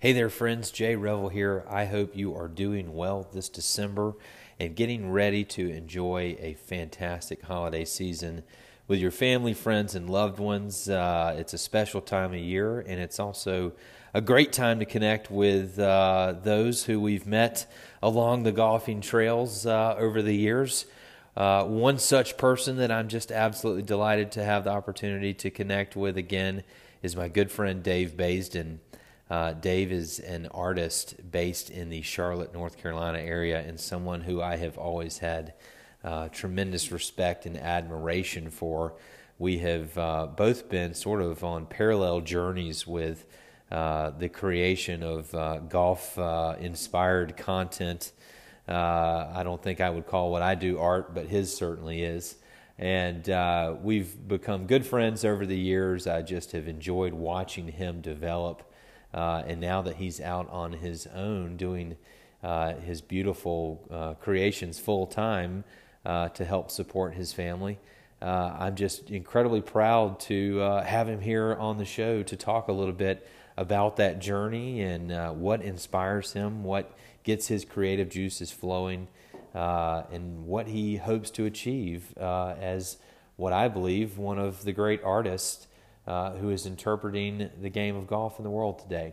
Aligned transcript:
Hey 0.00 0.12
there, 0.12 0.30
friends. 0.30 0.70
Jay 0.70 0.94
Revel 0.94 1.28
here. 1.28 1.64
I 1.68 1.86
hope 1.86 2.14
you 2.14 2.32
are 2.36 2.46
doing 2.46 2.94
well 2.94 3.26
this 3.32 3.48
December 3.48 4.14
and 4.60 4.76
getting 4.76 5.10
ready 5.10 5.42
to 5.46 5.70
enjoy 5.70 6.36
a 6.38 6.54
fantastic 6.54 7.42
holiday 7.42 7.84
season 7.84 8.44
with 8.86 9.00
your 9.00 9.10
family, 9.10 9.54
friends, 9.54 9.96
and 9.96 10.08
loved 10.08 10.38
ones. 10.38 10.88
Uh, 10.88 11.34
it's 11.36 11.52
a 11.52 11.58
special 11.58 12.00
time 12.00 12.32
of 12.32 12.38
year, 12.38 12.78
and 12.78 13.00
it's 13.00 13.18
also 13.18 13.72
a 14.14 14.20
great 14.20 14.52
time 14.52 14.78
to 14.78 14.84
connect 14.84 15.32
with 15.32 15.80
uh, 15.80 16.36
those 16.44 16.84
who 16.84 17.00
we've 17.00 17.26
met 17.26 17.66
along 18.00 18.44
the 18.44 18.52
golfing 18.52 19.00
trails 19.00 19.66
uh, 19.66 19.96
over 19.98 20.22
the 20.22 20.36
years. 20.36 20.86
Uh, 21.36 21.64
one 21.64 21.98
such 21.98 22.36
person 22.36 22.76
that 22.76 22.92
I'm 22.92 23.08
just 23.08 23.32
absolutely 23.32 23.82
delighted 23.82 24.30
to 24.32 24.44
have 24.44 24.62
the 24.62 24.70
opportunity 24.70 25.34
to 25.34 25.50
connect 25.50 25.96
with 25.96 26.16
again 26.16 26.62
is 27.02 27.16
my 27.16 27.26
good 27.26 27.50
friend 27.50 27.82
Dave 27.82 28.16
Baisden. 28.16 28.78
Uh, 29.30 29.52
Dave 29.52 29.92
is 29.92 30.20
an 30.20 30.46
artist 30.52 31.16
based 31.30 31.68
in 31.70 31.90
the 31.90 32.00
Charlotte, 32.00 32.54
North 32.54 32.78
Carolina 32.78 33.18
area, 33.18 33.60
and 33.60 33.78
someone 33.78 34.22
who 34.22 34.40
I 34.40 34.56
have 34.56 34.78
always 34.78 35.18
had 35.18 35.52
uh, 36.02 36.28
tremendous 36.28 36.90
respect 36.90 37.44
and 37.44 37.56
admiration 37.56 38.50
for. 38.50 38.94
We 39.38 39.58
have 39.58 39.96
uh, 39.98 40.28
both 40.28 40.68
been 40.70 40.94
sort 40.94 41.20
of 41.20 41.44
on 41.44 41.66
parallel 41.66 42.22
journeys 42.22 42.86
with 42.86 43.26
uh, 43.70 44.10
the 44.10 44.30
creation 44.30 45.02
of 45.02 45.34
uh, 45.34 45.58
golf 45.58 46.18
uh, 46.18 46.54
inspired 46.58 47.36
content. 47.36 48.12
I 48.66 49.42
don't 49.44 49.62
think 49.62 49.80
I 49.80 49.90
would 49.90 50.06
call 50.06 50.30
what 50.30 50.42
I 50.42 50.54
do 50.54 50.78
art, 50.78 51.14
but 51.14 51.26
his 51.26 51.54
certainly 51.54 52.02
is. 52.02 52.36
And 52.78 53.82
we've 53.82 54.28
become 54.28 54.66
good 54.66 54.86
friends 54.86 55.24
over 55.24 55.44
the 55.44 55.58
years. 55.58 56.06
I 56.06 56.22
just 56.22 56.52
have 56.52 56.68
enjoyed 56.68 57.12
watching 57.12 57.68
him 57.68 58.00
develop 58.00 58.67
uh, 59.18 59.42
and 59.48 59.60
now 59.60 59.82
that 59.82 59.96
he's 59.96 60.20
out 60.20 60.48
on 60.48 60.72
his 60.72 61.08
own 61.08 61.56
doing 61.56 61.96
uh, 62.44 62.74
his 62.74 63.00
beautiful 63.00 63.84
uh, 63.90 64.14
creations 64.14 64.78
full 64.78 65.08
time 65.08 65.64
uh, 66.06 66.28
to 66.28 66.44
help 66.44 66.70
support 66.70 67.14
his 67.14 67.32
family, 67.32 67.80
uh, 68.22 68.54
I'm 68.56 68.76
just 68.76 69.10
incredibly 69.10 69.60
proud 69.60 70.20
to 70.20 70.60
uh, 70.62 70.84
have 70.84 71.08
him 71.08 71.20
here 71.20 71.56
on 71.56 71.78
the 71.78 71.84
show 71.84 72.22
to 72.22 72.36
talk 72.36 72.68
a 72.68 72.72
little 72.72 72.94
bit 72.94 73.28
about 73.56 73.96
that 73.96 74.20
journey 74.20 74.82
and 74.82 75.40
what 75.40 75.62
inspires 75.62 76.32
him, 76.32 76.62
what 76.62 76.96
gets 77.24 77.48
his 77.48 77.64
creative 77.64 78.08
juices 78.08 78.52
flowing, 78.52 79.08
and 79.52 80.46
what 80.46 80.68
he 80.68 80.94
hopes 80.96 81.30
to 81.30 81.44
achieve 81.44 82.16
as 82.18 82.98
what 83.34 83.52
I 83.52 83.66
believe 83.66 84.16
one 84.16 84.38
of 84.38 84.62
the 84.62 84.72
great 84.72 85.02
artists 85.02 85.67
uh, 86.08 86.30
who 86.36 86.48
is 86.48 86.64
interpreting 86.64 87.50
the 87.60 87.68
game 87.68 87.94
of 87.94 88.06
golf 88.06 88.38
in 88.38 88.42
the 88.42 88.50
world 88.50 88.78
today. 88.78 89.12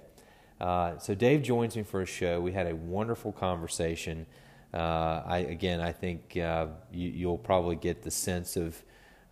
Uh, 0.61 0.97
so 0.97 1.13
Dave 1.13 1.41
joins 1.41 1.75
me 1.75 1.83
for 1.83 2.01
a 2.01 2.05
show. 2.05 2.39
We 2.39 2.53
had 2.53 2.67
a 2.67 2.75
wonderful 2.75 3.33
conversation. 3.33 4.25
Uh, 4.73 5.21
I 5.25 5.39
again, 5.39 5.81
I 5.81 5.91
think 5.91 6.37
uh, 6.37 6.67
you, 6.93 7.27
will 7.27 7.37
probably 7.37 7.75
get 7.75 8.03
the 8.03 8.11
sense 8.11 8.55
of 8.55 8.81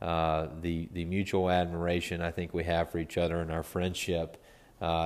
uh, 0.02 0.47
the 0.61 0.89
the 0.91 1.06
mutual 1.06 1.50
admiration 1.50 2.22
I 2.22 2.31
think 2.31 2.53
we 2.53 2.66
have 2.66 2.91
for 2.91 2.97
each 2.97 3.17
other 3.17 3.39
and 3.39 3.50
our 3.50 3.64
friendship. 3.64 4.44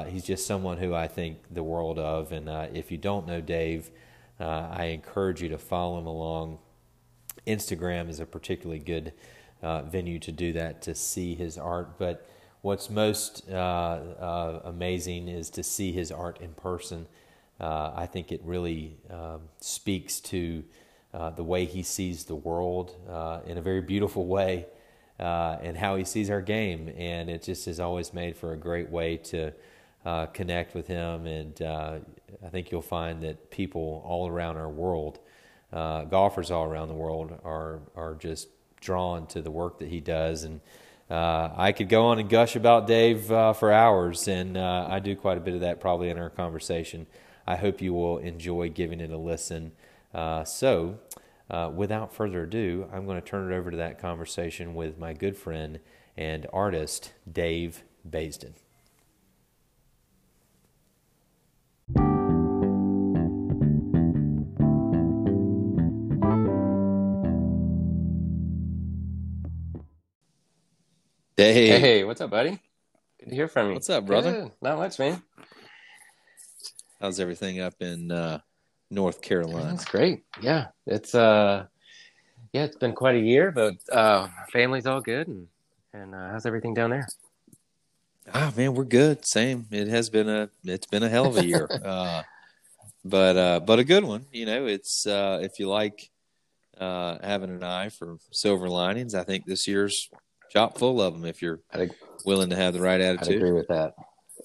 he's 0.10 0.24
just 0.24 0.48
someone 0.48 0.80
who 0.80 0.96
I 0.96 1.06
think 1.06 1.38
the 1.52 1.62
world 1.62 2.00
of, 2.00 2.32
and 2.32 2.50
if 2.76 2.92
you 2.92 2.98
don't 2.98 3.28
know 3.28 3.40
Dave, 3.40 3.92
I 4.40 4.86
encourage 4.86 5.44
you 5.44 5.50
to 5.50 5.60
follow 5.60 6.00
him 6.00 6.08
along. 6.08 6.58
Instagram 7.46 8.10
is 8.10 8.20
a 8.20 8.26
particularly 8.26 8.80
good 8.80 9.14
venue 9.62 10.18
to 10.18 10.32
do 10.32 10.54
that 10.54 10.82
to 10.82 10.96
see 10.96 11.36
his 11.36 11.60
art, 11.60 12.00
but 12.00 12.28
what's 12.62 12.90
most 12.90 13.50
uh, 13.50 13.54
uh, 13.54 14.62
amazing 14.66 15.28
is 15.28 15.50
to 15.52 15.64
see 15.64 15.92
his 15.92 16.12
art 16.12 16.42
in 16.42 16.54
person. 16.54 17.08
Uh, 17.60 17.92
I 17.96 18.06
think 18.06 18.32
it 18.32 18.42
really 18.44 18.98
um, 19.10 19.42
speaks 19.60 20.20
to 20.22 20.64
uh, 21.14 21.30
the 21.32 21.44
way 21.44 21.66
he 21.66 21.84
sees 21.84 22.26
the 22.26 22.36
world 22.36 22.96
uh, 23.10 23.40
in 23.46 23.58
a 23.58 23.62
very 23.62 23.82
beautiful 23.82 24.28
way 24.28 24.66
uh, 25.20 25.58
and 25.62 25.78
how 25.78 25.96
he 25.96 26.04
sees 26.04 26.30
our 26.30 26.42
game. 26.42 26.94
And 26.98 27.30
it 27.30 27.44
just 27.44 27.66
has 27.66 27.80
always 27.80 28.14
made 28.14 28.36
for 28.36 28.54
a 28.54 28.58
great 28.58 28.90
way 28.90 29.18
to 29.18 29.54
connect 30.34 30.74
with 30.74 30.88
him. 30.88 31.26
And 31.26 31.62
I 31.62 32.50
think 32.50 32.72
you'll 32.72 32.82
find 32.82 33.22
that 33.24 33.50
people 33.52 34.04
all 34.06 34.30
around 34.30 34.58
our 34.58 34.70
world, 34.70 35.20
golfers 35.72 36.52
all 36.52 36.66
around 36.66 36.90
the 36.90 36.94
world, 36.94 37.40
are, 37.44 37.80
are 37.96 38.16
just 38.16 38.50
drawn 38.80 39.28
to 39.28 39.42
the 39.42 39.52
work 39.52 39.80
that 39.80 39.90
he 39.90 40.00
does. 40.00 40.44
And 40.44 40.62
uh, 41.10 41.50
I 41.56 41.72
could 41.72 41.90
go 41.90 42.08
on 42.08 42.20
and 42.20 42.30
gush 42.30 42.56
about 42.56 42.86
Dave 42.86 43.32
uh, 43.32 43.54
for 43.54 43.72
hours, 43.72 44.28
and 44.28 44.58
uh, 44.58 44.88
I 44.90 45.00
do 45.00 45.16
quite 45.16 45.38
a 45.38 45.42
bit 45.42 45.54
of 45.54 45.62
that 45.62 45.80
probably 45.80 46.10
in 46.10 46.18
our 46.18 46.30
conversation. 46.30 47.08
I 47.46 47.56
hope 47.56 47.82
you 47.82 47.94
will 47.94 48.18
enjoy 48.18 48.70
giving 48.70 49.00
it 49.00 49.12
a 49.12 49.18
listen. 49.18 49.72
Uh, 50.14 50.44
so, 50.44 51.00
uh, 51.50 51.72
without 51.74 52.14
further 52.14 52.44
ado, 52.44 52.90
I'm 52.92 53.06
going 53.06 53.22
to 53.22 53.26
turn 53.26 53.52
it 53.52 53.56
over 53.56 53.72
to 53.72 53.78
that 53.78 54.00
conversation 54.00 54.76
with 54.76 54.98
my 54.98 55.14
good 55.14 55.38
friend 55.38 55.80
and 56.18 56.46
artist, 56.52 57.14
Dave 57.32 57.84
Baisden. 58.10 58.54
Hey. 71.40 71.80
Hey, 71.80 72.04
what's 72.04 72.20
up, 72.20 72.32
buddy? 72.32 72.60
Good 73.20 73.30
to 73.30 73.36
hear 73.36 73.48
from 73.48 73.68
you. 73.68 73.74
What's 73.76 73.92
up, 73.92 74.08
brother? 74.08 74.32
Good. 74.32 74.52
Not 74.60 74.80
much, 74.80 74.98
man. 74.98 75.22
How's 77.00 77.20
everything 77.20 77.60
up 77.60 77.76
in 77.80 78.12
uh, 78.12 78.40
North 78.90 79.22
Carolina? 79.22 79.70
That's 79.70 79.86
great. 79.86 80.24
Yeah, 80.42 80.70
it's 80.88 81.14
uh, 81.14 81.68
yeah, 82.54 82.64
it's 82.64 82.76
been 82.76 82.94
quite 82.94 83.18
a 83.18 83.20
year, 83.20 83.52
but 83.52 83.76
uh, 83.92 84.30
family's 84.52 84.88
all 84.88 85.00
good, 85.00 85.28
and 85.28 85.48
and 85.94 86.16
uh, 86.16 86.32
how's 86.32 86.48
everything 86.48 86.74
down 86.74 86.90
there? 86.90 87.08
Ah, 88.34 88.52
man, 88.58 88.74
we're 88.74 88.84
good. 88.84 89.24
Same. 89.24 89.68
It 89.70 89.90
has 89.90 90.10
been 90.10 90.28
a 90.28 90.50
it's 90.64 90.88
been 90.88 91.04
a 91.04 91.10
hell 91.10 91.28
of 91.28 91.38
a 91.38 91.46
year, 91.46 91.70
uh, 91.86 92.24
but 93.06 93.38
uh, 93.38 93.60
but 93.60 93.78
a 93.78 93.84
good 93.84 94.06
one. 94.06 94.26
You 94.32 94.48
know, 94.48 94.66
it's 94.66 95.06
uh, 95.06 95.38
if 95.44 95.60
you 95.60 95.70
like 95.70 96.10
uh, 96.80 97.20
having 97.22 97.52
an 97.52 97.64
eye 97.64 97.90
for 97.90 98.18
silver 98.32 98.68
linings, 98.68 99.14
I 99.14 99.24
think 99.24 99.46
this 99.46 99.68
year's 99.68 100.10
chock 100.50 100.78
full 100.78 101.02
of 101.02 101.14
them 101.14 101.26
if 101.26 101.42
you're 101.42 101.60
i 101.74 101.90
willing 102.26 102.50
to 102.50 102.56
have 102.56 102.74
the 102.74 102.82
right 102.82 103.00
attitude. 103.00 103.36
I 103.36 103.38
agree 103.38 103.52
with 103.52 103.68
that. 103.68 103.94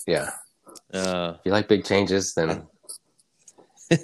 Yeah. 0.07 0.31
Uh, 0.93 1.35
if 1.39 1.41
you 1.45 1.53
like 1.53 1.69
big 1.69 1.85
changes, 1.85 2.35
then 2.35 2.67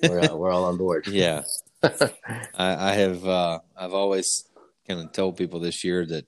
we're, 0.03 0.21
uh, 0.21 0.37
we're 0.37 0.51
all 0.51 0.65
on 0.65 0.77
board. 0.77 1.07
Yeah. 1.11 1.43
I, 1.83 2.91
I, 2.91 2.93
have 2.95 3.25
uh, 3.25 3.61
I've 3.77 3.95
always 3.95 4.49
kind 4.89 5.01
of 5.01 5.13
told 5.13 5.37
people 5.37 5.61
this 5.61 5.85
year 5.85 6.05
that 6.07 6.27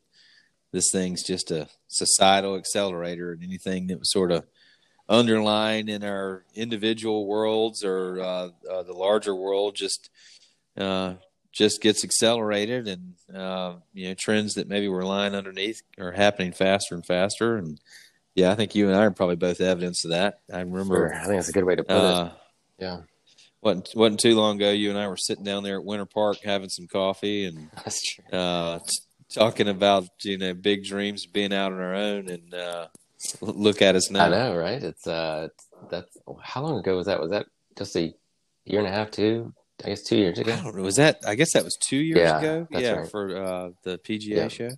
this 0.73 0.93
thing's 0.93 1.25
just 1.25 1.51
a 1.51 1.67
societal 1.89 2.57
accelerator, 2.57 3.33
and 3.33 3.43
anything 3.43 3.89
that 3.89 3.99
was 3.99 4.13
sort 4.13 4.31
of 4.31 4.47
underlying 5.09 5.89
in 5.89 6.05
our 6.05 6.45
individual 6.55 7.27
worlds 7.27 7.83
or 7.85 8.21
uh, 8.21 8.49
uh, 8.71 8.83
the 8.85 8.93
larger 8.93 9.35
world 9.35 9.75
just 9.75 10.09
uh, 10.77 11.15
just 11.53 11.83
gets 11.83 12.05
accelerated 12.05 12.87
and 12.89 13.15
uh, 13.35 13.75
you 13.93 14.09
know 14.09 14.15
trends 14.15 14.55
that 14.55 14.69
maybe 14.69 14.89
were 14.89 15.05
lying 15.05 15.35
underneath 15.35 15.83
are 15.99 16.13
happening 16.13 16.53
faster 16.53 16.95
and 16.95 17.05
faster. 17.05 17.57
And 17.57 17.81
yeah 18.35 18.53
i 18.53 18.55
think 18.55 18.75
you 18.75 18.89
and 18.89 18.97
i 18.97 19.05
are 19.05 19.11
probably 19.11 19.37
both 19.37 19.61
evidence 19.61 20.05
of 20.05 20.11
that. 20.11 20.41
I 20.53 20.61
remember 20.61 20.95
sure. 20.95 21.15
i 21.15 21.25
think 21.25 21.37
that's 21.37 21.49
a 21.49 21.53
good 21.53 21.65
way 21.65 21.77
to 21.77 21.85
put 21.85 21.97
uh, 21.97 22.31
it 22.79 22.85
yeah. 22.85 23.01
wasn't, 23.61 23.91
wasn't 23.95 24.21
too 24.21 24.35
long 24.35 24.57
ago 24.57 24.71
you 24.71 24.91
and 24.91 24.99
i 24.99 25.09
were 25.09 25.17
sitting 25.17 25.45
down 25.45 25.63
there 25.63 25.79
at 25.79 25.85
winter 25.85 26.07
park 26.07 26.39
having 26.45 26.69
some 26.69 26.87
coffee 26.87 27.47
and 27.47 27.71
uh, 28.33 28.79
t- 28.79 28.99
talking 29.35 29.69
about 29.69 30.09
you 30.23 30.39
know 30.39 30.55
big 30.55 30.85
dreams 30.85 31.27
being 31.27 31.53
out 31.53 31.73
on 31.73 31.81
our 31.81 31.95
own 31.95 32.29
and 32.29 32.55
uh, 32.55 32.87
look 33.41 33.83
at 33.83 33.95
us 33.95 34.11
now. 34.11 34.27
I 34.27 34.29
know 34.29 34.57
right? 34.57 34.83
It's 34.83 35.07
uh 35.07 35.49
that's 35.91 36.17
how 36.43 36.63
long 36.63 36.79
ago 36.79 36.97
was 36.97 37.07
that? 37.07 37.21
Was 37.21 37.31
that 37.31 37.47
just 37.77 37.97
a 37.97 38.15
year 38.65 38.81
and 38.81 38.89
a 38.89 38.93
half 38.93 39.11
two 39.11 39.53
I 39.85 39.89
guess 39.89 40.03
two 40.03 40.17
years 40.17 40.39
ago. 40.39 40.53
I 40.53 40.63
don't 40.63 40.77
know. 40.77 40.83
Was 40.83 40.97
that? 40.97 41.21
I 41.27 41.35
guess 41.35 41.53
that 41.53 41.65
was 41.65 41.77
two 41.77 41.97
years 41.97 42.19
yeah, 42.19 42.39
ago. 42.39 42.69
Yeah, 42.71 42.93
right. 42.93 43.11
for 43.11 43.37
uh, 43.37 43.71
the 43.83 43.99
PGA 43.99 44.29
yeah. 44.29 44.49
show. 44.49 44.71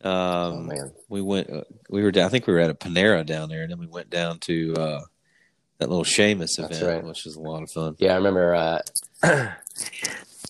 Um, 0.00 0.12
oh 0.12 0.60
man, 0.62 0.92
we 1.08 1.20
went. 1.22 1.50
Uh, 1.50 1.64
we 1.90 2.02
were 2.02 2.12
down. 2.12 2.26
I 2.26 2.28
think 2.28 2.46
we 2.46 2.52
were 2.52 2.60
at 2.60 2.70
a 2.70 2.74
Panera 2.74 3.26
down 3.26 3.48
there, 3.48 3.62
and 3.62 3.70
then 3.70 3.78
we 3.78 3.86
went 3.86 4.10
down 4.10 4.38
to 4.40 4.74
uh, 4.74 5.00
that 5.78 5.88
little 5.88 6.04
Seamus 6.04 6.58
event, 6.58 6.82
right. 6.82 7.04
which 7.04 7.24
was 7.24 7.36
a 7.36 7.40
lot 7.40 7.62
of 7.62 7.70
fun. 7.70 7.96
Yeah, 7.98 8.12
I 8.12 8.16
remember. 8.16 8.54
Uh, 8.54 8.82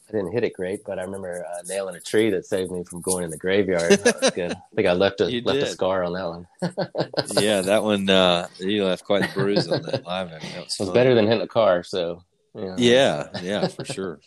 I 0.08 0.12
didn't 0.12 0.32
hit 0.32 0.42
it 0.44 0.54
great, 0.54 0.84
but 0.86 0.98
I 0.98 1.02
remember 1.02 1.44
uh, 1.44 1.62
nailing 1.66 1.94
a 1.94 2.00
tree 2.00 2.30
that 2.30 2.46
saved 2.46 2.70
me 2.70 2.82
from 2.82 3.02
going 3.02 3.24
in 3.24 3.30
the 3.30 3.36
graveyard. 3.36 3.92
That 3.92 4.20
was 4.20 4.30
good. 4.30 4.52
I 4.72 4.74
think 4.74 4.88
I 4.88 4.92
left 4.92 5.20
a 5.20 5.26
left 5.42 5.58
a 5.58 5.66
scar 5.66 6.02
on 6.02 6.14
that 6.14 6.28
one. 6.28 7.42
yeah, 7.42 7.60
that 7.60 7.82
one. 7.82 8.08
Uh, 8.08 8.48
you 8.58 8.84
left 8.84 9.04
quite 9.04 9.30
a 9.30 9.34
bruise 9.34 9.68
on 9.68 9.82
that 9.82 10.04
live. 10.06 10.30
That 10.30 10.42
was, 10.42 10.76
it 10.78 10.80
was 10.80 10.90
better 10.90 11.14
than 11.14 11.26
hitting 11.26 11.42
a 11.42 11.48
car, 11.48 11.82
so 11.82 12.22
yeah, 12.54 12.74
yeah, 12.76 13.28
yeah 13.42 13.68
for 13.68 13.84
sure. 13.84 14.20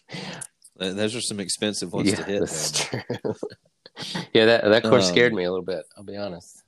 Those 0.77 1.15
are 1.15 1.21
some 1.21 1.39
expensive 1.39 1.93
ones 1.93 2.09
yeah, 2.09 2.15
to 2.15 2.23
hit. 2.23 2.39
That's 2.39 2.71
true. 2.71 3.01
yeah, 4.33 4.45
that 4.45 4.63
that 4.63 4.83
course 4.83 5.07
um, 5.07 5.11
scared 5.11 5.33
me 5.33 5.43
a 5.43 5.49
little 5.51 5.65
bit. 5.65 5.85
I'll 5.95 6.03
be 6.03 6.17
honest. 6.17 6.63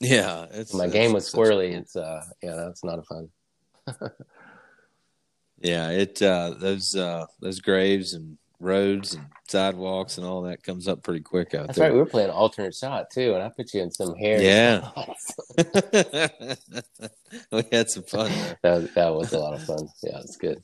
Yeah, 0.00 0.46
my 0.72 0.88
game 0.88 1.12
was 1.12 1.30
squirrely. 1.30 1.72
It's 1.72 1.96
uh, 1.96 2.24
yeah, 2.42 2.54
that's 2.54 2.84
not 2.84 2.98
a 2.98 3.02
fun. 3.02 3.28
yeah, 5.60 5.90
it 5.90 6.20
uh, 6.22 6.54
those 6.58 6.94
uh, 6.94 7.26
those 7.40 7.60
graves 7.60 8.14
and 8.14 8.38
roads 8.60 9.14
and 9.14 9.26
sidewalks 9.48 10.16
and 10.16 10.26
all 10.26 10.42
that 10.42 10.62
comes 10.62 10.88
up 10.88 11.02
pretty 11.02 11.20
quick 11.20 11.54
out 11.54 11.66
That's 11.66 11.78
there. 11.78 11.88
right. 11.88 11.94
We 11.94 12.00
were 12.00 12.06
playing 12.06 12.30
alternate 12.30 12.74
shot 12.74 13.06
too, 13.12 13.34
and 13.34 13.42
I 13.42 13.48
put 13.48 13.74
you 13.74 13.82
in 13.82 13.90
some 13.90 14.14
hair. 14.14 14.40
Yeah. 14.40 14.88
we 17.52 17.62
had 17.72 17.90
some 17.90 18.04
fun 18.04 18.30
that 18.62 18.94
that 18.94 19.14
was 19.14 19.32
a 19.32 19.38
lot 19.38 19.54
of 19.54 19.64
fun. 19.64 19.88
Yeah, 20.02 20.18
it's 20.18 20.36
good. 20.36 20.62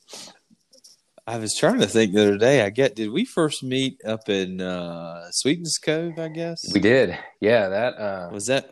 I 1.27 1.39
was 1.39 1.55
trying 1.55 1.81
to 1.81 1.87
think 1.87 2.13
the 2.13 2.23
other 2.23 2.39
day. 2.39 2.63
I 2.63 2.71
get 2.71 2.97
did 2.97 3.11
we 3.11 3.25
first 3.25 3.63
meet 3.63 4.01
up 4.05 4.29
in 4.29 4.61
uh, 4.61 5.31
Sweetens 5.31 5.79
Cove? 5.79 6.19
I 6.19 6.29
guess 6.29 6.73
We 6.73 6.81
did. 6.81 7.17
Yeah, 7.41 7.69
that 7.69 7.95
uh, 7.99 8.31
was 8.33 8.47
that. 8.47 8.71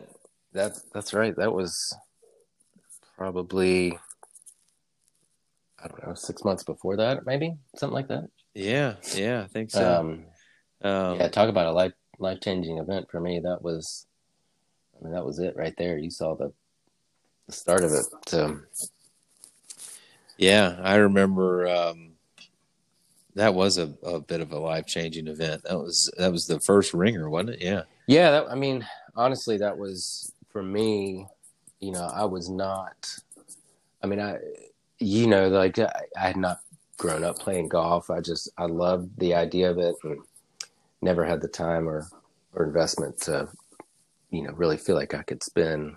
that 0.53 0.73
that's 0.93 1.13
right. 1.13 1.35
That 1.35 1.53
was 1.53 1.95
probably 3.17 3.97
I 5.81 5.87
don't 5.87 6.05
know 6.07 6.13
six 6.15 6.43
months 6.43 6.63
before 6.63 6.97
that, 6.97 7.25
maybe 7.25 7.55
something 7.77 7.93
like 7.93 8.07
that. 8.09 8.29
Yeah, 8.59 8.95
yeah, 9.15 9.43
I 9.43 9.47
think 9.47 9.71
so. 9.71 9.99
Um, 9.99 10.25
Um, 10.81 11.17
yeah, 11.17 11.29
talk 11.29 11.49
about 11.49 11.67
a 11.67 11.71
life 11.71 11.93
life 12.19 12.39
changing 12.41 12.77
event 12.77 13.09
for 13.09 13.19
me. 13.19 13.39
That 13.39 13.61
was, 13.61 14.05
I 14.99 15.03
mean, 15.03 15.13
that 15.13 15.25
was 15.25 15.39
it 15.39 15.55
right 15.55 15.73
there. 15.77 15.97
You 15.97 16.11
saw 16.11 16.35
the 16.35 16.51
the 17.47 17.53
start 17.53 17.83
of 17.83 17.93
it. 17.93 18.05
So 18.27 18.59
Yeah, 20.37 20.77
I 20.81 20.95
remember 20.95 21.67
um, 21.67 22.11
that 23.35 23.53
was 23.53 23.77
a, 23.77 23.93
a 24.03 24.19
bit 24.19 24.41
of 24.41 24.51
a 24.51 24.59
life 24.59 24.85
changing 24.85 25.27
event. 25.27 25.63
That 25.63 25.77
was 25.77 26.11
that 26.17 26.31
was 26.31 26.45
the 26.45 26.59
first 26.59 26.93
ringer, 26.93 27.29
wasn't 27.29 27.51
it? 27.51 27.61
Yeah. 27.61 27.83
yeah, 28.07 28.31
that, 28.31 28.51
I 28.51 28.55
mean, 28.55 28.85
honestly, 29.15 29.57
that 29.57 29.77
was 29.77 30.33
for 30.51 30.61
me. 30.61 31.25
You 31.79 31.93
know, 31.93 32.03
I 32.13 32.25
was 32.25 32.49
not. 32.49 33.07
I 34.03 34.07
mean, 34.07 34.19
I, 34.19 34.37
you 34.99 35.27
know, 35.27 35.47
like 35.47 35.79
I, 35.79 35.91
I 36.17 36.27
had 36.27 36.37
not 36.37 36.59
grown 36.99 37.23
up 37.23 37.39
playing 37.39 37.69
golf. 37.69 38.11
I 38.11 38.21
just 38.21 38.49
I 38.57 38.65
loved 38.65 39.17
the 39.17 39.33
idea 39.33 39.71
of 39.71 39.79
it, 39.79 39.95
and 40.03 40.19
never 41.01 41.25
had 41.25 41.41
the 41.41 41.47
time 41.47 41.89
or 41.89 42.07
or 42.53 42.65
investment 42.65 43.19
to, 43.21 43.47
you 44.29 44.43
know, 44.43 44.51
really 44.53 44.77
feel 44.77 44.95
like 44.95 45.13
I 45.13 45.23
could 45.23 45.41
spend, 45.41 45.95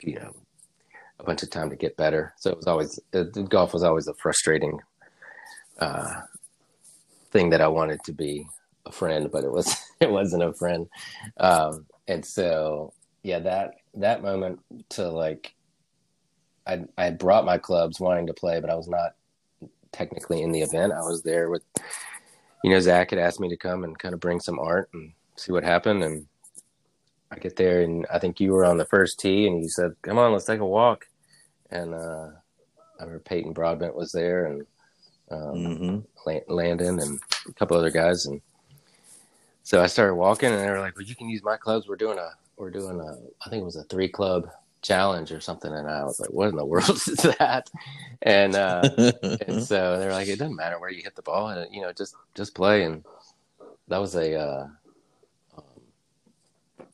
you 0.00 0.14
know, 0.14 0.34
a 1.20 1.24
bunch 1.24 1.42
of 1.42 1.50
time 1.50 1.70
to 1.70 1.76
get 1.76 1.96
better. 1.96 2.32
So 2.38 2.50
it 2.50 2.56
was 2.56 2.66
always 2.66 2.98
golf 3.48 3.72
was 3.72 3.84
always 3.84 4.08
a 4.08 4.14
frustrating 4.14 4.80
uh, 5.78 6.22
thing 7.30 7.50
that 7.50 7.60
I 7.60 7.68
wanted 7.68 8.02
to 8.04 8.12
be 8.12 8.46
a 8.86 8.92
friend, 8.92 9.30
but 9.30 9.44
it 9.44 9.52
was 9.52 9.76
it 10.00 10.10
wasn't 10.10 10.42
a 10.42 10.54
friend. 10.54 10.88
Um, 11.36 11.86
and 12.08 12.24
so 12.24 12.92
yeah, 13.22 13.40
that 13.40 13.74
that 13.94 14.22
moment 14.22 14.60
to 14.90 15.08
like, 15.10 15.54
I 16.66 16.84
I 16.96 17.10
brought 17.10 17.44
my 17.44 17.58
clubs 17.58 18.00
wanting 18.00 18.26
to 18.28 18.34
play, 18.34 18.58
but 18.60 18.70
I 18.70 18.74
was 18.74 18.88
not 18.88 19.14
technically 19.92 20.42
in 20.42 20.52
the 20.52 20.62
event. 20.62 20.92
I 20.92 21.00
was 21.02 21.22
there 21.22 21.50
with, 21.50 21.62
you 22.64 22.70
know, 22.70 22.80
Zach 22.80 23.10
had 23.10 23.18
asked 23.18 23.40
me 23.40 23.48
to 23.48 23.56
come 23.56 23.84
and 23.84 23.98
kind 23.98 24.14
of 24.14 24.20
bring 24.20 24.40
some 24.40 24.58
art 24.58 24.90
and 24.92 25.12
see 25.36 25.52
what 25.52 25.64
happened, 25.64 26.02
and 26.02 26.26
I 27.30 27.38
get 27.38 27.56
there 27.56 27.82
and 27.82 28.06
I 28.12 28.18
think 28.18 28.40
you 28.40 28.52
were 28.52 28.64
on 28.64 28.76
the 28.76 28.84
first 28.84 29.18
tee 29.20 29.46
and 29.46 29.62
you 29.62 29.68
said, 29.68 29.94
"Come 30.02 30.18
on, 30.18 30.32
let's 30.32 30.44
take 30.44 30.60
a 30.60 30.66
walk." 30.66 31.06
And 31.70 31.94
uh, 31.94 32.28
I 33.00 33.04
remember 33.04 33.20
Peyton 33.20 33.52
Broadbent 33.52 33.96
was 33.96 34.12
there 34.12 34.46
and 34.46 34.66
um, 35.30 35.54
Mm-hmm. 35.54 36.52
Landon 36.52 37.00
and 37.00 37.18
a 37.48 37.52
couple 37.54 37.76
other 37.76 37.90
guys, 37.90 38.26
and 38.26 38.40
so 39.62 39.82
I 39.82 39.86
started 39.86 40.14
walking, 40.14 40.50
and 40.50 40.60
they 40.60 40.70
were 40.70 40.78
like, 40.78 40.94
"Well, 40.96 41.06
you 41.06 41.16
can 41.16 41.28
use 41.28 41.42
my 41.42 41.56
clubs. 41.56 41.88
We're 41.88 41.96
doing 41.96 42.18
a 42.18 42.30
we're 42.56 42.70
doing 42.70 43.00
a 43.00 43.16
I 43.44 43.50
think 43.50 43.62
it 43.62 43.64
was 43.64 43.76
a 43.76 43.84
three 43.84 44.08
club 44.08 44.48
challenge 44.82 45.32
or 45.32 45.40
something." 45.40 45.72
And 45.72 45.88
I 45.88 46.04
was 46.04 46.20
like, 46.20 46.30
"What 46.30 46.48
in 46.48 46.56
the 46.56 46.64
world 46.64 46.90
is 46.90 47.26
that?" 47.38 47.70
And 48.22 48.54
uh, 48.54 48.82
and 49.46 49.62
so 49.64 49.98
they're 49.98 50.12
like, 50.12 50.28
"It 50.28 50.38
doesn't 50.38 50.56
matter 50.56 50.78
where 50.78 50.90
you 50.90 51.02
hit 51.02 51.16
the 51.16 51.22
ball, 51.22 51.48
and 51.48 51.72
you 51.74 51.82
know, 51.82 51.92
just 51.92 52.14
just 52.34 52.54
play." 52.54 52.84
And 52.84 53.04
that 53.88 53.98
was 53.98 54.14
a 54.14 54.34
uh, 54.34 54.66
um, 55.56 56.86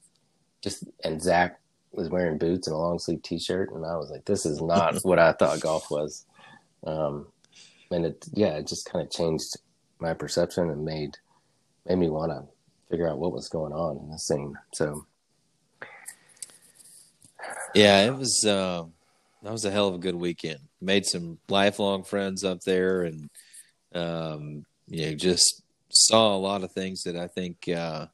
just 0.63 0.85
and 1.05 1.21
Zach 1.21 1.59
was 1.93 2.09
wearing 2.09 2.39
boots 2.39 2.67
and 2.67 2.75
a 2.75 2.79
long 2.79 2.99
sleeve 2.99 3.23
t 3.23 3.39
shirt, 3.39 3.73
and 3.73 3.85
I 3.85 3.97
was 3.97 4.11
like, 4.11 4.25
"This 4.25 4.47
is 4.47 4.61
not 4.61 4.97
what 5.03 5.19
I 5.19 5.33
thought 5.33 5.61
golf 5.61 5.91
was." 5.91 6.25
Um, 6.87 7.27
and 7.91 8.07
it 8.07 8.27
yeah, 8.33 8.57
it 8.59 8.67
just 8.67 8.91
kind 8.91 9.05
of 9.05 9.11
changed 9.11 9.57
my 9.99 10.15
perception 10.15 10.71
and 10.71 10.85
made 10.85 11.17
made 11.87 11.99
me 11.99 12.09
want 12.09 12.33
to 12.33 12.45
figure 12.91 13.09
out 13.09 13.19
what 13.19 13.33
was 13.33 13.49
going 13.49 13.73
on 13.73 13.99
in 13.99 14.11
the 14.11 14.19
scene. 14.19 14.55
So 14.73 15.07
Yeah, 17.75 18.03
it 18.07 18.17
was. 18.17 18.45
Uh, 18.47 18.85
that 19.43 19.53
was 19.53 19.65
a 19.65 19.71
hell 19.71 19.89
of 19.89 19.95
a 19.95 19.99
good 19.99 20.15
weekend. 20.17 20.61
Made 20.81 21.07
some 21.07 21.39
lifelong 21.49 22.05
friends 22.05 22.45
up 22.45 22.61
there, 22.63 23.03
and 23.03 23.31
um, 23.95 24.65
you 24.87 25.07
know, 25.07 25.15
just 25.15 25.63
saw 25.91 26.35
a 26.35 26.39
lot 26.39 26.65
of 26.65 26.73
things 26.73 27.03
that 27.03 27.17
I 27.17 27.29
think, 27.29 27.69
uh, 27.69 28.07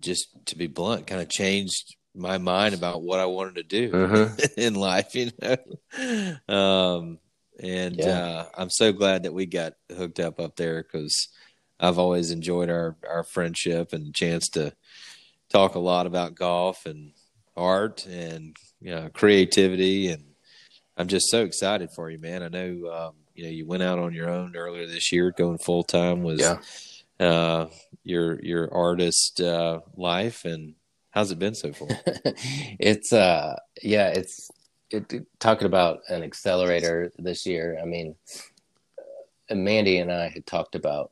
just 0.00 0.28
to 0.46 0.56
be 0.56 0.66
blunt, 0.66 1.06
kind 1.06 1.20
of 1.20 1.28
changed 1.28 1.96
my 2.14 2.38
mind 2.38 2.74
about 2.74 3.02
what 3.02 3.20
I 3.20 3.26
wanted 3.26 3.56
to 3.56 3.62
do 3.62 3.90
Mhm. 3.92 4.54
in 4.56 4.74
life. 4.74 5.14
You 5.14 5.30
know, 5.42 6.54
um, 6.54 7.18
and 7.60 7.96
Yeah. 7.98 8.18
uh, 8.18 8.48
I'm 8.56 8.70
so 8.70 8.92
glad 8.92 9.24
that 9.24 9.34
we 9.34 9.46
got 9.46 9.74
hooked 9.94 10.20
up 10.20 10.40
up 10.40 10.56
there 10.56 10.82
because 10.82 11.28
I've 11.80 11.98
always 11.98 12.30
enjoyed 12.30 12.70
our 12.70 12.96
our 13.08 13.24
friendship 13.24 13.92
and 13.92 14.14
chance 14.14 14.48
to 14.50 14.74
talk 15.50 15.74
a 15.74 15.78
lot 15.80 16.06
about 16.06 16.34
golf 16.34 16.86
and 16.86 17.12
art 17.56 18.06
and 18.06 18.56
you 18.80 18.94
know 18.94 19.08
creativity 19.12 20.08
and 20.08 20.22
I'm 20.98 21.08
just 21.08 21.28
so 21.30 21.44
excited 21.44 21.90
for 21.90 22.10
you, 22.10 22.18
man. 22.18 22.42
I 22.42 22.48
know 22.48 22.90
um, 22.90 23.14
you 23.34 23.44
know 23.44 23.50
you 23.50 23.66
went 23.66 23.82
out 23.82 23.98
on 23.98 24.14
your 24.14 24.30
own 24.30 24.56
earlier 24.56 24.86
this 24.86 25.12
year, 25.12 25.30
going 25.30 25.58
full 25.58 25.84
time 25.84 26.22
was 26.22 26.40
Yeah. 26.40 26.58
uh, 27.20 27.68
your 28.02 28.40
your 28.42 28.72
artist 28.72 29.40
uh, 29.40 29.80
life, 29.96 30.44
and 30.46 30.74
how's 31.10 31.30
it 31.30 31.38
been 31.38 31.54
so 31.54 31.72
far? 31.72 31.88
it's 32.78 33.12
uh 33.12 33.56
yeah, 33.82 34.08
it's 34.08 34.50
it, 34.90 35.26
talking 35.38 35.66
about 35.66 36.00
an 36.08 36.22
accelerator 36.22 37.12
this 37.18 37.44
year. 37.44 37.78
I 37.82 37.84
mean, 37.84 38.14
uh, 39.50 39.54
Mandy 39.54 39.98
and 39.98 40.10
I 40.10 40.28
had 40.28 40.46
talked 40.46 40.74
about 40.76 41.10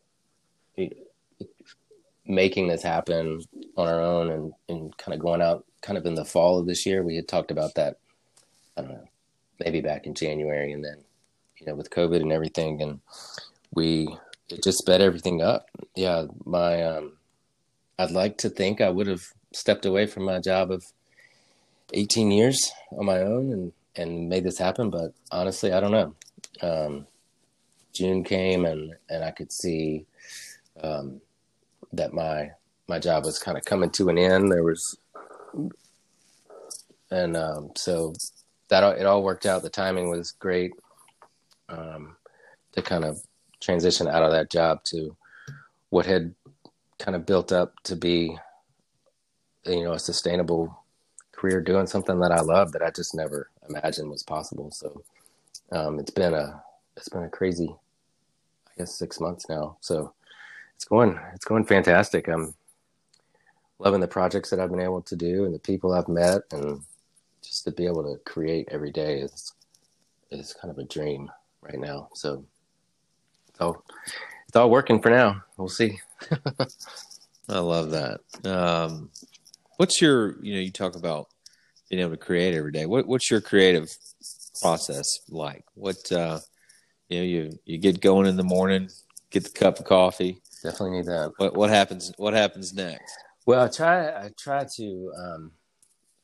making 2.27 2.69
this 2.69 2.83
happen 2.83 3.41
on 3.77 3.89
our 3.89 4.01
own 4.01 4.31
and, 4.31 4.53
and 4.69 4.97
kind 4.97 5.15
of 5.15 5.21
going 5.21 5.43
out 5.43 5.65
kind 5.85 5.99
of 5.99 6.07
in 6.07 6.15
the 6.15 6.25
fall 6.25 6.59
of 6.59 6.67
this 6.67 6.87
year. 6.87 7.03
We 7.03 7.17
had 7.17 7.29
talked 7.29 7.51
about 7.51 7.75
that, 7.75 7.99
I 8.77 8.81
don't 8.81 8.91
know, 8.91 9.09
maybe 9.61 9.81
back 9.81 10.07
in 10.07 10.15
January. 10.15 10.73
And 10.73 10.83
then, 10.83 11.05
you 11.59 11.67
know, 11.67 11.75
with 11.75 11.91
COVID 11.91 12.21
and 12.21 12.33
everything, 12.33 12.81
and 12.83 13.01
we, 13.73 14.09
it 14.49 14.63
just 14.63 14.79
sped 14.79 15.03
everything 15.03 15.43
up. 15.43 15.69
Yeah. 15.95 16.25
My, 16.45 16.83
um, 16.83 17.13
I'd 17.99 18.11
like 18.11 18.39
to 18.39 18.49
think 18.49 18.81
I 18.81 18.89
would 18.89 19.07
have 19.07 19.27
stepped 19.53 19.87
away 19.87 20.07
from 20.07 20.25
my 20.25 20.41
job 20.41 20.71
of 20.71 20.85
18 21.93 22.31
years 22.31 22.73
on 22.91 23.05
my 23.05 23.21
own 23.21 23.53
and, 23.53 23.73
and 23.95 24.29
made 24.29 24.45
this 24.45 24.59
happen. 24.59 24.91
But 24.91 25.13
honestly, 25.31 25.73
I 25.73 25.81
don't 25.81 25.93
know. 25.93 26.15
Um, 26.63 27.07
June 27.93 28.25
came 28.25 28.65
and, 28.65 28.95
and 29.11 29.23
I 29.23 29.31
could 29.31 29.53
see, 29.53 30.07
um, 30.83 31.21
that 31.93 32.13
my 32.13 32.51
my 32.89 32.99
job 32.99 33.25
was 33.25 33.39
kind 33.39 33.57
of 33.57 33.65
coming 33.65 33.91
to 33.91 34.09
an 34.09 34.19
end. 34.19 34.53
There 34.53 34.63
was, 34.63 34.99
and 37.11 37.37
um, 37.37 37.71
so 37.77 38.15
that 38.69 38.83
all, 38.83 38.93
it 38.93 39.07
all 39.07 39.23
worked 39.23 39.47
out. 39.47 39.63
The 39.63 39.71
timing 39.71 40.11
was 40.11 40.33
great 40.33 40.73
um, 41.69 42.17
to 42.73 42.83
kind 42.83 43.05
of 43.05 43.21
transition 43.61 44.09
out 44.09 44.23
of 44.23 44.33
that 44.33 44.51
job 44.51 44.83
to 44.85 45.17
what 45.91 46.07
had 46.07 46.35
kind 46.99 47.15
of 47.15 47.27
built 47.27 47.53
up 47.53 47.75
to 47.85 47.97
be, 47.97 48.37
you 49.65 49.85
know, 49.85 49.93
a 49.93 49.99
sustainable 49.99 50.77
career 51.33 51.61
doing 51.61 51.87
something 51.87 52.19
that 52.21 52.33
I 52.33 52.41
love 52.41 52.73
that 52.73 52.83
I 52.83 52.91
just 52.91 53.15
never 53.15 53.51
imagined 53.69 54.11
was 54.11 54.23
possible. 54.23 54.71
So 54.71 55.03
um, 55.73 55.99
it's 55.99 56.11
been 56.11 56.35
a 56.35 56.63
it's 56.97 57.09
been 57.09 57.25
a 57.25 57.29
crazy, 57.29 57.69
I 57.69 58.71
guess, 58.79 58.95
six 58.95 59.21
months 59.21 59.49
now. 59.49 59.77
So 59.81 60.13
it's 60.77 60.85
going 60.85 61.19
it's 61.35 61.45
going 61.45 61.65
fantastic. 61.65 62.29
I'm 62.29 62.55
loving 63.79 64.01
the 64.01 64.09
projects 64.09 64.51
that 64.51 64.61
I've 64.61 64.71
been 64.71 64.81
able 64.81 65.03
to 65.03 65.17
do 65.17 65.45
and 65.45 65.55
the 65.55 65.59
people 65.59 65.93
I've 65.93 66.09
met 66.09 66.43
and 66.53 66.83
just 67.43 67.65
to 67.65 67.73
be 67.73 67.87
able 67.87 68.03
to 68.05 68.19
create 68.25 68.69
every 68.71 68.91
day 68.91 69.21
is 69.21 69.53
is 70.31 70.55
kind 70.61 70.71
of 70.71 70.79
a 70.79 70.85
dream 70.85 71.31
right 71.61 71.79
now. 71.79 72.09
So 72.15 72.45
it's 73.49 73.61
all 73.61 73.85
it's 74.49 74.57
all 74.57 74.71
working 74.71 75.01
for 75.01 75.11
now. 75.11 75.43
We'll 75.57 75.69
see. 75.69 75.99
I 77.49 77.59
love 77.59 77.91
that. 77.91 78.21
Um, 78.45 79.11
what's 79.77 80.01
your 80.01 80.43
you 80.43 80.55
know 80.55 80.61
you 80.61 80.71
talk 80.71 80.97
about 80.97 81.29
being 81.89 82.01
able 82.01 82.13
to 82.13 82.17
create 82.17 82.55
every 82.55 82.73
day. 82.73 82.87
What 82.87 83.07
what's 83.07 83.31
your 83.31 83.41
creative 83.41 83.95
process 84.61 85.07
like? 85.29 85.65
What 85.75 86.11
uh, 86.11 86.41
you 87.09 87.19
know 87.19 87.25
you 87.25 87.59
you 87.65 87.79
get 87.79 88.01
going 88.01 88.27
in 88.27 88.37
the 88.37 88.45
morning, 88.45 88.89
get 89.31 89.45
the 89.45 89.51
cup 89.51 89.79
of 89.79 89.85
coffee. 89.85 90.41
Definitely 90.63 90.99
need 90.99 91.07
that. 91.07 91.33
What 91.37 91.57
what 91.57 91.71
happens? 91.71 92.13
What 92.17 92.35
happens 92.35 92.73
next? 92.73 93.17
Well, 93.47 93.65
I 93.65 93.69
try 93.69 94.09
I 94.09 94.31
try 94.39 94.65
to 94.77 95.13
um, 95.19 95.53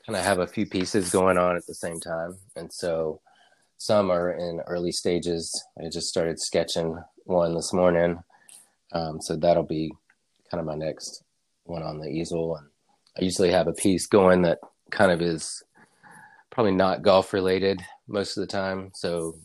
kind 0.07 0.17
of 0.17 0.25
have 0.25 0.39
a 0.39 0.47
few 0.47 0.67
pieces 0.67 1.11
going 1.11 1.37
on 1.37 1.57
at 1.57 1.67
the 1.67 1.75
same 1.75 2.01
time, 2.01 2.39
and 2.57 2.73
so 2.73 3.21
some 3.77 4.11
are 4.11 4.33
in 4.33 4.61
early 4.67 4.93
stages. 4.93 5.65
I 5.79 5.89
just 5.91 6.09
started 6.09 6.41
sketching 6.41 6.99
one 7.25 7.55
this 7.55 7.75
morning, 7.75 8.23
um, 8.93 9.21
so 9.21 9.37
that'll 9.37 9.65
be 9.65 9.93
kind 10.51 10.61
of 10.61 10.67
my 10.67 10.75
next 10.75 11.23
one 11.65 11.83
on 11.83 11.99
the 11.99 12.09
easel. 12.09 12.57
And 12.57 12.67
I 13.19 13.25
usually 13.25 13.51
have 13.51 13.69
a 13.69 13.75
piece 13.75 14.07
going 14.07 14.43
that 14.43 14.59
kind 14.91 15.13
of 15.13 15.21
is 15.21 15.63
probably 16.51 16.73
not 16.73 17.03
golf 17.03 17.33
related 17.33 17.83
most 18.09 18.37
of 18.37 18.41
the 18.41 18.47
time. 18.47 18.91
So 18.95 19.37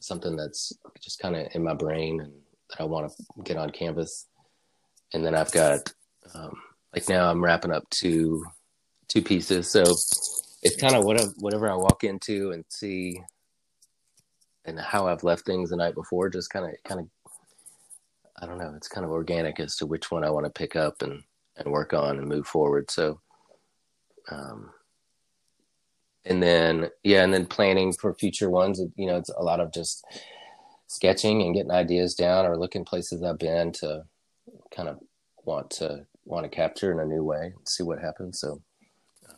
something 0.00 0.36
that's 0.36 0.72
just 1.00 1.18
kind 1.18 1.36
of 1.36 1.48
in 1.54 1.64
my 1.64 1.74
brain 1.74 2.20
and 2.20 2.32
that 2.70 2.80
I 2.80 2.84
want 2.84 3.10
to 3.10 3.42
get 3.42 3.56
on 3.56 3.70
canvas. 3.70 4.26
And 5.12 5.24
then 5.24 5.34
I've 5.34 5.52
got 5.52 5.92
um, 6.34 6.56
like 6.94 7.08
now 7.08 7.30
I'm 7.30 7.42
wrapping 7.42 7.72
up 7.72 7.88
two 7.90 8.44
two 9.08 9.22
pieces. 9.22 9.70
So 9.70 9.82
it's 10.62 10.76
kind 10.76 10.94
of 10.94 11.04
whatever 11.04 11.32
whatever 11.38 11.70
I 11.70 11.74
walk 11.74 12.04
into 12.04 12.52
and 12.52 12.64
see 12.68 13.22
and 14.64 14.78
how 14.78 15.08
I've 15.08 15.24
left 15.24 15.44
things 15.44 15.70
the 15.70 15.76
night 15.76 15.94
before. 15.94 16.28
Just 16.28 16.50
kind 16.50 16.66
of 16.66 16.72
kind 16.84 17.00
of 17.00 17.08
I 18.40 18.46
don't 18.46 18.58
know. 18.58 18.72
It's 18.76 18.88
kind 18.88 19.04
of 19.04 19.10
organic 19.10 19.60
as 19.60 19.76
to 19.76 19.86
which 19.86 20.10
one 20.10 20.24
I 20.24 20.30
want 20.30 20.46
to 20.46 20.50
pick 20.50 20.76
up 20.76 21.02
and 21.02 21.22
and 21.56 21.70
work 21.70 21.92
on 21.92 22.18
and 22.18 22.28
move 22.28 22.46
forward. 22.46 22.90
So 22.90 23.20
um 24.30 24.70
and 26.24 26.42
then 26.42 26.88
yeah 27.02 27.24
and 27.24 27.32
then 27.32 27.46
planning 27.46 27.92
for 27.92 28.14
future 28.14 28.50
ones 28.50 28.80
you 28.96 29.06
know 29.06 29.16
it's 29.16 29.30
a 29.30 29.42
lot 29.42 29.60
of 29.60 29.72
just 29.72 30.04
sketching 30.86 31.42
and 31.42 31.54
getting 31.54 31.70
ideas 31.70 32.14
down 32.14 32.46
or 32.46 32.56
looking 32.56 32.84
places 32.84 33.22
i've 33.22 33.38
been 33.38 33.72
to 33.72 34.04
kind 34.74 34.88
of 34.88 34.98
want 35.44 35.70
to 35.70 36.06
want 36.24 36.44
to 36.44 36.56
capture 36.56 36.92
in 36.92 37.00
a 37.00 37.04
new 37.04 37.22
way 37.22 37.52
and 37.56 37.68
see 37.68 37.82
what 37.82 37.98
happens 37.98 38.40
so 38.40 38.60
um, 39.28 39.36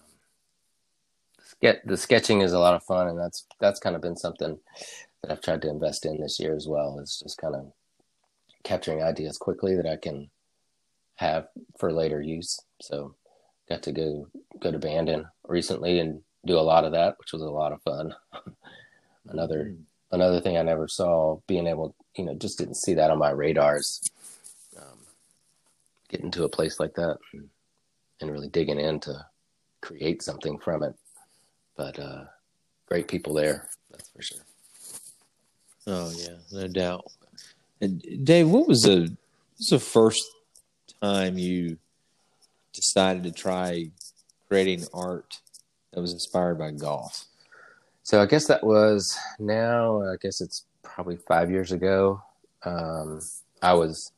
get 1.60 1.86
the 1.86 1.96
sketching 1.96 2.40
is 2.40 2.52
a 2.52 2.58
lot 2.58 2.74
of 2.74 2.82
fun 2.82 3.08
and 3.08 3.18
that's 3.18 3.46
that's 3.60 3.80
kind 3.80 3.96
of 3.96 4.02
been 4.02 4.16
something 4.16 4.58
that 5.22 5.30
i've 5.30 5.40
tried 5.40 5.62
to 5.62 5.70
invest 5.70 6.06
in 6.06 6.20
this 6.20 6.38
year 6.38 6.54
as 6.54 6.66
well 6.68 6.98
is 6.98 7.20
just 7.22 7.38
kind 7.38 7.54
of 7.54 7.72
capturing 8.62 9.02
ideas 9.02 9.38
quickly 9.38 9.74
that 9.74 9.86
i 9.86 9.96
can 9.96 10.30
have 11.16 11.46
for 11.78 11.92
later 11.92 12.20
use 12.20 12.60
so 12.80 13.14
got 13.68 13.82
to 13.82 13.92
go 13.92 14.26
go 14.60 14.70
to 14.70 14.78
bandon 14.78 15.26
recently 15.46 16.00
and 16.00 16.20
do 16.46 16.58
a 16.58 16.60
lot 16.60 16.84
of 16.84 16.92
that, 16.92 17.18
which 17.18 17.32
was 17.32 17.42
a 17.42 17.46
lot 17.46 17.72
of 17.72 17.82
fun. 17.82 18.14
another 19.28 19.72
mm. 19.72 19.78
another 20.12 20.40
thing 20.40 20.56
I 20.56 20.62
never 20.62 20.88
saw, 20.88 21.40
being 21.46 21.66
able, 21.66 21.94
you 22.16 22.24
know, 22.24 22.34
just 22.34 22.58
didn't 22.58 22.76
see 22.76 22.94
that 22.94 23.10
on 23.10 23.18
my 23.18 23.30
radars. 23.30 24.00
Getting 26.14 26.30
to 26.30 26.44
a 26.44 26.48
place 26.48 26.78
like 26.78 26.94
that 26.94 27.18
and, 27.32 27.48
and, 28.20 28.30
really 28.30 28.46
digging 28.46 28.78
in 28.78 29.00
to 29.00 29.26
create 29.80 30.22
something 30.22 30.60
from 30.60 30.84
it. 30.84 30.94
But 31.76 31.98
uh, 31.98 32.26
great 32.86 33.08
people 33.08 33.34
there, 33.34 33.68
that's 33.90 34.10
for 34.10 34.22
sure. 34.22 34.40
Oh 35.88 36.12
yeah, 36.16 36.36
no 36.52 36.68
doubt. 36.68 37.10
And 37.80 38.00
Dave, 38.24 38.48
what 38.48 38.68
was 38.68 38.82
the 38.82 39.00
what 39.00 39.58
was 39.58 39.70
the 39.70 39.80
first 39.80 40.24
time 41.02 41.36
you 41.36 41.78
decided 42.72 43.24
to 43.24 43.32
try 43.32 43.90
creating 44.46 44.84
art 44.94 45.40
that 45.92 46.00
was 46.00 46.12
inspired 46.12 46.60
by 46.60 46.70
golf? 46.70 47.24
So 48.04 48.22
I 48.22 48.26
guess 48.26 48.46
that 48.46 48.62
was 48.62 49.18
now. 49.40 50.00
I 50.00 50.14
guess 50.22 50.40
it's 50.40 50.64
probably 50.84 51.16
five 51.16 51.50
years 51.50 51.72
ago. 51.72 52.22
Um, 52.64 53.20
I 53.60 53.74
was 53.74 54.12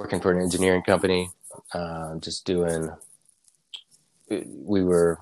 working 0.00 0.20
for 0.20 0.32
an 0.32 0.40
engineering 0.40 0.82
company, 0.82 1.30
uh, 1.74 2.16
just 2.16 2.46
doing. 2.46 2.88
We 4.30 4.82
were, 4.82 5.18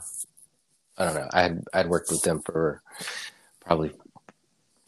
I 0.97 1.04
don't 1.04 1.14
know. 1.14 1.28
I 1.32 1.42
had 1.42 1.64
I'd 1.75 1.88
worked 1.88 2.12
with 2.12 2.23
them 2.23 2.42
for 2.47 2.80
probably 3.61 3.90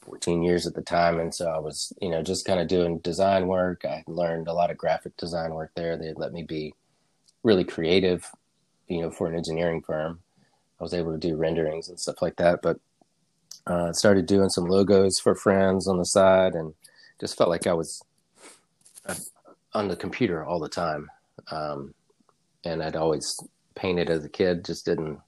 14 0.02 0.44
years 0.44 0.68
at 0.68 0.74
the 0.74 0.82
time, 0.82 1.18
and 1.18 1.34
so 1.34 1.48
I 1.50 1.58
was, 1.58 1.92
you 2.00 2.08
know, 2.08 2.22
just 2.22 2.46
kind 2.46 2.60
of 2.60 2.68
doing 2.68 2.98
design 2.98 3.48
work. 3.48 3.84
I 3.84 4.04
learned 4.06 4.46
a 4.46 4.52
lot 4.52 4.70
of 4.70 4.78
graphic 4.78 5.16
design 5.16 5.54
work 5.54 5.72
there. 5.74 5.96
They 5.96 6.12
let 6.14 6.32
me 6.32 6.44
be 6.44 6.72
really 7.42 7.64
creative, 7.64 8.30
you 8.86 9.02
know, 9.02 9.10
for 9.10 9.26
an 9.26 9.34
engineering 9.34 9.82
firm. 9.82 10.20
I 10.78 10.84
was 10.84 10.94
able 10.94 11.10
to 11.10 11.18
do 11.18 11.34
renderings 11.34 11.88
and 11.88 11.98
stuff 11.98 12.22
like 12.22 12.36
that. 12.36 12.62
But 12.62 12.78
uh, 13.66 13.92
started 13.92 14.26
doing 14.26 14.50
some 14.50 14.66
logos 14.66 15.18
for 15.18 15.34
friends 15.34 15.88
on 15.88 15.98
the 15.98 16.06
side, 16.06 16.54
and 16.54 16.74
just 17.18 17.36
felt 17.36 17.50
like 17.50 17.66
I 17.66 17.72
was 17.72 18.04
on 19.72 19.88
the 19.88 19.96
computer 19.96 20.44
all 20.44 20.60
the 20.60 20.68
time. 20.68 21.08
Um, 21.50 21.94
and 22.64 22.82
I'd 22.82 22.96
always 22.96 23.38
painted 23.74 24.10
as 24.10 24.24
a 24.24 24.28
kid, 24.28 24.64
just 24.64 24.84
didn't 24.84 25.18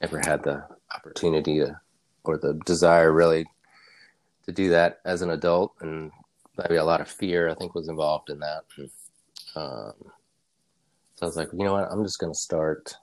ever 0.00 0.20
had 0.24 0.42
the 0.42 0.64
opportunity 0.94 1.58
to, 1.58 1.80
or 2.24 2.38
the 2.38 2.60
desire 2.64 3.12
really 3.12 3.46
to 4.46 4.52
do 4.52 4.70
that 4.70 5.00
as 5.04 5.22
an 5.22 5.30
adult, 5.30 5.74
and 5.80 6.10
maybe 6.56 6.76
a 6.76 6.84
lot 6.84 7.00
of 7.00 7.08
fear 7.08 7.48
I 7.48 7.54
think 7.54 7.74
was 7.74 7.88
involved 7.88 8.30
in 8.30 8.38
that. 8.40 8.64
Um, 9.56 9.94
so 11.16 11.22
I 11.22 11.26
was 11.26 11.36
like, 11.36 11.48
you 11.52 11.64
know 11.64 11.72
what, 11.72 11.90
I'm 11.90 12.04
just 12.04 12.20
going 12.20 12.32
to 12.32 12.38
start 12.38 12.94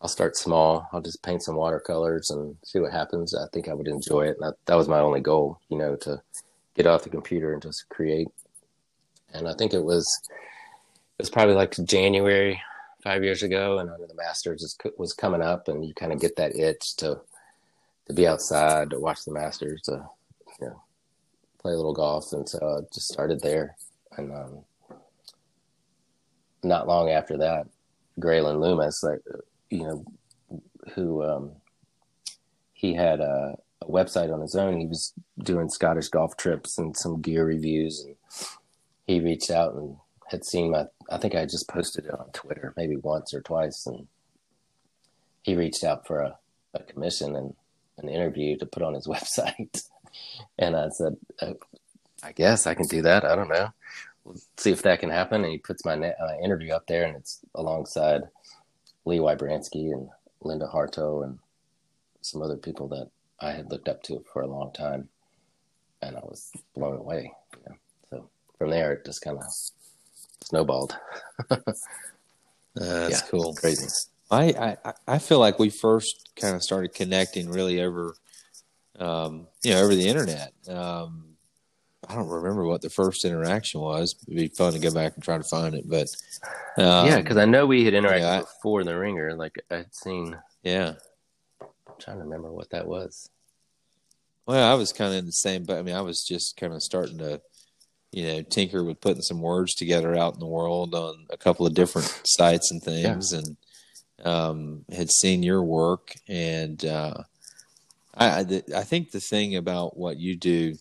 I'll 0.00 0.08
start 0.08 0.36
small. 0.36 0.88
I'll 0.92 1.00
just 1.00 1.22
paint 1.22 1.42
some 1.42 1.56
watercolors 1.56 2.30
and 2.30 2.56
see 2.62 2.78
what 2.78 2.92
happens. 2.92 3.34
I 3.34 3.46
think 3.52 3.68
I 3.68 3.74
would 3.74 3.88
enjoy 3.88 4.28
it. 4.28 4.36
That, 4.40 4.54
that 4.66 4.76
was 4.76 4.88
my 4.88 4.98
only 4.98 5.20
goal, 5.20 5.58
you 5.68 5.78
know, 5.78 5.96
to 5.96 6.20
get 6.74 6.86
off 6.86 7.02
the 7.02 7.08
computer 7.08 7.52
and 7.52 7.62
just 7.62 7.88
create. 7.88 8.28
And 9.32 9.48
I 9.48 9.54
think 9.54 9.74
it 9.74 9.82
was 9.82 10.20
it 10.28 11.22
was 11.22 11.30
probably 11.30 11.54
like 11.54 11.76
January 11.84 12.60
five 13.02 13.22
years 13.22 13.42
ago, 13.42 13.78
and 13.78 13.90
under 13.90 14.06
the 14.06 14.14
Masters 14.14 14.76
was 14.98 15.12
coming 15.12 15.42
up, 15.42 15.68
and 15.68 15.84
you 15.84 15.94
kind 15.94 16.12
of 16.12 16.20
get 16.20 16.36
that 16.36 16.56
itch 16.56 16.96
to 16.96 17.20
to 18.06 18.12
be 18.12 18.26
outside 18.26 18.90
to 18.90 19.00
watch 19.00 19.24
the 19.24 19.32
Masters, 19.32 19.82
to 19.82 20.04
you 20.60 20.68
know 20.68 20.82
play 21.60 21.72
a 21.72 21.76
little 21.76 21.94
golf, 21.94 22.32
and 22.32 22.48
so 22.48 22.58
I 22.58 22.94
just 22.94 23.08
started 23.08 23.40
there. 23.40 23.76
And 24.16 24.32
um, 24.32 24.64
not 26.62 26.86
long 26.86 27.10
after 27.10 27.36
that, 27.38 27.66
Graylyn 28.20 28.60
Loomis, 28.60 29.02
like 29.02 29.20
you 29.70 29.82
know, 29.82 30.04
who 30.94 31.22
um, 31.24 31.52
he 32.72 32.94
had 32.94 33.20
a, 33.20 33.56
a, 33.82 33.86
website 33.86 34.32
on 34.32 34.40
his 34.40 34.54
own. 34.54 34.80
He 34.80 34.86
was 34.86 35.12
doing 35.38 35.68
Scottish 35.68 36.08
golf 36.08 36.36
trips 36.36 36.78
and 36.78 36.96
some 36.96 37.20
gear 37.20 37.44
reviews, 37.44 38.04
and 38.04 38.15
he 39.06 39.20
reached 39.20 39.50
out 39.50 39.74
and 39.74 39.96
had 40.28 40.44
seen 40.44 40.70
my. 40.70 40.86
I 41.10 41.18
think 41.18 41.34
I 41.34 41.46
just 41.46 41.68
posted 41.68 42.06
it 42.06 42.18
on 42.18 42.30
Twitter, 42.32 42.72
maybe 42.76 42.96
once 42.96 43.32
or 43.32 43.40
twice, 43.40 43.86
and 43.86 44.06
he 45.42 45.54
reached 45.54 45.84
out 45.84 46.06
for 46.06 46.20
a, 46.20 46.38
a 46.74 46.82
commission 46.82 47.36
and 47.36 47.54
an 47.98 48.08
interview 48.08 48.56
to 48.58 48.66
put 48.66 48.82
on 48.82 48.94
his 48.94 49.06
website. 49.06 49.82
and 50.58 50.76
I 50.76 50.88
said, 50.88 51.16
uh, 51.40 51.54
I 52.22 52.32
guess 52.32 52.66
I 52.66 52.74
can 52.74 52.86
do 52.86 53.02
that. 53.02 53.24
I 53.24 53.36
don't 53.36 53.48
know. 53.48 53.68
We'll 54.24 54.40
see 54.56 54.72
if 54.72 54.82
that 54.82 54.98
can 55.00 55.10
happen. 55.10 55.44
And 55.44 55.52
he 55.52 55.58
puts 55.58 55.84
my 55.84 55.94
uh, 55.94 56.36
interview 56.42 56.72
up 56.72 56.86
there, 56.86 57.04
and 57.04 57.16
it's 57.16 57.40
alongside 57.54 58.22
Lee 59.04 59.18
Wybranski 59.18 59.92
and 59.92 60.08
Linda 60.42 60.66
Hartough 60.66 61.24
and 61.24 61.38
some 62.22 62.42
other 62.42 62.56
people 62.56 62.88
that 62.88 63.08
I 63.40 63.52
had 63.52 63.70
looked 63.70 63.88
up 63.88 64.02
to 64.04 64.24
for 64.32 64.42
a 64.42 64.48
long 64.48 64.72
time, 64.72 65.08
and 66.02 66.16
I 66.16 66.20
was 66.20 66.50
blown 66.74 66.96
away. 66.96 67.32
You 68.60 68.66
know? 68.66 68.70
So 68.70 68.70
from 68.70 68.70
there, 68.70 68.92
it 68.92 69.04
just 69.04 69.22
kind 69.22 69.38
of 69.38 69.44
snowballed. 70.44 70.96
That's 71.48 73.10
yeah, 73.10 73.20
cool. 73.30 73.54
Crazy. 73.54 73.88
I, 74.30 74.76
I 74.84 74.92
I 75.06 75.18
feel 75.18 75.38
like 75.38 75.58
we 75.58 75.70
first 75.70 76.30
kind 76.40 76.56
of 76.56 76.62
started 76.62 76.94
connecting 76.94 77.48
really 77.48 77.80
over, 77.80 78.14
um, 78.98 79.46
you 79.62 79.72
know, 79.72 79.82
over 79.82 79.94
the 79.94 80.08
internet. 80.08 80.52
Um, 80.68 81.36
I 82.08 82.14
don't 82.14 82.28
remember 82.28 82.64
what 82.64 82.82
the 82.82 82.90
first 82.90 83.24
interaction 83.24 83.80
was. 83.80 84.14
It'd 84.26 84.36
be 84.36 84.48
fun 84.48 84.72
to 84.74 84.78
go 84.78 84.92
back 84.92 85.14
and 85.14 85.24
try 85.24 85.38
to 85.38 85.44
find 85.44 85.74
it, 85.74 85.88
but 85.88 86.08
um, 86.76 87.06
yeah, 87.06 87.18
because 87.18 87.36
I 87.36 87.46
know 87.46 87.66
we 87.66 87.84
had 87.84 87.94
interacted 87.94 88.20
yeah, 88.20 88.38
I, 88.38 88.40
before 88.40 88.84
the 88.84 88.96
Ringer. 88.96 89.34
Like 89.34 89.56
I'd 89.70 89.94
seen. 89.94 90.36
Yeah, 90.62 90.94
I'm 91.60 91.94
trying 91.98 92.18
to 92.18 92.24
remember 92.24 92.52
what 92.52 92.70
that 92.70 92.86
was. 92.86 93.30
Well, 94.46 94.72
I 94.72 94.74
was 94.74 94.92
kind 94.92 95.12
of 95.12 95.18
in 95.18 95.26
the 95.26 95.32
same, 95.32 95.64
but 95.64 95.78
I 95.78 95.82
mean, 95.82 95.96
I 95.96 96.02
was 96.02 96.24
just 96.24 96.56
kind 96.56 96.72
of 96.72 96.82
starting 96.82 97.18
to, 97.18 97.40
you 98.12 98.26
know, 98.26 98.42
tinker 98.42 98.84
with 98.84 99.00
putting 99.00 99.22
some 99.22 99.40
words 99.40 99.74
together 99.74 100.16
out 100.16 100.34
in 100.34 100.40
the 100.40 100.46
world 100.46 100.94
on 100.94 101.26
a 101.30 101.36
couple 101.36 101.66
of 101.66 101.74
different 101.74 102.22
sites 102.24 102.70
and 102.70 102.82
things, 102.82 103.32
yeah. 103.32 103.38
and 103.38 103.56
um, 104.24 104.84
had 104.90 105.10
seen 105.10 105.42
your 105.42 105.62
work, 105.62 106.14
and 106.28 106.84
uh, 106.84 107.22
I, 108.14 108.26
I, 108.26 108.62
I 108.76 108.82
think 108.82 109.10
the 109.10 109.20
thing 109.20 109.56
about 109.56 109.96
what 109.96 110.18
you 110.18 110.36
do 110.36 110.76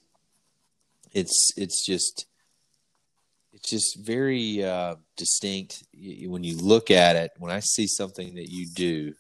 it's 1.16 1.54
it's 1.58 1.84
just 1.84 2.28
it's 3.54 3.70
just 3.70 4.06
very 4.06 4.64
uh, 4.64 4.96
distinct 5.16 5.84
when 5.94 6.44
you 6.44 6.58
look 6.58 6.92
at 6.92 7.16
it. 7.16 7.32
When 7.40 7.52
I 7.52 7.62
see 7.62 7.88
something 7.88 8.36
that 8.36 8.52
you 8.52 8.68
do, 8.68 9.14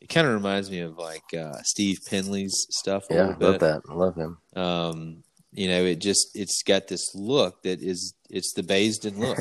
it 0.00 0.08
kind 0.08 0.26
of 0.26 0.34
reminds 0.34 0.70
me 0.70 0.80
of 0.80 0.98
like 0.98 1.32
uh, 1.32 1.62
Steve 1.62 2.00
Penley's 2.06 2.66
stuff. 2.70 3.04
A 3.10 3.14
yeah, 3.14 3.34
love 3.38 3.60
that. 3.60 3.82
I 3.88 3.94
love 3.94 4.16
him. 4.16 4.38
Um, 4.56 5.23
you 5.54 5.68
know, 5.68 5.84
it 5.84 6.00
just 6.00 6.30
it's 6.34 6.64
got 6.64 6.88
this 6.88 7.14
look 7.14 7.62
that 7.62 7.80
is 7.80 8.14
it's 8.28 8.52
the 8.54 8.62
Baisden 8.62 9.18
look, 9.18 9.38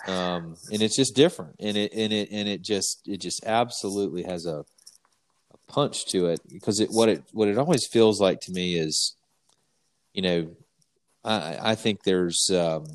um, 0.08 0.56
and 0.72 0.80
it's 0.80 0.96
just 0.96 1.14
different, 1.14 1.56
and 1.60 1.76
it 1.76 1.92
and 1.92 2.10
it 2.10 2.30
and 2.32 2.48
it 2.48 2.62
just 2.62 3.06
it 3.06 3.20
just 3.20 3.44
absolutely 3.44 4.22
has 4.22 4.46
a, 4.46 4.64
a 5.52 5.58
punch 5.68 6.06
to 6.06 6.28
it. 6.28 6.40
Because 6.48 6.80
it 6.80 6.88
what 6.90 7.10
it 7.10 7.22
what 7.32 7.48
it 7.48 7.58
always 7.58 7.86
feels 7.86 8.18
like 8.18 8.40
to 8.40 8.52
me 8.52 8.76
is, 8.76 9.14
you 10.14 10.22
know, 10.22 10.56
I 11.22 11.72
I 11.72 11.74
think 11.74 12.02
there's 12.02 12.48
um, 12.50 12.86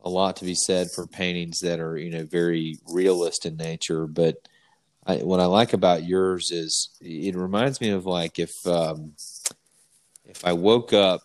a 0.00 0.08
lot 0.08 0.36
to 0.36 0.44
be 0.44 0.54
said 0.54 0.92
for 0.94 1.08
paintings 1.08 1.58
that 1.58 1.80
are 1.80 1.96
you 1.96 2.10
know 2.10 2.24
very 2.24 2.78
realist 2.86 3.46
in 3.46 3.56
nature, 3.56 4.06
but 4.06 4.36
I, 5.06 5.16
what 5.16 5.40
I 5.40 5.46
like 5.46 5.72
about 5.72 6.04
yours 6.04 6.52
is 6.52 6.90
it 7.00 7.34
reminds 7.34 7.80
me 7.80 7.90
of 7.90 8.06
like 8.06 8.38
if 8.38 8.52
um, 8.64 9.14
if 10.26 10.44
I 10.44 10.52
woke 10.52 10.92
up 10.92 11.20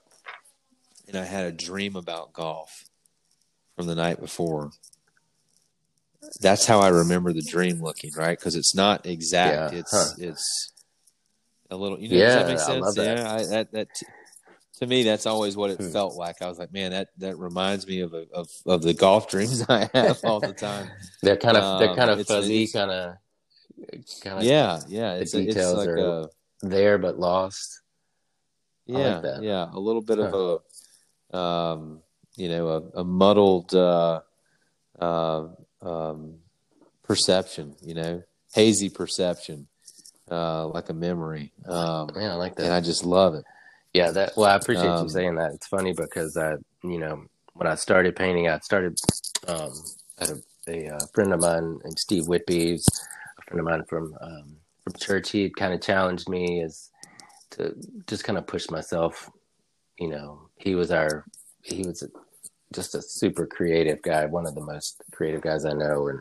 and 1.08 1.18
I 1.18 1.24
had 1.26 1.46
a 1.46 1.52
dream 1.52 1.96
about 1.96 2.34
golf 2.34 2.70
from 3.76 3.88
the 3.88 3.96
night 3.96 4.20
before. 4.20 4.72
That's 6.42 6.66
how 6.66 6.80
I 6.82 6.90
remember 6.90 7.32
the 7.34 7.42
dream 7.42 7.82
looking, 7.82 8.12
right? 8.16 8.38
Because 8.38 8.56
it's 8.56 8.76
not 8.76 9.06
exact. 9.06 9.74
Yeah, 9.74 9.80
It's 9.80 9.92
huh. 9.92 10.14
it's 10.20 10.74
a 11.72 11.78
little. 11.78 12.00
You 12.00 12.10
know, 12.10 12.16
Yeah, 12.18 12.44
that 12.44 12.60
I 12.60 12.78
love 12.80 12.96
that. 12.96 13.18
Yeah, 13.18 13.34
I, 13.34 13.44
that 13.46 13.72
that 13.72 13.88
to 14.80 14.86
me, 14.88 15.04
that's 15.04 15.26
always 15.26 15.56
what 15.58 15.72
it 15.72 15.78
Hmm. 15.80 15.90
felt 15.92 16.16
like. 16.16 16.42
I 16.42 16.48
was 16.48 16.60
like, 16.60 16.74
man, 16.74 16.92
that 16.92 17.08
that 17.20 17.38
reminds 17.38 17.88
me 17.88 18.02
of 18.02 18.14
a, 18.14 18.26
of 18.34 18.48
of 18.66 18.82
the 18.84 18.94
golf 18.94 19.30
dreams 19.30 19.66
I 19.70 19.90
have 19.94 20.20
all 20.26 20.40
the 20.42 20.54
time. 20.54 20.90
They're 21.24 21.38
kind 21.38 21.58
of 21.58 21.80
they're 21.80 21.90
Um, 21.92 21.96
kind 21.96 22.10
of 22.12 22.20
it's- 22.20 22.36
fuzzy, 22.38 22.68
kind 22.68 22.92
of 22.92 23.16
kind 24.22 24.40
of 24.40 24.44
yeah, 24.44 24.82
yeah. 24.88 25.14
It's 25.14 25.34
it's 25.34 25.48
details 25.48 25.78
like 25.78 25.88
are 25.88 25.98
a 25.98 26.28
there 26.62 26.98
but 26.98 27.18
lost. 27.18 27.79
I 28.90 28.92
like 28.94 29.24
yeah, 29.24 29.40
yeah. 29.42 29.70
A 29.72 29.80
little 29.80 30.02
bit 30.02 30.20
of 30.20 30.34
a 30.34 31.38
um, 31.38 32.02
you 32.36 32.50
know, 32.50 32.68
a, 32.68 33.02
a 33.02 33.04
muddled 33.04 33.74
uh, 33.76 34.22
uh, 35.00 35.48
um, 35.82 36.36
perception. 37.04 37.76
You 37.82 37.94
know, 37.96 38.24
hazy 38.54 38.90
perception, 38.90 39.68
uh, 40.32 40.68
like 40.68 40.90
a 40.90 40.94
memory. 40.94 41.52
Um, 41.66 42.10
Yeah, 42.16 42.34
I 42.34 42.36
like 42.36 42.56
that. 42.56 42.66
and 42.66 42.74
I 42.74 42.82
just 42.82 43.06
love 43.06 43.36
it. 43.36 43.44
Yeah, 43.94 44.12
that. 44.12 44.34
Well, 44.36 44.50
I 44.50 44.56
appreciate 44.56 44.88
Um, 44.88 45.04
you 45.04 45.10
saying 45.10 45.36
that. 45.36 45.54
It's 45.54 45.68
funny 45.68 45.94
because 45.94 46.38
I, 46.38 46.56
you 46.84 47.00
know, 47.00 47.26
when 47.54 47.68
I 47.68 47.76
started 47.76 48.16
painting, 48.16 48.48
I 48.48 48.60
started. 48.60 48.98
Um, 49.48 49.72
I 50.20 50.26
had 50.26 50.38
a, 50.38 50.42
a, 50.68 50.96
uh 50.96 51.06
friend 51.14 51.34
of 51.34 51.42
mine 51.42 51.80
Steve 51.98 52.28
Whitby, 52.28 52.72
who's 52.72 52.86
a 53.38 53.42
friend 53.44 53.60
of 53.60 53.66
mine 53.66 53.84
from 53.86 54.16
um, 54.22 54.56
from 54.84 54.94
church. 55.00 55.32
He 55.32 55.44
had 55.44 55.56
kind 55.56 55.74
of 55.74 55.82
challenged 55.82 56.30
me 56.30 56.62
as 56.62 56.92
to 57.52 57.76
just 58.08 58.24
kind 58.24 58.38
of 58.38 58.48
push 58.48 58.70
myself. 58.70 59.30
You 59.98 60.10
know, 60.10 60.50
he 60.56 60.76
was 60.76 60.92
our 60.92 61.26
he 61.62 61.84
was 61.84 62.04
just 62.74 62.96
a 62.96 63.02
super 63.02 63.46
creative 63.46 64.02
guy, 64.02 64.26
one 64.26 64.46
of 64.46 64.56
the 64.56 64.62
most 64.62 65.02
creative 65.12 65.42
guys 65.42 65.66
I 65.66 65.74
know, 65.74 66.08
and 66.08 66.20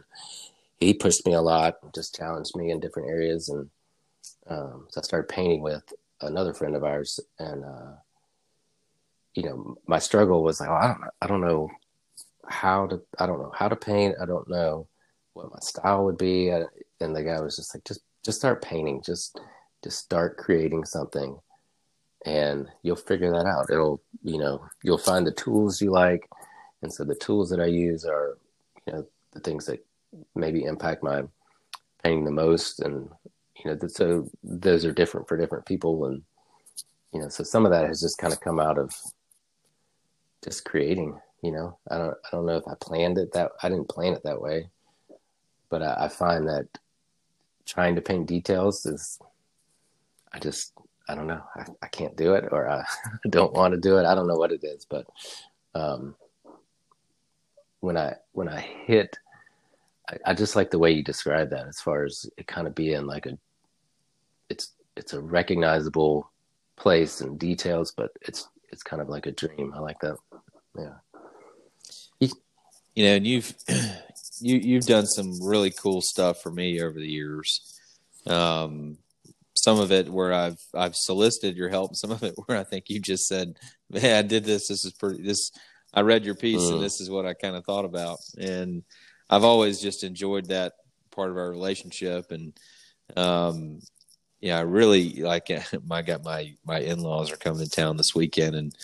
he 0.81 0.95
pushed 0.95 1.27
me 1.27 1.35
a 1.35 1.41
lot, 1.41 1.77
just 1.95 2.17
challenged 2.17 2.57
me 2.57 2.71
in 2.71 2.81
different 2.81 3.09
areas, 3.09 3.49
and 3.49 3.69
um, 4.49 4.87
so 4.89 5.01
I 5.01 5.03
started 5.03 5.29
painting 5.29 5.61
with 5.61 5.93
another 6.21 6.55
friend 6.55 6.75
of 6.75 6.85
ours, 6.85 7.21
and 7.39 7.65
uh, 7.65 7.93
you 9.35 9.45
know, 9.45 9.77
my 9.87 9.99
struggle 9.99 10.43
was 10.43 10.61
like, 10.61 10.69
oh, 10.69 10.75
I 10.75 10.87
don't, 10.87 11.11
I 11.23 11.27
don't 11.27 11.41
know 11.41 11.71
how 12.49 12.87
to, 12.89 13.01
I 13.19 13.27
don't 13.27 13.41
know 13.41 13.53
how 13.55 13.69
to 13.69 13.77
paint, 13.77 14.17
I 14.21 14.27
don't 14.27 14.49
know 14.49 14.89
what 15.35 15.53
my 15.53 15.59
style 15.61 16.05
would 16.07 16.19
be, 16.19 16.53
I, 16.53 16.65
and 17.01 17.15
the 17.15 17.23
guy 17.23 17.41
was 17.41 17.57
just 17.57 17.75
like, 17.75 17.85
just, 17.85 18.01
just 18.25 18.39
start 18.39 18.63
painting, 18.63 19.03
just, 19.03 19.39
just 19.83 19.99
start 19.99 20.37
creating 20.37 20.85
something, 20.85 21.39
and 22.27 22.69
you'll 22.83 22.97
figure 22.97 23.31
that 23.31 23.47
out. 23.47 23.71
It'll, 23.71 24.01
you 24.23 24.39
know, 24.39 24.65
you'll 24.83 24.99
find 24.99 25.27
the 25.27 25.33
tools 25.33 25.81
you 25.81 25.91
like, 25.91 26.29
and 26.83 26.93
so 26.93 27.05
the 27.05 27.15
tools 27.15 27.51
that 27.51 27.61
I 27.61 27.67
use 27.67 28.05
are, 28.05 28.39
you 28.87 28.93
know, 28.93 29.07
the 29.33 29.41
things 29.41 29.67
that 29.67 29.85
maybe 30.35 30.65
impact 30.65 31.03
my 31.03 31.23
painting 32.03 32.25
the 32.25 32.31
most, 32.31 32.81
and 32.81 33.09
you 33.65 33.71
know, 33.71 33.79
so 33.89 34.29
those 34.43 34.85
are 34.85 34.93
different 34.93 35.29
for 35.29 35.37
different 35.37 35.67
people, 35.67 36.07
and 36.07 36.23
you 37.13 37.21
know, 37.21 37.29
so 37.29 37.45
some 37.45 37.65
of 37.65 37.73
that 37.73 37.87
has 37.87 38.01
just 38.01 38.19
kind 38.19 38.33
of 38.33 38.41
come 38.41 38.61
out 38.61 38.79
of 38.79 38.95
just 40.43 40.65
creating. 40.65 41.19
You 41.41 41.53
know, 41.53 41.79
I 41.89 41.99
don't, 41.99 42.17
I 42.27 42.29
don't 42.33 42.47
know 42.47 42.57
if 42.57 42.67
I 42.67 42.75
planned 42.81 43.17
it 43.17 43.33
that, 43.35 43.53
I 43.63 43.69
didn't 43.69 43.89
plan 43.89 44.13
it 44.13 44.25
that 44.25 44.43
way, 44.43 44.71
but 45.71 45.83
I, 45.83 46.07
I 46.07 46.09
find 46.09 46.49
that 46.49 46.67
trying 47.65 47.95
to 47.95 48.01
paint 48.01 48.27
details 48.27 48.85
is, 48.87 49.21
I 50.33 50.39
just, 50.39 50.73
I 51.09 51.15
don't 51.15 51.27
know, 51.27 51.43
I, 51.57 51.65
I 51.83 51.87
can't 51.89 52.17
do 52.17 52.35
it, 52.35 52.49
or 52.51 52.69
I 52.69 52.85
don't 53.31 53.53
want 53.53 53.75
to 53.75 53.81
do 53.81 53.99
it. 53.99 54.07
I 54.07 54.15
don't 54.15 54.29
know 54.29 54.37
what 54.37 54.53
it 54.53 54.63
is, 54.63 54.87
but 54.89 55.07
um, 55.75 56.15
when 57.81 57.97
I 57.97 58.15
when 58.33 58.49
I 58.49 58.61
hit 58.61 59.17
I, 60.11 60.17
I 60.27 60.35
just 60.35 60.57
like 60.57 60.71
the 60.71 60.79
way 60.79 60.91
you 60.91 61.05
describe 61.05 61.51
that 61.51 61.69
as 61.69 61.81
far 61.81 62.05
as 62.05 62.29
it 62.37 62.47
kind 62.47 62.67
of 62.67 62.75
being 62.75 63.07
like 63.07 63.27
a 63.27 63.39
it's 64.49 64.73
it's 64.97 65.13
a 65.13 65.21
recognizable 65.21 66.31
place 66.77 67.21
and 67.21 67.39
details 67.39 67.93
but 67.97 68.11
it's 68.23 68.49
it's 68.71 68.83
kind 68.83 69.01
of 69.01 69.09
like 69.09 69.27
a 69.27 69.33
dream 69.33 69.73
i 69.77 69.79
like 69.79 69.99
that 70.01 70.17
yeah 70.77 70.95
you 72.99 73.05
know, 73.05 73.15
and 73.15 73.27
you've 73.29 73.55
you 74.41 74.57
you've 74.57 74.87
done 74.87 75.07
some 75.07 75.41
really 75.41 75.71
cool 75.71 76.01
stuff 76.03 76.43
for 76.43 76.51
me 76.51 76.83
over 76.83 76.99
the 76.99 77.07
years. 77.07 77.79
Um, 78.27 78.99
some 79.63 79.81
of 79.81 79.93
it 79.93 80.09
where 80.09 80.33
I've 80.33 80.61
I've 80.75 80.97
solicited 80.97 81.57
your 81.57 81.69
help, 81.69 81.97
some 81.97 82.11
of 82.11 82.23
it 82.23 82.35
where 82.47 82.59
I 82.59 82.65
think 82.65 82.89
you 82.89 83.01
just 83.01 83.27
said, 83.27 83.55
"Hey, 83.93 84.19
I 84.19 84.23
did 84.23 84.45
this. 84.45 84.69
This 84.69 84.85
is 84.85 84.93
pretty. 84.93 85.23
This 85.23 85.51
I 85.95 86.03
read 86.03 86.25
your 86.25 86.35
piece, 86.35 86.63
Mm. 86.63 86.75
and 86.75 86.83
this 86.83 87.01
is 87.01 87.11
what 87.11 87.27
I 87.27 87.35
kind 87.35 87.57
of 87.57 87.65
thought 87.65 87.85
about." 87.85 88.19
And 88.39 88.83
I've 89.31 89.45
always 89.45 89.81
just 89.81 90.05
enjoyed 90.05 90.47
that 90.49 90.75
part 91.11 91.31
of 91.31 91.37
our 91.37 91.51
relationship, 91.51 92.31
and 92.31 92.59
um, 93.17 93.81
yeah, 94.41 94.59
I 94.59 94.63
really 94.63 95.23
like. 95.23 95.49
My 95.87 96.03
got 96.03 96.25
my 96.25 96.55
my 96.65 96.79
in 96.81 97.01
laws 97.01 97.33
are 97.33 97.37
coming 97.37 97.65
to 97.65 97.71
town 97.71 97.97
this 97.97 98.15
weekend, 98.15 98.55
and 98.55 98.75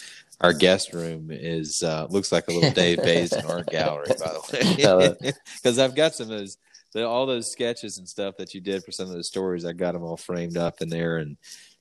our 0.41 0.53
guest 0.53 0.93
room 0.93 1.29
is 1.31 1.83
uh, 1.83 2.07
looks 2.11 2.33
like 2.33 2.49
a 2.49 2.53
little 2.53 2.73
Dave 2.73 2.99
Baisden 2.99 3.49
art 3.49 3.67
gallery, 3.71 4.09
by 4.19 4.33
the 4.33 5.17
way, 5.23 5.33
because 5.57 5.79
I've 5.79 5.95
got 5.95 6.15
some 6.15 6.31
of 6.31 6.39
those, 6.39 6.59
the, 6.95 7.07
all 7.07 7.27
those 7.27 7.53
sketches 7.53 7.99
and 7.99 8.09
stuff 8.09 8.37
that 8.39 8.55
you 8.55 8.61
did 8.61 8.83
for 8.83 8.93
some 8.93 9.09
of 9.09 9.13
those 9.13 9.29
stories. 9.29 9.65
I 9.65 9.73
got 9.73 9.93
them 9.93 10.05
all 10.05 10.17
framed 10.17 10.57
up 10.57 10.81
in 10.81 10.89
there, 10.89 11.19
and 11.19 11.37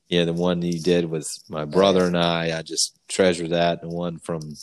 yeah, 0.08 0.24
the 0.24 0.32
one 0.32 0.60
you 0.60 0.80
did 0.80 1.06
with 1.06 1.26
my 1.48 1.64
brother 1.64 2.04
and 2.04 2.16
I, 2.16 2.58
I 2.58 2.62
just 2.62 2.98
treasure 3.08 3.48
that. 3.48 3.80
The 3.80 3.88
one 3.88 4.18
from 4.18 4.54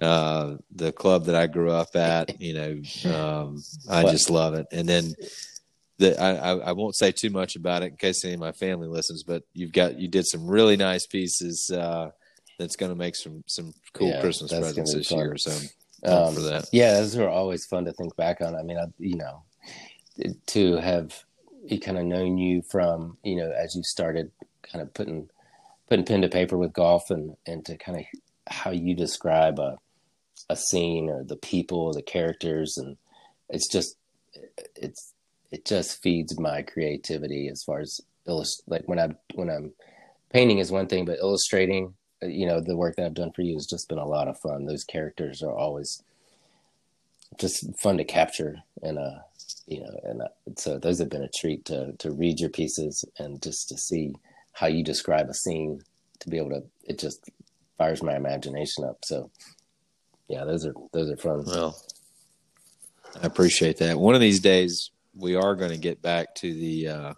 uh, 0.00 0.56
the 0.74 0.92
club 0.92 1.26
that 1.26 1.34
I 1.34 1.46
grew 1.46 1.70
up 1.70 1.94
at, 1.94 2.40
you 2.40 2.54
know, 2.54 3.12
um, 3.14 3.62
I 3.90 4.04
What? 4.04 4.12
just 4.12 4.30
love 4.30 4.54
it. 4.54 4.66
And 4.72 4.88
then 4.88 5.14
the, 5.98 6.18
I, 6.20 6.52
I, 6.56 6.72
won't 6.72 6.96
say 6.96 7.10
too 7.12 7.30
much 7.30 7.56
about 7.56 7.82
it 7.82 7.90
in 7.90 7.96
case 7.96 8.24
any 8.24 8.34
of 8.34 8.40
my 8.40 8.52
family 8.52 8.86
listens, 8.86 9.24
but 9.24 9.42
you've 9.52 9.72
got 9.72 9.98
you 9.98 10.06
did 10.08 10.26
some 10.26 10.46
really 10.46 10.76
nice 10.76 11.06
pieces. 11.06 11.70
Uh, 11.70 12.10
that's 12.58 12.76
going 12.76 12.90
to 12.90 12.98
make 12.98 13.14
some 13.14 13.42
some 13.46 13.72
cool 13.92 14.08
Yeah, 14.08 14.20
Christmas 14.20 14.52
presents 14.52 14.94
this 14.94 15.08
fun. 15.08 15.18
year. 15.18 15.36
So 15.36 15.52
um, 16.04 16.12
um, 16.12 16.34
for 16.34 16.40
that, 16.40 16.66
yeah 16.72 16.94
those 16.94 17.16
are 17.16 17.28
always 17.28 17.66
fun 17.66 17.84
to 17.84 17.92
think 17.92 18.14
back 18.14 18.40
on 18.40 18.54
i 18.54 18.62
mean 18.62 18.78
I, 18.78 18.86
you 18.98 19.16
know 19.16 19.42
to 20.46 20.76
have 20.76 21.24
kind 21.82 21.98
of 21.98 22.04
known 22.04 22.38
you 22.38 22.62
from 22.62 23.18
you 23.22 23.36
know 23.36 23.50
as 23.50 23.74
you 23.74 23.82
started 23.82 24.30
kind 24.62 24.82
of 24.82 24.92
putting 24.94 25.28
putting 25.88 26.04
pen 26.04 26.22
to 26.22 26.28
paper 26.28 26.56
with 26.56 26.72
golf 26.72 27.10
and 27.10 27.36
and 27.46 27.64
to 27.64 27.76
kind 27.76 27.98
of 27.98 28.04
how 28.46 28.70
you 28.70 28.94
describe 28.94 29.58
a 29.58 29.76
a 30.48 30.56
scene 30.56 31.10
or 31.10 31.24
the 31.24 31.36
people 31.36 31.92
the 31.92 32.02
characters 32.02 32.78
and 32.78 32.96
it's 33.50 33.68
just 33.68 33.96
it's 34.76 35.12
it 35.50 35.64
just 35.64 36.02
feeds 36.02 36.38
my 36.38 36.62
creativity 36.62 37.48
as 37.48 37.62
far 37.62 37.80
as 37.80 38.00
illust- 38.26 38.62
like 38.66 38.82
when 38.86 38.98
i 38.98 39.08
when 39.34 39.50
i'm 39.50 39.72
painting 40.32 40.58
is 40.58 40.70
one 40.70 40.86
thing 40.86 41.04
but 41.04 41.18
illustrating 41.18 41.94
you 42.22 42.46
know 42.46 42.60
the 42.60 42.76
work 42.76 42.96
that 42.96 43.06
i've 43.06 43.14
done 43.14 43.32
for 43.32 43.42
you 43.42 43.54
has 43.54 43.66
just 43.66 43.88
been 43.88 43.98
a 43.98 44.06
lot 44.06 44.28
of 44.28 44.38
fun. 44.40 44.64
Those 44.64 44.84
characters 44.84 45.42
are 45.42 45.56
always 45.56 46.02
just 47.38 47.64
fun 47.78 47.98
to 47.98 48.04
capture 48.04 48.56
and 48.82 48.98
uh 48.98 49.18
you 49.66 49.80
know 49.80 50.00
and 50.04 50.22
uh, 50.22 50.28
so 50.56 50.78
those 50.78 50.98
have 50.98 51.08
been 51.08 51.22
a 51.22 51.30
treat 51.36 51.64
to 51.64 51.92
to 51.98 52.10
read 52.10 52.40
your 52.40 52.50
pieces 52.50 53.04
and 53.18 53.42
just 53.42 53.68
to 53.68 53.76
see 53.76 54.14
how 54.52 54.66
you 54.66 54.82
describe 54.82 55.28
a 55.28 55.34
scene 55.34 55.80
to 56.20 56.28
be 56.28 56.38
able 56.38 56.50
to 56.50 56.62
it 56.84 56.98
just 56.98 57.30
fires 57.76 58.02
my 58.02 58.16
imagination 58.16 58.84
up 58.84 58.98
so 59.04 59.30
yeah 60.28 60.44
those 60.44 60.66
are 60.66 60.74
those 60.92 61.10
are 61.10 61.16
fun 61.16 61.44
well, 61.46 61.76
I 63.22 63.26
appreciate 63.26 63.78
that. 63.78 63.98
One 63.98 64.14
of 64.14 64.20
these 64.20 64.40
days, 64.40 64.90
we 65.14 65.34
are 65.34 65.54
going 65.54 65.70
to 65.70 65.78
get 65.78 66.02
back 66.02 66.34
to 66.36 66.52
the 66.52 66.88
uh, 66.88 67.14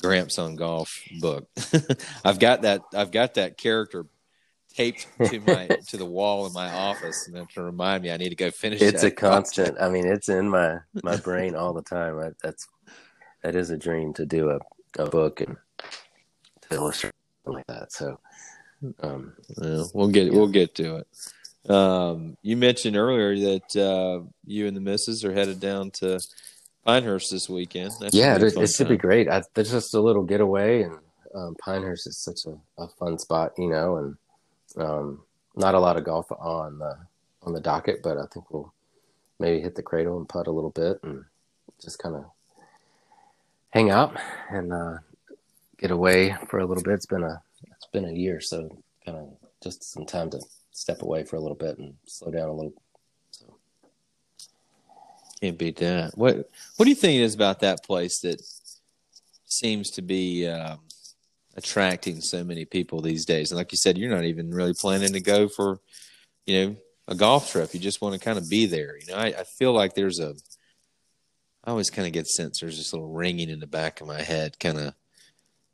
Gramps 0.00 0.38
on 0.38 0.56
Golf 0.56 1.02
book. 1.20 1.48
I've 2.24 2.38
got 2.38 2.62
that. 2.62 2.82
I've 2.94 3.10
got 3.10 3.34
that 3.34 3.58
character 3.58 4.06
taped 4.76 5.06
to 5.26 5.40
my 5.40 5.66
to 5.88 5.96
the 5.96 6.04
wall 6.04 6.46
in 6.46 6.52
my 6.52 6.70
office, 6.70 7.26
and 7.26 7.34
then 7.34 7.46
to 7.54 7.62
remind 7.62 8.02
me 8.02 8.10
I 8.10 8.16
need 8.16 8.30
to 8.30 8.36
go 8.36 8.50
finish. 8.50 8.82
it's 8.82 9.02
a 9.02 9.10
constant 9.10 9.76
i 9.80 9.88
mean 9.88 10.06
it's 10.06 10.28
in 10.28 10.48
my 10.48 10.78
my 11.02 11.16
brain 11.16 11.54
all 11.54 11.72
the 11.72 11.82
time 11.82 12.18
I, 12.18 12.30
that's 12.42 12.66
that 13.42 13.54
is 13.54 13.70
a 13.70 13.76
dream 13.76 14.12
to 14.14 14.26
do 14.26 14.50
a, 14.50 14.58
a 15.02 15.08
book 15.08 15.40
and 15.40 15.56
to 16.62 16.74
illustrate 16.74 17.12
something 17.44 17.58
like 17.58 17.66
that 17.66 17.92
so 17.92 18.18
um 19.02 19.32
Yeah, 19.60 19.84
we'll 19.94 20.08
get 20.08 20.32
we'll 20.32 20.48
get 20.48 20.74
to 20.76 20.96
it. 20.96 21.06
Um, 21.68 22.36
you 22.42 22.56
mentioned 22.56 22.96
earlier 22.96 23.36
that 23.36 23.76
uh, 23.76 24.24
you 24.44 24.66
and 24.66 24.76
the 24.76 24.80
missus 24.80 25.24
are 25.24 25.32
headed 25.32 25.58
down 25.58 25.90
to 25.92 26.20
Pinehurst 26.84 27.32
this 27.32 27.48
weekend. 27.48 27.92
That 28.00 28.14
yeah, 28.14 28.36
it, 28.36 28.56
it 28.56 28.68
should 28.68 28.88
be 28.88 28.96
great. 28.96 29.28
I, 29.28 29.42
there's 29.54 29.72
just 29.72 29.94
a 29.94 30.00
little 30.00 30.22
getaway, 30.22 30.82
and 30.82 30.98
um, 31.34 31.56
Pinehurst 31.56 32.06
is 32.06 32.18
such 32.18 32.46
a, 32.46 32.82
a, 32.82 32.88
fun 32.88 33.18
spot, 33.18 33.52
you 33.58 33.68
know, 33.68 33.96
and 33.96 34.16
um, 34.76 35.22
not 35.54 35.74
a 35.74 35.80
lot 35.80 35.96
of 35.96 36.04
golf 36.04 36.30
on 36.32 36.78
the 36.78 36.96
on 37.42 37.52
the 37.52 37.60
docket, 37.60 38.02
but 38.02 38.18
I 38.18 38.26
think 38.32 38.50
we'll 38.50 38.72
maybe 39.38 39.60
hit 39.60 39.74
the 39.74 39.82
cradle 39.82 40.18
and 40.18 40.28
putt 40.28 40.46
a 40.46 40.52
little 40.52 40.70
bit, 40.70 40.98
and 41.02 41.24
just 41.82 41.98
kind 41.98 42.16
of 42.16 42.24
hang 43.70 43.90
out 43.90 44.16
and 44.50 44.72
uh, 44.72 44.98
get 45.78 45.90
away 45.90 46.34
for 46.48 46.58
a 46.58 46.66
little 46.66 46.82
bit. 46.82 46.94
It's 46.94 47.06
been 47.06 47.22
a 47.22 47.42
it's 47.62 47.86
been 47.92 48.06
a 48.06 48.12
year, 48.12 48.40
so 48.40 48.68
kind 49.04 49.18
of 49.18 49.28
just 49.62 49.84
some 49.84 50.06
time 50.06 50.30
to 50.30 50.40
step 50.72 51.02
away 51.02 51.24
for 51.24 51.36
a 51.36 51.40
little 51.40 51.56
bit 51.56 51.78
and 51.78 51.94
slow 52.06 52.30
down 52.30 52.48
a 52.48 52.52
little 52.52 52.74
can't 55.40 55.58
beat 55.58 55.76
that. 55.76 56.16
What 56.16 56.48
What 56.76 56.84
do 56.84 56.88
you 56.88 56.94
think 56.94 57.20
it 57.20 57.22
is 57.22 57.34
about 57.34 57.60
that 57.60 57.84
place 57.84 58.20
that 58.20 58.40
seems 59.44 59.90
to 59.92 60.02
be 60.02 60.46
um, 60.46 60.80
attracting 61.56 62.20
so 62.20 62.44
many 62.44 62.64
people 62.64 63.00
these 63.00 63.24
days? 63.24 63.50
And 63.50 63.58
like 63.58 63.72
you 63.72 63.78
said, 63.78 63.98
you're 63.98 64.14
not 64.14 64.24
even 64.24 64.50
really 64.50 64.74
planning 64.80 65.12
to 65.12 65.20
go 65.20 65.48
for, 65.48 65.80
you 66.46 66.66
know, 66.66 66.76
a 67.08 67.14
golf 67.14 67.50
trip. 67.50 67.72
You 67.74 67.80
just 67.80 68.00
want 68.00 68.14
to 68.14 68.20
kind 68.20 68.38
of 68.38 68.48
be 68.48 68.66
there. 68.66 68.96
You 68.98 69.12
know, 69.12 69.18
I, 69.18 69.26
I 69.26 69.44
feel 69.58 69.72
like 69.72 69.94
there's 69.94 70.20
a. 70.20 70.34
I 71.64 71.70
always 71.70 71.90
kind 71.90 72.06
of 72.06 72.12
get 72.12 72.28
sense 72.28 72.60
there's 72.60 72.78
this 72.78 72.92
little 72.92 73.10
ringing 73.10 73.50
in 73.50 73.58
the 73.58 73.66
back 73.66 74.00
of 74.00 74.06
my 74.06 74.22
head, 74.22 74.60
kind 74.60 74.78
of 74.78 74.94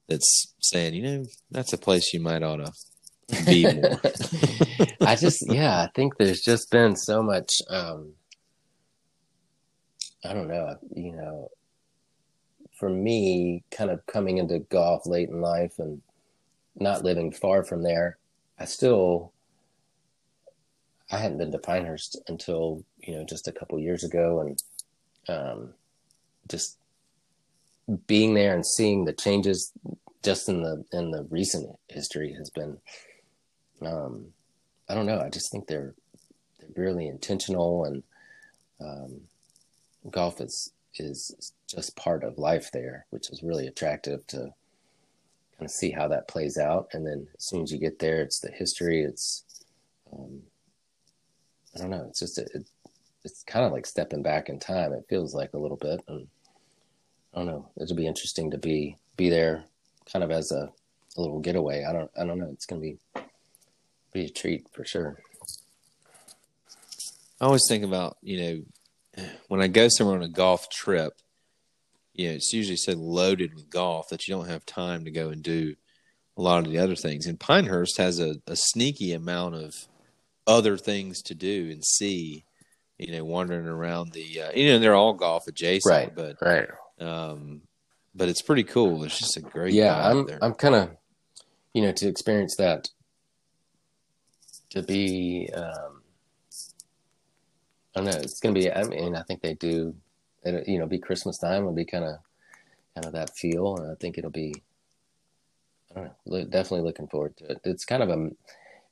that's 0.09 0.55
saying, 0.61 0.95
you 0.95 1.03
know, 1.03 1.25
that's 1.51 1.73
a 1.73 1.79
place 1.79 2.15
you 2.15 2.21
might 2.21 2.43
ought 2.43 2.65
to 2.65 2.73
be 3.45 3.71
more. 3.75 4.01
I 5.01 5.17
just, 5.17 5.45
yeah, 5.47 5.83
I 5.83 5.91
think 5.95 6.17
there's 6.17 6.41
just 6.41 6.71
been 6.71 6.97
so 6.97 7.23
much. 7.23 7.51
um 7.69 8.15
I 10.25 10.35
don't 10.35 10.49
know, 10.49 10.77
you 10.95 11.13
know, 11.17 11.49
for 12.83 12.91
me, 12.91 13.63
kind 13.71 13.93
of 13.93 14.05
coming 14.07 14.39
into 14.39 14.59
golf 14.59 15.07
late 15.07 15.29
in 15.29 15.41
life 15.41 15.79
and 15.79 16.03
not 16.75 17.05
living 17.05 17.31
far 17.31 17.63
from 17.63 17.85
there, 17.85 18.19
I 18.59 18.65
still 18.65 19.33
I 21.09 21.19
hadn't 21.19 21.39
been 21.39 21.53
to 21.53 21.59
Pinehurst 21.59 22.21
until 22.27 22.85
you 22.99 23.15
know 23.15 23.25
just 23.25 23.47
a 23.47 23.53
couple 23.53 23.79
years 23.79 24.03
ago, 24.03 24.41
and 24.41 24.63
um, 25.29 25.75
just 26.49 26.77
being 28.09 28.35
there 28.35 28.53
and 28.53 28.67
seeing 28.67 29.05
the 29.05 29.13
changes 29.13 29.71
just 30.25 30.49
in 30.49 30.65
the 30.65 30.85
in 30.91 31.13
the 31.13 31.23
recent 31.31 31.71
history 31.87 32.35
has 32.37 32.51
been 32.51 32.79
um, 33.87 34.27
I 34.89 34.95
don't 34.95 35.07
know. 35.07 35.21
I 35.21 35.29
just 35.29 35.53
think 35.53 35.69
they're 35.69 35.95
they're 36.59 36.85
really 36.85 37.07
intentional 37.07 37.85
and 37.85 38.03
um, 38.81 39.21
golf 40.11 40.41
is 40.41 40.73
is 40.99 41.53
just 41.73 41.97
part 41.97 42.25
of 42.25 42.39
life 42.39 42.71
there, 42.73 43.07
which 43.11 43.31
is 43.31 43.43
really 43.43 43.67
attractive 43.67 44.27
to 44.29 44.39
kind 44.39 45.65
of 45.65 45.71
see 45.71 45.91
how 45.91 46.09
that 46.09 46.29
plays 46.29 46.59
out. 46.59 46.89
And 46.93 47.07
then 47.07 47.27
as 47.37 47.45
soon 47.45 47.63
as 47.63 47.73
you 47.73 47.79
get 47.79 47.99
there, 47.99 48.21
it's 48.23 48.41
the 48.41 48.51
history. 48.51 49.03
It's 49.03 49.45
um, 50.13 50.43
I 51.75 51.79
don't 51.79 51.91
know. 51.91 52.07
It's 52.09 52.21
just 52.21 52.39
a, 52.39 52.43
it, 52.55 52.69
it's 53.25 53.43
kind 53.45 53.65
of 53.65 53.73
like 53.73 53.87
stepping 53.87 54.23
back 54.23 54.49
in 54.49 54.59
time. 54.59 54.93
It 54.93 55.07
feels 55.09 55.35
like 55.35 55.55
a 55.55 55.59
little 55.59 55.77
bit, 55.77 56.03
and 56.09 56.27
I 57.35 57.39
don't 57.39 57.47
know. 57.47 57.69
It'll 57.81 57.97
be 57.97 58.07
interesting 58.07 58.51
to 58.51 58.59
be 58.59 58.97
be 59.17 59.31
there, 59.31 59.65
kind 60.11 60.25
of 60.25 60.31
as 60.31 60.53
a, 60.53 60.71
a 61.17 61.21
little 61.21 61.41
getaway. 61.41 61.85
I 61.85 61.93
don't 61.93 62.11
I 62.19 62.25
don't 62.25 62.39
know. 62.39 62.51
It's 62.53 62.67
gonna 62.67 62.81
be 62.81 62.99
be 64.13 64.27
a 64.27 64.29
treat 64.29 64.67
for 64.73 64.85
sure. 64.85 65.19
I 67.41 67.47
always 67.47 67.67
think 67.67 67.85
about 67.85 68.19
you 68.23 68.65
know 69.17 69.25
when 69.49 69.61
I 69.61 69.69
go 69.69 69.89
somewhere 69.89 70.17
on 70.17 70.23
a 70.23 70.29
golf 70.29 70.69
trip, 70.69 71.15
you 72.15 72.29
know, 72.29 72.35
it's 72.35 72.53
usually 72.53 72.77
so 72.77 72.93
loaded 72.93 73.55
with 73.55 73.71
golf 73.71 74.09
that 74.11 74.27
you 74.27 74.35
don't 74.35 74.49
have 74.49 74.67
time 74.67 75.05
to 75.05 75.11
go 75.11 75.31
and 75.31 75.43
do 75.43 75.75
a 76.37 76.43
lot 76.43 76.65
of 76.65 76.71
the 76.71 76.79
other 76.79 76.97
things. 76.97 77.27
And 77.27 77.39
Pinehurst 77.39 77.99
has 77.99 78.19
a, 78.19 78.37
a 78.47 78.57
sneaky 78.57 79.13
amount 79.13 79.55
of 79.55 79.75
other 80.47 80.77
things 80.77 81.23
to 81.23 81.35
do 81.35 81.71
and 81.71 81.85
see. 81.85 82.45
You 82.99 83.13
know, 83.13 83.25
wandering 83.25 83.67
around 83.67 84.13
the, 84.13 84.43
uh, 84.43 84.53
you 84.55 84.69
know, 84.69 84.79
they're 84.79 84.95
all 84.95 85.15
golf 85.15 85.49
adjacent, 85.49 85.91
right? 85.91 86.15
But 86.15 86.37
right, 86.41 86.69
um, 87.01 87.63
but 88.15 88.29
it's 88.29 88.43
pretty 88.43 88.63
cool. 88.63 89.03
It's 89.03 89.19
just 89.19 89.37
a 89.37 89.41
great, 89.41 89.75
yeah. 89.75 90.09
I'm 90.09 90.29
I'm 90.41 90.55
kind 90.55 90.77
of, 90.77 90.91
you 91.75 91.83
know, 91.83 91.91
to 91.91 92.07
experience 92.07 92.55
that, 92.57 92.91
to 94.71 94.83
be 94.85 95.51
um, 95.53 96.03
I 97.97 98.01
don't 98.01 98.05
know. 98.05 98.21
It's 98.21 98.41
gonna 98.41 98.55
be. 98.55 98.71
I 98.73 98.85
mean, 98.85 99.17
I 99.17 99.23
think 99.23 99.43
they 99.43 99.55
do. 99.55 99.95
It, 100.45 100.69
you 100.69 100.79
know, 100.79 100.87
be 100.87 100.99
Christmas 100.99 101.39
time 101.39 101.63
It'll 101.63 101.73
be 101.73 101.85
kind 101.85 102.05
of, 102.05 102.17
kind 102.95 103.07
of 103.07 103.13
that 103.13 103.37
feel, 103.37 103.77
and 103.77 103.91
I 103.91 103.95
think 103.95 104.19
it'll 104.19 104.31
be. 104.31 104.55
I 105.91 105.95
don't 105.95 106.13
know. 106.27 106.45
Definitely 106.45 106.83
looking 106.83 107.09
forward 107.09 107.37
to 107.39 107.53
it. 107.53 107.61
It's 107.65 107.85
kind 107.85 108.03
of 108.03 108.11
a. 108.11 108.31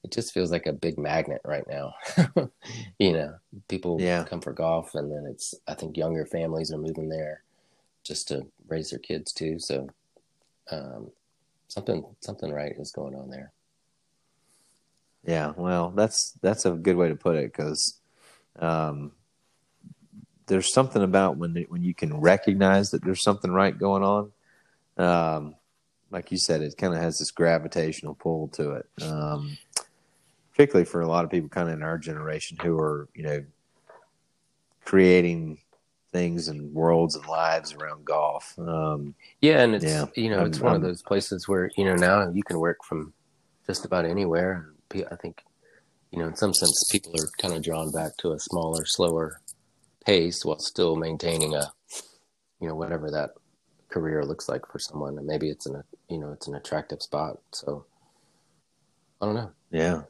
It 0.02 0.12
just 0.12 0.32
feels 0.32 0.50
like 0.50 0.66
a 0.66 0.72
big 0.72 0.98
magnet 0.98 1.42
right 1.44 1.64
now. 1.68 1.94
you 2.98 3.12
know, 3.12 3.34
people 3.68 4.00
yeah. 4.00 4.24
come 4.24 4.40
for 4.40 4.52
golf, 4.52 4.94
and 4.94 5.10
then 5.10 5.26
it's. 5.26 5.54
I 5.66 5.74
think 5.74 5.96
younger 5.96 6.26
families 6.26 6.72
are 6.72 6.78
moving 6.78 7.08
there, 7.08 7.42
just 8.04 8.28
to 8.28 8.46
raise 8.68 8.90
their 8.90 8.98
kids 8.98 9.32
too. 9.32 9.58
So, 9.58 9.88
um, 10.70 11.10
something 11.68 12.04
something 12.20 12.52
right 12.52 12.74
is 12.78 12.92
going 12.92 13.14
on 13.14 13.30
there. 13.30 13.52
Yeah, 15.24 15.52
well, 15.56 15.90
that's 15.90 16.32
that's 16.40 16.64
a 16.64 16.70
good 16.70 16.96
way 16.96 17.08
to 17.08 17.16
put 17.16 17.36
it 17.36 17.52
because 17.52 17.98
um, 18.58 19.12
there's 20.50 20.74
something 20.74 21.02
about 21.02 21.36
when 21.36 21.54
when 21.68 21.82
you 21.82 21.94
can 21.94 22.20
recognize 22.20 22.90
that 22.90 23.04
there's 23.04 23.22
something 23.22 23.52
right 23.52 23.78
going 23.78 24.02
on. 24.02 24.32
Um, 24.98 25.54
like 26.10 26.32
you 26.32 26.38
said, 26.38 26.60
it 26.60 26.76
kind 26.76 26.92
of 26.92 27.00
has 27.00 27.18
this 27.18 27.30
gravitational 27.30 28.16
pull 28.16 28.48
to 28.48 28.72
it. 28.72 28.86
Um, 29.00 29.56
particularly 30.50 30.84
for 30.84 31.02
a 31.02 31.06
lot 31.06 31.24
of 31.24 31.30
people, 31.30 31.48
kind 31.48 31.68
of 31.68 31.74
in 31.74 31.84
our 31.84 31.96
generation, 31.96 32.58
who 32.60 32.78
are 32.78 33.08
you 33.14 33.22
know 33.22 33.44
creating 34.84 35.58
things 36.12 36.48
and 36.48 36.74
worlds 36.74 37.14
and 37.14 37.24
lives 37.26 37.72
around 37.72 38.04
golf. 38.04 38.58
Um, 38.58 39.14
yeah, 39.40 39.62
and 39.62 39.76
it's 39.76 39.84
yeah, 39.84 40.06
you 40.16 40.30
know 40.30 40.44
it's 40.44 40.58
I'm, 40.58 40.64
one 40.64 40.74
I'm, 40.74 40.82
of 40.82 40.82
those 40.82 41.02
places 41.02 41.46
where 41.46 41.70
you 41.76 41.84
know 41.84 41.94
now 41.94 42.28
you 42.28 42.42
can 42.42 42.58
work 42.58 42.78
from 42.84 43.14
just 43.68 43.84
about 43.84 44.04
anywhere. 44.04 44.70
I 44.92 45.14
think 45.14 45.44
you 46.10 46.18
know, 46.18 46.26
in 46.26 46.34
some 46.34 46.52
sense, 46.52 46.88
people 46.90 47.12
are 47.20 47.28
kind 47.40 47.54
of 47.54 47.62
drawn 47.62 47.92
back 47.92 48.16
to 48.18 48.32
a 48.32 48.38
smaller, 48.40 48.84
slower 48.84 49.40
pace 50.04 50.44
while 50.44 50.58
still 50.58 50.96
maintaining 50.96 51.54
a, 51.54 51.72
you 52.60 52.68
know, 52.68 52.74
whatever 52.74 53.10
that 53.10 53.30
career 53.88 54.24
looks 54.24 54.48
like 54.48 54.66
for 54.70 54.78
someone. 54.78 55.18
And 55.18 55.26
maybe 55.26 55.50
it's 55.50 55.66
an, 55.66 55.82
you 56.08 56.18
know, 56.18 56.32
it's 56.32 56.48
an 56.48 56.54
attractive 56.54 57.02
spot. 57.02 57.38
So 57.52 57.84
I 59.20 59.26
don't 59.26 59.34
know. 59.34 59.52
Yeah. 59.70 60.02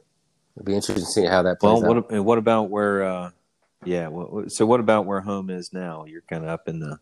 It'd 0.56 0.66
be 0.66 0.74
interesting 0.74 1.04
to 1.04 1.10
see 1.10 1.24
how 1.24 1.42
that 1.42 1.60
plays 1.60 1.82
well, 1.82 1.94
what, 1.94 2.12
out. 2.12 2.24
what 2.24 2.38
about 2.38 2.70
where, 2.70 3.04
uh, 3.04 3.30
yeah. 3.84 4.08
What, 4.08 4.52
so 4.52 4.66
what 4.66 4.80
about 4.80 5.06
where 5.06 5.20
home 5.20 5.50
is 5.50 5.72
now? 5.72 6.04
You're 6.04 6.22
kind 6.22 6.44
of 6.44 6.50
up 6.50 6.68
in 6.68 6.80
the 6.80 6.98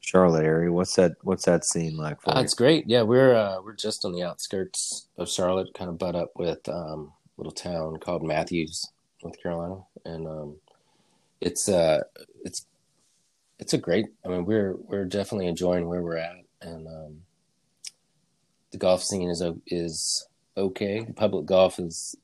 Charlotte 0.00 0.44
area. 0.44 0.72
What's 0.72 0.94
that, 0.96 1.12
what's 1.22 1.44
that 1.46 1.64
scene 1.64 1.96
like 1.96 2.20
for 2.20 2.36
uh, 2.36 2.42
It's 2.42 2.54
great. 2.54 2.84
Yeah. 2.86 3.02
We're, 3.02 3.34
uh, 3.34 3.62
we're 3.62 3.74
just 3.74 4.04
on 4.04 4.12
the 4.12 4.22
outskirts 4.22 5.08
of 5.16 5.28
Charlotte, 5.28 5.74
kind 5.74 5.90
of 5.90 5.98
butt 5.98 6.16
up 6.16 6.32
with, 6.36 6.68
um, 6.68 7.12
little 7.36 7.52
town 7.52 7.98
called 8.00 8.24
Matthews, 8.24 8.84
North 9.22 9.40
Carolina, 9.40 9.76
and 10.04 10.26
um, 10.26 10.56
it's 11.40 11.68
uh 11.68 12.02
it's 12.44 12.66
it's 13.58 13.72
a 13.72 13.78
great. 13.78 14.06
I 14.24 14.28
mean, 14.28 14.44
we're 14.44 14.76
we're 14.76 15.04
definitely 15.04 15.48
enjoying 15.48 15.88
where 15.88 16.02
we're 16.02 16.16
at, 16.16 16.36
and 16.62 16.86
um, 16.86 17.22
the 18.70 18.78
golf 18.78 19.02
scene 19.02 19.28
is 19.30 19.42
is 19.66 20.26
okay. 20.56 21.06
Public 21.16 21.46
golf 21.46 21.78
is 21.78 22.16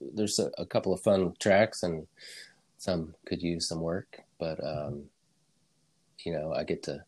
there's 0.00 0.38
a, 0.38 0.50
a 0.58 0.66
couple 0.66 0.92
of 0.92 1.00
fun 1.00 1.34
tracks, 1.38 1.82
and 1.82 2.06
some 2.78 3.14
could 3.26 3.42
use 3.42 3.68
some 3.68 3.80
work, 3.80 4.20
but 4.38 4.62
um, 4.64 5.04
you 6.24 6.32
know, 6.32 6.52
I 6.52 6.64
get 6.64 6.82
to 6.84 7.02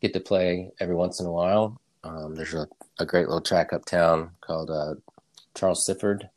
get 0.00 0.12
to 0.12 0.20
play 0.20 0.70
every 0.80 0.94
once 0.94 1.20
in 1.20 1.26
a 1.26 1.32
while. 1.32 1.80
Um, 2.02 2.34
there's 2.34 2.54
a, 2.54 2.68
a 2.98 3.06
great 3.06 3.28
little 3.28 3.40
track 3.40 3.72
uptown 3.72 4.32
called 4.42 4.70
uh, 4.70 4.94
Charles 5.54 5.86
Sifford 5.88 6.28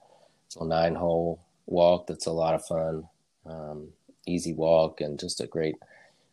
It's 0.45 0.55
a 0.55 0.65
nine 0.65 0.95
hole 0.95 1.41
walk 1.65 2.07
that's 2.07 2.27
a 2.27 2.31
lot 2.31 2.55
of 2.55 2.65
fun. 2.65 3.03
Um, 3.45 3.89
easy 4.27 4.53
walk 4.53 5.01
and 5.01 5.19
just 5.19 5.41
a 5.41 5.47
great 5.47 5.75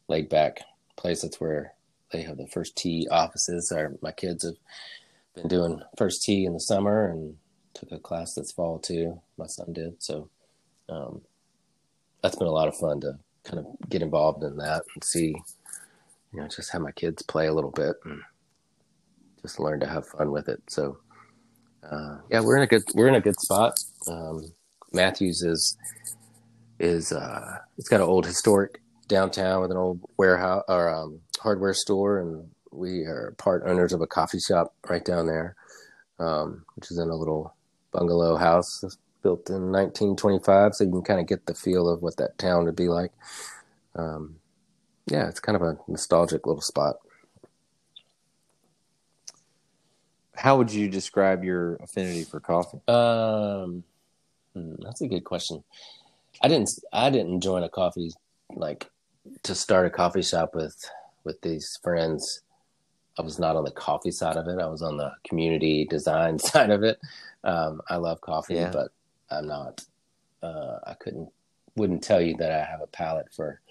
laid 0.08 0.28
back 0.28 0.60
place. 0.96 1.22
That's 1.22 1.40
where 1.40 1.74
they 2.10 2.22
have 2.22 2.36
the 2.36 2.46
first 2.46 2.76
tee 2.76 3.08
offices. 3.10 3.72
Our, 3.72 3.92
my 4.02 4.12
kids 4.12 4.44
have 4.44 4.56
been 5.34 5.48
doing 5.48 5.82
first 5.96 6.22
tee 6.22 6.44
in 6.44 6.52
the 6.52 6.60
summer 6.60 7.06
and 7.06 7.36
took 7.74 7.92
a 7.92 7.98
class 7.98 8.34
this 8.34 8.52
fall 8.52 8.78
too. 8.78 9.20
My 9.36 9.46
son 9.46 9.72
did. 9.72 10.02
So 10.02 10.28
um, 10.88 11.22
that's 12.22 12.36
been 12.36 12.46
a 12.46 12.52
lot 12.52 12.68
of 12.68 12.76
fun 12.76 13.00
to 13.00 13.18
kind 13.44 13.58
of 13.58 13.66
get 13.88 14.02
involved 14.02 14.42
in 14.42 14.56
that 14.58 14.84
and 14.94 15.04
see, 15.04 15.34
you 16.32 16.40
know, 16.40 16.48
just 16.48 16.72
have 16.72 16.82
my 16.82 16.92
kids 16.92 17.22
play 17.22 17.46
a 17.46 17.52
little 17.52 17.70
bit 17.70 17.96
and 18.04 18.20
just 19.42 19.60
learn 19.60 19.80
to 19.80 19.86
have 19.86 20.06
fun 20.06 20.30
with 20.30 20.48
it. 20.48 20.62
So 20.68 20.98
uh, 21.90 22.18
yeah, 22.30 22.40
we're 22.40 22.56
in 22.56 22.62
a 22.62 22.66
good 22.66 22.84
we're 22.94 23.08
in 23.08 23.14
a 23.14 23.20
good 23.20 23.38
spot. 23.40 23.78
Um, 24.08 24.52
Matthews 24.92 25.42
is 25.42 25.76
is 26.78 27.12
uh, 27.12 27.58
it's 27.78 27.88
got 27.88 28.00
an 28.00 28.06
old 28.06 28.26
historic 28.26 28.80
downtown 29.08 29.60
with 29.60 29.70
an 29.70 29.76
old 29.76 30.00
warehouse 30.16 30.64
or 30.68 30.88
um, 30.88 31.20
hardware 31.40 31.74
store, 31.74 32.20
and 32.20 32.48
we 32.70 33.02
are 33.02 33.34
part 33.38 33.62
owners 33.66 33.92
of 33.92 34.00
a 34.00 34.06
coffee 34.06 34.40
shop 34.40 34.74
right 34.88 35.04
down 35.04 35.26
there, 35.26 35.56
um, 36.18 36.64
which 36.74 36.90
is 36.90 36.98
in 36.98 37.08
a 37.08 37.16
little 37.16 37.54
bungalow 37.92 38.36
house 38.36 38.82
built 39.22 39.48
in 39.48 39.72
1925. 39.72 40.74
So 40.74 40.84
you 40.84 40.90
can 40.90 41.02
kind 41.02 41.20
of 41.20 41.26
get 41.26 41.46
the 41.46 41.54
feel 41.54 41.88
of 41.88 42.02
what 42.02 42.16
that 42.18 42.38
town 42.38 42.64
would 42.64 42.76
be 42.76 42.88
like. 42.88 43.12
Um, 43.96 44.36
yeah, 45.06 45.28
it's 45.28 45.40
kind 45.40 45.56
of 45.56 45.62
a 45.62 45.78
nostalgic 45.88 46.46
little 46.46 46.62
spot. 46.62 46.96
How 50.36 50.58
would 50.58 50.72
you 50.72 50.88
describe 50.88 51.44
your 51.44 51.76
affinity 51.76 52.24
for 52.24 52.40
coffee? 52.40 52.80
Um, 52.88 53.84
hmm, 54.52 54.74
that's 54.80 55.00
a 55.00 55.08
good 55.08 55.24
question. 55.24 55.62
I 56.44 56.48
didn't. 56.48 56.78
I 56.92 57.08
didn't 57.08 57.40
join 57.40 57.62
a 57.62 57.70
coffee 57.70 58.12
like 58.54 58.90
to 59.44 59.54
start 59.54 59.86
a 59.86 59.90
coffee 59.90 60.20
shop 60.20 60.54
with 60.54 60.76
with 61.24 61.40
these 61.40 61.78
friends. 61.82 62.42
I 63.18 63.22
was 63.22 63.38
not 63.38 63.56
on 63.56 63.64
the 63.64 63.70
coffee 63.70 64.10
side 64.10 64.36
of 64.36 64.46
it. 64.48 64.60
I 64.60 64.66
was 64.66 64.82
on 64.82 64.98
the 64.98 65.10
community 65.26 65.86
design 65.88 66.38
side 66.50 66.68
of 66.68 66.82
it. 66.82 66.98
Um, 67.44 67.80
I 67.88 67.96
love 67.96 68.20
coffee, 68.20 68.56
yeah. 68.56 68.70
but 68.70 68.88
I'm 69.30 69.46
not. 69.46 69.82
Uh, 70.42 70.80
I 70.86 70.92
couldn't. 71.00 71.30
Wouldn't 71.76 72.04
tell 72.04 72.20
you 72.20 72.36
that 72.36 72.52
I 72.52 72.62
have 72.62 72.82
a 72.82 72.88
palate 72.88 73.32
for 73.34 73.62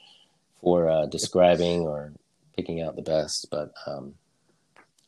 for 0.60 0.90
uh, 0.90 1.06
describing 1.06 1.82
or 1.82 2.12
picking 2.58 2.82
out 2.82 2.96
the 2.96 3.04
best, 3.04 3.52
but 3.52 3.72
um, 3.86 4.16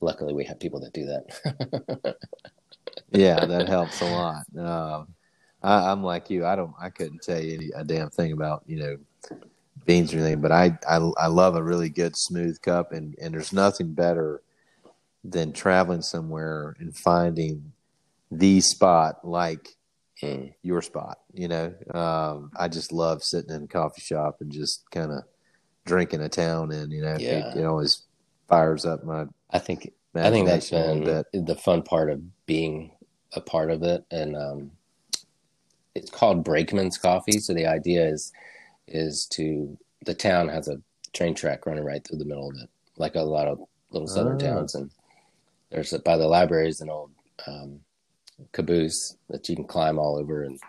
luckily 0.01 0.35
we 0.35 0.45
have 0.45 0.59
people 0.59 0.81
that 0.81 0.93
do 0.93 1.05
that. 1.07 2.15
yeah, 3.11 3.43
that 3.43 3.67
helps 3.67 4.01
a 4.01 4.05
lot. 4.05 4.45
Um, 4.55 5.14
I, 5.65 5.91
am 5.91 6.03
like 6.03 6.29
you. 6.29 6.45
I 6.45 6.55
don't. 6.55 6.73
I 6.79 6.89
couldn't 6.89 7.23
tell 7.23 7.41
you 7.41 7.55
any, 7.55 7.71
a 7.75 7.83
damn 7.83 8.09
thing 8.09 8.31
about 8.31 8.63
you 8.67 8.77
know 8.77 8.97
beans 9.85 10.13
or 10.13 10.17
anything, 10.17 10.41
but 10.41 10.51
I, 10.51 10.77
I 10.87 10.97
I 11.17 11.27
love 11.27 11.55
a 11.55 11.63
really 11.63 11.89
good 11.89 12.15
smooth 12.15 12.61
cup, 12.61 12.91
and 12.91 13.15
and 13.19 13.33
there's 13.33 13.51
nothing 13.51 13.93
better 13.93 14.41
than 15.23 15.53
traveling 15.53 16.03
somewhere 16.03 16.75
and 16.79 16.95
finding 16.95 17.71
the 18.31 18.61
spot 18.61 19.27
like 19.27 19.69
mm. 20.21 20.53
your 20.61 20.81
spot. 20.81 21.19
You 21.33 21.47
know, 21.47 21.73
um, 21.93 22.51
I 22.55 22.67
just 22.67 22.91
love 22.91 23.23
sitting 23.23 23.53
in 23.53 23.63
a 23.63 23.67
coffee 23.67 24.01
shop 24.01 24.37
and 24.41 24.51
just 24.51 24.89
kind 24.91 25.11
of 25.11 25.23
drinking 25.85 26.21
a 26.21 26.29
town, 26.29 26.71
and 26.71 26.91
you 26.91 27.01
know, 27.01 27.17
yeah. 27.19 27.53
it, 27.53 27.61
it 27.61 27.65
always 27.65 28.03
fires 28.47 28.85
up 28.85 29.03
my. 29.03 29.25
I 29.49 29.59
think 29.59 29.91
I 30.13 30.29
think 30.29 30.47
that's 30.47 30.69
been 30.69 31.03
the 31.33 31.55
fun 31.55 31.81
part 31.81 32.11
of 32.11 32.21
being 32.45 32.91
a 33.33 33.41
part 33.41 33.71
of 33.71 33.81
it, 33.83 34.05
and 34.11 34.35
um, 34.35 34.71
it's 35.95 36.11
called 36.11 36.43
Brakeman's 36.43 36.97
Coffee. 36.97 37.39
So 37.39 37.53
the 37.53 37.65
idea 37.65 38.05
is 38.07 38.31
is 38.87 39.25
to 39.31 39.77
the 40.05 40.13
town 40.13 40.49
has 40.49 40.67
a 40.67 40.81
train 41.13 41.33
track 41.33 41.65
running 41.65 41.83
right 41.83 42.05
through 42.05 42.19
the 42.19 42.25
middle 42.25 42.49
of 42.49 42.55
it, 42.61 42.69
like 42.97 43.15
a 43.15 43.21
lot 43.21 43.47
of 43.47 43.59
little 43.89 44.07
southern 44.07 44.35
oh. 44.35 44.45
towns, 44.45 44.75
and 44.75 44.91
there's 45.71 45.93
a, 45.93 45.99
by 45.99 46.17
the 46.17 46.27
library 46.27 46.69
is 46.69 46.81
an 46.81 46.89
old 46.89 47.11
um, 47.47 47.79
caboose 48.51 49.17
that 49.29 49.47
you 49.49 49.55
can 49.55 49.65
climb 49.65 49.97
all 49.97 50.17
over, 50.17 50.43
and 50.43 50.59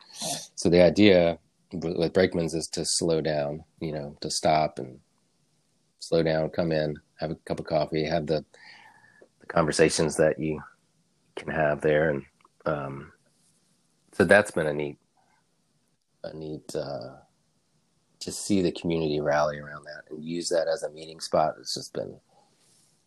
so 0.55 0.71
the 0.71 0.83
idea 0.83 1.39
with 1.73 2.12
Brakeman's 2.12 2.55
is 2.55 2.69
to 2.69 2.85
slow 2.85 3.21
down, 3.21 3.65
you 3.81 3.93
know, 3.93 4.17
to 4.21 4.31
stop 4.31 4.79
and 4.79 5.01
slow 5.99 6.23
down, 6.23 6.49
come 6.51 6.71
in, 6.71 6.97
have 7.19 7.33
a 7.33 7.35
cup 7.35 7.59
of 7.59 7.67
coffee, 7.67 8.05
have 8.05 8.27
the 8.27 8.45
the 9.41 9.47
conversations 9.47 10.17
that 10.17 10.39
you 10.39 10.62
can 11.35 11.49
have 11.49 11.81
there, 11.81 12.11
and 12.11 12.25
um, 12.65 13.12
so 14.12 14.25
that's 14.25 14.53
been 14.53 14.67
a 14.67 14.73
neat, 14.73 14.99
neat 16.35 16.75
uh, 16.75 17.17
to 18.21 18.33
see 18.33 18.62
the 18.62 18.73
community 18.73 19.21
rally 19.21 19.59
around 19.59 19.85
that 19.85 20.11
and 20.11 20.25
use 20.25 20.49
that 20.49 20.69
as 20.69 20.83
a 20.83 20.91
meeting 20.91 21.21
spot. 21.21 21.55
It's 21.59 21.75
just 21.75 21.93
been 21.93 22.17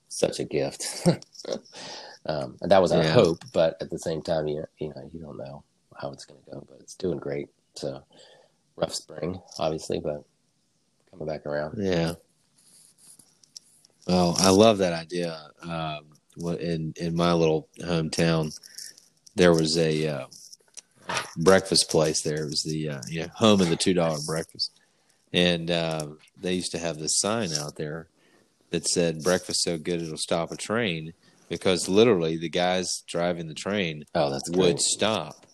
such 0.08 0.40
a 0.40 0.44
gift. 0.44 1.08
um, 2.26 2.58
and 2.62 2.72
that 2.72 2.82
was 2.82 2.92
our 2.92 3.04
yeah. 3.04 3.14
hope, 3.14 3.44
but 3.54 3.78
at 3.82 3.90
the 3.90 4.00
same 4.00 4.22
time, 4.22 4.48
you 4.48 4.64
you 4.80 4.90
know 4.90 5.10
you 5.14 5.20
don't 5.20 5.38
know 5.38 5.64
how 6.00 6.12
it's 6.12 6.26
going 6.26 6.40
to 6.44 6.52
go, 6.52 6.68
but 6.70 6.80
it's 6.82 6.96
doing 6.96 7.20
great. 7.20 7.50
So 7.76 8.04
rough 8.76 8.94
spring, 8.94 9.40
obviously, 9.58 10.00
but 10.00 10.24
coming 11.12 11.28
back 11.28 11.46
around. 11.46 11.76
Yeah. 11.78 12.14
Well, 14.08 14.36
I 14.40 14.50
love 14.50 14.80
that 14.80 14.94
idea. 14.94 15.38
Um, 15.62 16.06
in 16.60 16.94
in 16.98 17.16
my 17.16 17.34
little 17.34 17.68
hometown, 17.80 18.58
there 19.36 19.54
was 19.54 19.78
a 19.78 20.08
uh, 20.08 20.28
breakfast 21.38 21.90
place. 21.90 22.22
There 22.22 22.44
it 22.44 22.50
was 22.50 22.64
the 22.64 22.90
uh, 22.90 23.02
you 23.08 23.22
know, 23.22 23.30
home 23.36 23.62
of 23.62 23.70
the 23.70 23.76
two 23.76 23.94
dollar 23.94 24.20
breakfast, 24.26 24.72
and 25.34 25.70
uh, 25.70 26.08
they 26.40 26.54
used 26.54 26.72
to 26.72 26.80
have 26.80 26.98
this 26.98 27.20
sign 27.20 27.54
out 27.54 27.76
there 27.76 28.08
that 28.72 28.86
said 28.88 29.24
"breakfast 29.24 29.64
so 29.64 29.78
good 29.78 30.02
it'll 30.02 30.18
stop 30.18 30.52
a 30.52 30.58
train," 30.58 31.14
because 31.50 31.90
literally 31.90 32.38
the 32.38 32.50
guys 32.50 33.04
driving 33.08 33.48
the 33.48 33.54
train 33.54 34.06
oh, 34.16 34.30
that's 34.30 34.50
would 34.50 34.58
great. 34.58 34.80
stop 34.80 35.46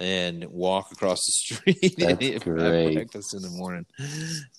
and 0.00 0.44
walk 0.46 0.92
across 0.92 1.24
the 1.26 1.32
street 1.32 1.94
That's 1.98 2.22
and 2.22 2.40
great. 2.42 2.94
breakfast 2.94 3.34
in 3.34 3.42
the 3.42 3.50
morning. 3.50 3.86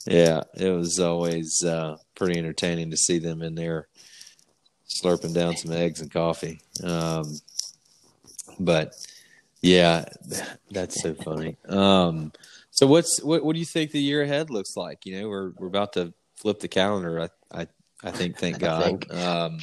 Yeah, 0.06 0.44
it 0.56 0.70
was 0.70 1.00
always 1.00 1.64
uh, 1.64 1.98
pretty 2.16 2.38
entertaining 2.38 2.92
to 2.92 2.98
see 2.98 3.20
them 3.20 3.42
in 3.42 3.56
there 3.56 3.88
slurping 4.90 5.34
down 5.34 5.56
some 5.56 5.72
eggs 5.72 6.02
and 6.02 6.12
coffee. 6.12 6.62
Um, 6.84 7.40
but 8.60 8.94
yeah, 9.62 10.06
that's 10.72 11.02
so 11.02 11.14
funny. 11.14 11.58
Um, 11.68 12.32
so 12.72 12.88
what's 12.88 13.22
what, 13.22 13.44
what 13.44 13.54
do 13.54 13.60
you 13.60 13.66
think 13.66 13.92
the 13.92 14.02
year 14.02 14.22
ahead 14.22 14.50
looks 14.50 14.78
like? 14.78 15.06
You 15.06 15.20
know, 15.20 15.30
we're 15.30 15.52
we're 15.58 15.68
about 15.68 15.94
to 15.94 16.14
flip 16.36 16.60
the 16.60 16.68
calendar. 16.68 17.22
I 17.22 17.62
I, 17.62 17.68
I 18.04 18.12
think. 18.12 18.38
Thank 18.38 18.60
God. 18.60 18.84
Think. 18.84 19.14
Um, 19.14 19.60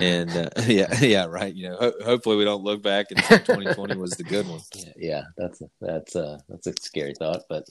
and 0.00 0.30
uh, 0.30 0.48
yeah, 0.66 0.98
yeah, 1.00 1.26
right. 1.26 1.54
You 1.54 1.70
know, 1.70 1.76
ho- 1.76 2.04
hopefully 2.04 2.36
we 2.36 2.44
don't 2.44 2.64
look 2.64 2.82
back 2.82 3.10
and 3.10 3.22
2020 3.22 3.96
was 3.96 4.12
the 4.12 4.24
good 4.24 4.48
one. 4.48 4.60
Yeah, 4.74 4.92
yeah, 4.96 5.22
that's 5.36 5.60
a, 5.60 5.66
that's 5.80 6.16
a 6.16 6.40
that's 6.48 6.66
a 6.66 6.72
scary 6.80 7.14
thought, 7.18 7.42
but 7.48 7.64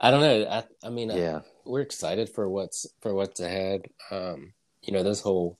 I 0.00 0.10
don't 0.10 0.20
know. 0.20 0.48
I 0.48 0.86
I 0.86 0.90
mean, 0.90 1.10
yeah, 1.10 1.38
I, 1.38 1.42
we're 1.64 1.80
excited 1.80 2.28
for 2.30 2.48
what's 2.48 2.86
for 3.00 3.14
what's 3.14 3.40
ahead. 3.40 3.82
Um, 4.10 4.52
you 4.82 4.92
know, 4.92 5.02
this 5.02 5.20
whole 5.20 5.58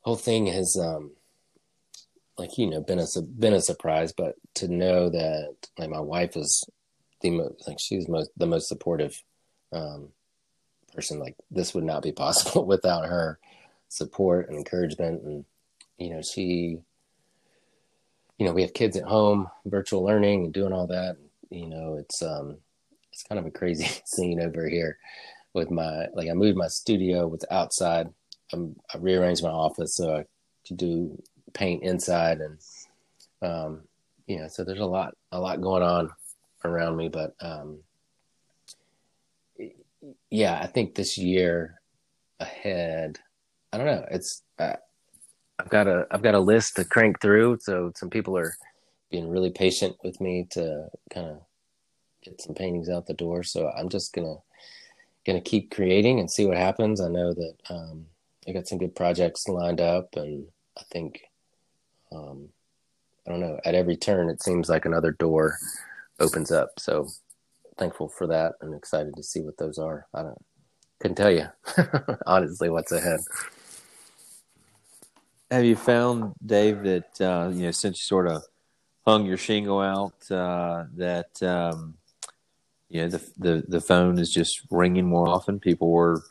whole 0.00 0.16
thing 0.16 0.46
has 0.46 0.76
um 0.80 1.12
like 2.38 2.58
you 2.58 2.68
know 2.68 2.80
been 2.80 2.98
a 2.98 3.06
been 3.22 3.54
a 3.54 3.60
surprise, 3.60 4.12
but 4.12 4.34
to 4.54 4.68
know 4.68 5.08
that 5.08 5.54
like 5.78 5.90
my 5.90 6.00
wife 6.00 6.36
is 6.36 6.68
the 7.20 7.30
most 7.30 7.66
like 7.66 7.78
she's 7.80 8.08
most 8.08 8.30
the 8.36 8.46
most 8.46 8.68
supportive 8.68 9.22
um 9.72 10.08
person 10.94 11.18
like 11.18 11.36
this 11.50 11.74
would 11.74 11.84
not 11.84 12.02
be 12.02 12.12
possible 12.12 12.64
without 12.66 13.08
her 13.08 13.38
support 13.88 14.48
and 14.48 14.56
encouragement. 14.56 15.22
And 15.22 15.44
you 15.98 16.10
know 16.10 16.22
she 16.22 16.78
you 18.38 18.46
know 18.46 18.52
we 18.52 18.62
have 18.62 18.74
kids 18.74 18.96
at 18.96 19.04
home 19.04 19.48
virtual 19.64 20.04
learning 20.04 20.44
and 20.44 20.52
doing 20.52 20.72
all 20.72 20.86
that. 20.88 21.16
You 21.50 21.66
know 21.66 21.96
it's 21.96 22.22
um 22.22 22.58
it's 23.12 23.22
kind 23.22 23.38
of 23.38 23.46
a 23.46 23.50
crazy 23.50 23.84
scene 24.04 24.40
over 24.40 24.68
here 24.68 24.98
with 25.54 25.70
my 25.70 26.06
like 26.12 26.28
i 26.28 26.34
moved 26.34 26.58
my 26.58 26.68
studio 26.68 27.26
with 27.26 27.44
outside. 27.50 28.08
I'm, 28.52 28.76
i 28.94 28.98
rearranged 28.98 29.42
my 29.42 29.48
office 29.50 29.96
so 29.96 30.18
i 30.18 30.24
could 30.68 30.76
do 30.76 31.20
paint 31.56 31.82
inside 31.82 32.40
and 32.40 32.58
um 33.42 33.80
you 34.26 34.38
know 34.38 34.48
so 34.48 34.62
there's 34.62 34.80
a 34.80 34.84
lot 34.84 35.14
a 35.32 35.40
lot 35.40 35.60
going 35.60 35.82
on 35.82 36.10
around 36.64 36.96
me 36.96 37.08
but 37.08 37.34
um 37.40 37.78
yeah 40.30 40.58
i 40.62 40.66
think 40.66 40.94
this 40.94 41.16
year 41.16 41.80
ahead 42.40 43.18
I 43.76 43.78
don't 43.78 43.86
know. 43.88 44.06
It's 44.10 44.42
uh, 44.58 44.76
I've 45.58 45.68
got 45.68 45.86
a 45.86 46.06
I've 46.10 46.22
got 46.22 46.34
a 46.34 46.40
list 46.40 46.76
to 46.76 46.84
crank 46.86 47.20
through. 47.20 47.58
So 47.60 47.92
some 47.94 48.08
people 48.08 48.36
are 48.38 48.56
being 49.10 49.28
really 49.28 49.50
patient 49.50 49.96
with 50.02 50.18
me 50.18 50.46
to 50.52 50.88
kind 51.12 51.26
of 51.26 51.42
get 52.22 52.40
some 52.40 52.54
paintings 52.54 52.88
out 52.88 53.06
the 53.06 53.12
door. 53.12 53.42
So 53.42 53.70
I'm 53.76 53.90
just 53.90 54.14
gonna 54.14 54.36
gonna 55.26 55.42
keep 55.42 55.74
creating 55.74 56.20
and 56.20 56.30
see 56.30 56.46
what 56.46 56.56
happens. 56.56 57.02
I 57.02 57.08
know 57.08 57.34
that 57.34 57.54
um, 57.68 58.06
I 58.48 58.52
got 58.52 58.66
some 58.66 58.78
good 58.78 58.94
projects 58.96 59.46
lined 59.46 59.82
up, 59.82 60.16
and 60.16 60.46
I 60.78 60.82
think 60.90 61.20
um, 62.16 62.48
I 63.26 63.30
don't 63.30 63.40
know. 63.40 63.58
At 63.64 63.74
every 63.74 63.96
turn, 63.96 64.30
it 64.30 64.42
seems 64.42 64.68
like 64.68 64.84
another 64.84 65.12
door 65.12 65.58
opens 66.20 66.50
up. 66.50 66.78
So 66.78 67.08
thankful 67.76 68.08
for 68.08 68.26
that 68.28 68.54
and 68.60 68.74
excited 68.74 69.14
to 69.16 69.22
see 69.22 69.40
what 69.40 69.58
those 69.58 69.78
are. 69.78 70.06
I 70.14 70.22
don't 70.22 70.42
couldn't 71.00 71.16
tell 71.16 71.30
you 71.30 71.46
honestly 72.26 72.70
what's 72.70 72.92
ahead. 72.92 73.20
Have 75.50 75.64
you 75.64 75.76
found, 75.76 76.34
Dave, 76.44 76.82
that 76.82 77.20
uh, 77.20 77.50
you 77.52 77.66
know 77.66 77.70
since 77.70 77.98
you 77.98 78.04
sort 78.04 78.28
of 78.28 78.42
hung 79.06 79.26
your 79.26 79.36
shingle 79.36 79.80
out, 79.80 80.30
uh, 80.30 80.84
that 80.94 81.40
um, 81.42 81.94
you 82.88 83.02
know 83.02 83.08
the, 83.08 83.30
the 83.38 83.64
the 83.68 83.80
phone 83.80 84.18
is 84.18 84.32
just 84.32 84.62
ringing 84.70 85.06
more 85.06 85.28
often? 85.28 85.60
People 85.60 85.90
were 85.90 86.22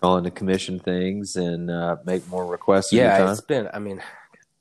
calling 0.00 0.24
to 0.24 0.30
commission 0.30 0.78
things 0.78 1.36
and 1.36 1.70
uh, 1.70 1.96
make 2.04 2.26
more 2.28 2.46
requests. 2.46 2.92
Yeah, 2.92 3.30
it's 3.32 3.40
been. 3.40 3.68
I 3.72 3.80
mean, 3.80 4.00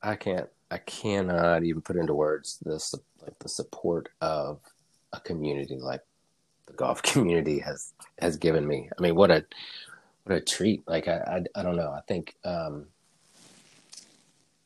I 0.02 0.15
can't. 0.15 0.50
I 0.71 0.77
cannot 0.77 1.63
even 1.63 1.82
put 1.82 1.95
into 1.95 2.13
words 2.13 2.60
this 2.63 2.93
like 3.21 3.38
the 3.39 3.49
support 3.49 4.10
of 4.21 4.60
a 5.13 5.19
community 5.19 5.77
like 5.77 6.01
the 6.67 6.73
golf 6.73 7.01
community 7.03 7.60
has 7.60 7.93
has 8.19 8.38
given 8.38 8.67
me. 8.67 8.89
I 8.97 9.01
mean, 9.01 9.15
what 9.15 9.32
a 9.32 9.45
what 10.23 10.36
a 10.36 10.41
treat! 10.41 10.88
Like 10.88 11.08
I 11.08 11.43
I, 11.55 11.60
I 11.60 11.63
don't 11.63 11.75
know. 11.75 11.91
I 11.91 12.01
think 12.08 12.36
um, 12.45 12.88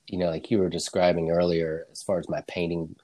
you 0.07 0.17
know, 0.17 0.29
like 0.29 0.51
you 0.51 0.59
were 0.59 0.69
describing 0.69 1.31
earlier, 1.31 1.87
as 1.91 2.03
far 2.03 2.19
as 2.19 2.29
my 2.29 2.41
painting 2.47 2.95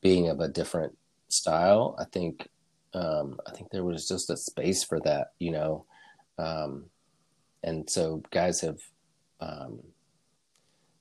being 0.00 0.28
of 0.28 0.40
a 0.40 0.48
different 0.48 0.96
style, 1.28 1.94
I 1.98 2.04
think 2.04 2.48
um, 2.94 3.38
I 3.46 3.50
think 3.50 3.70
there 3.70 3.84
was 3.84 4.08
just 4.08 4.30
a 4.30 4.36
space 4.36 4.82
for 4.82 4.98
that, 5.00 5.32
you 5.38 5.52
know, 5.52 5.84
um, 6.38 6.86
and 7.62 7.88
so 7.88 8.22
guys 8.30 8.62
have 8.62 8.78
um, 9.40 9.80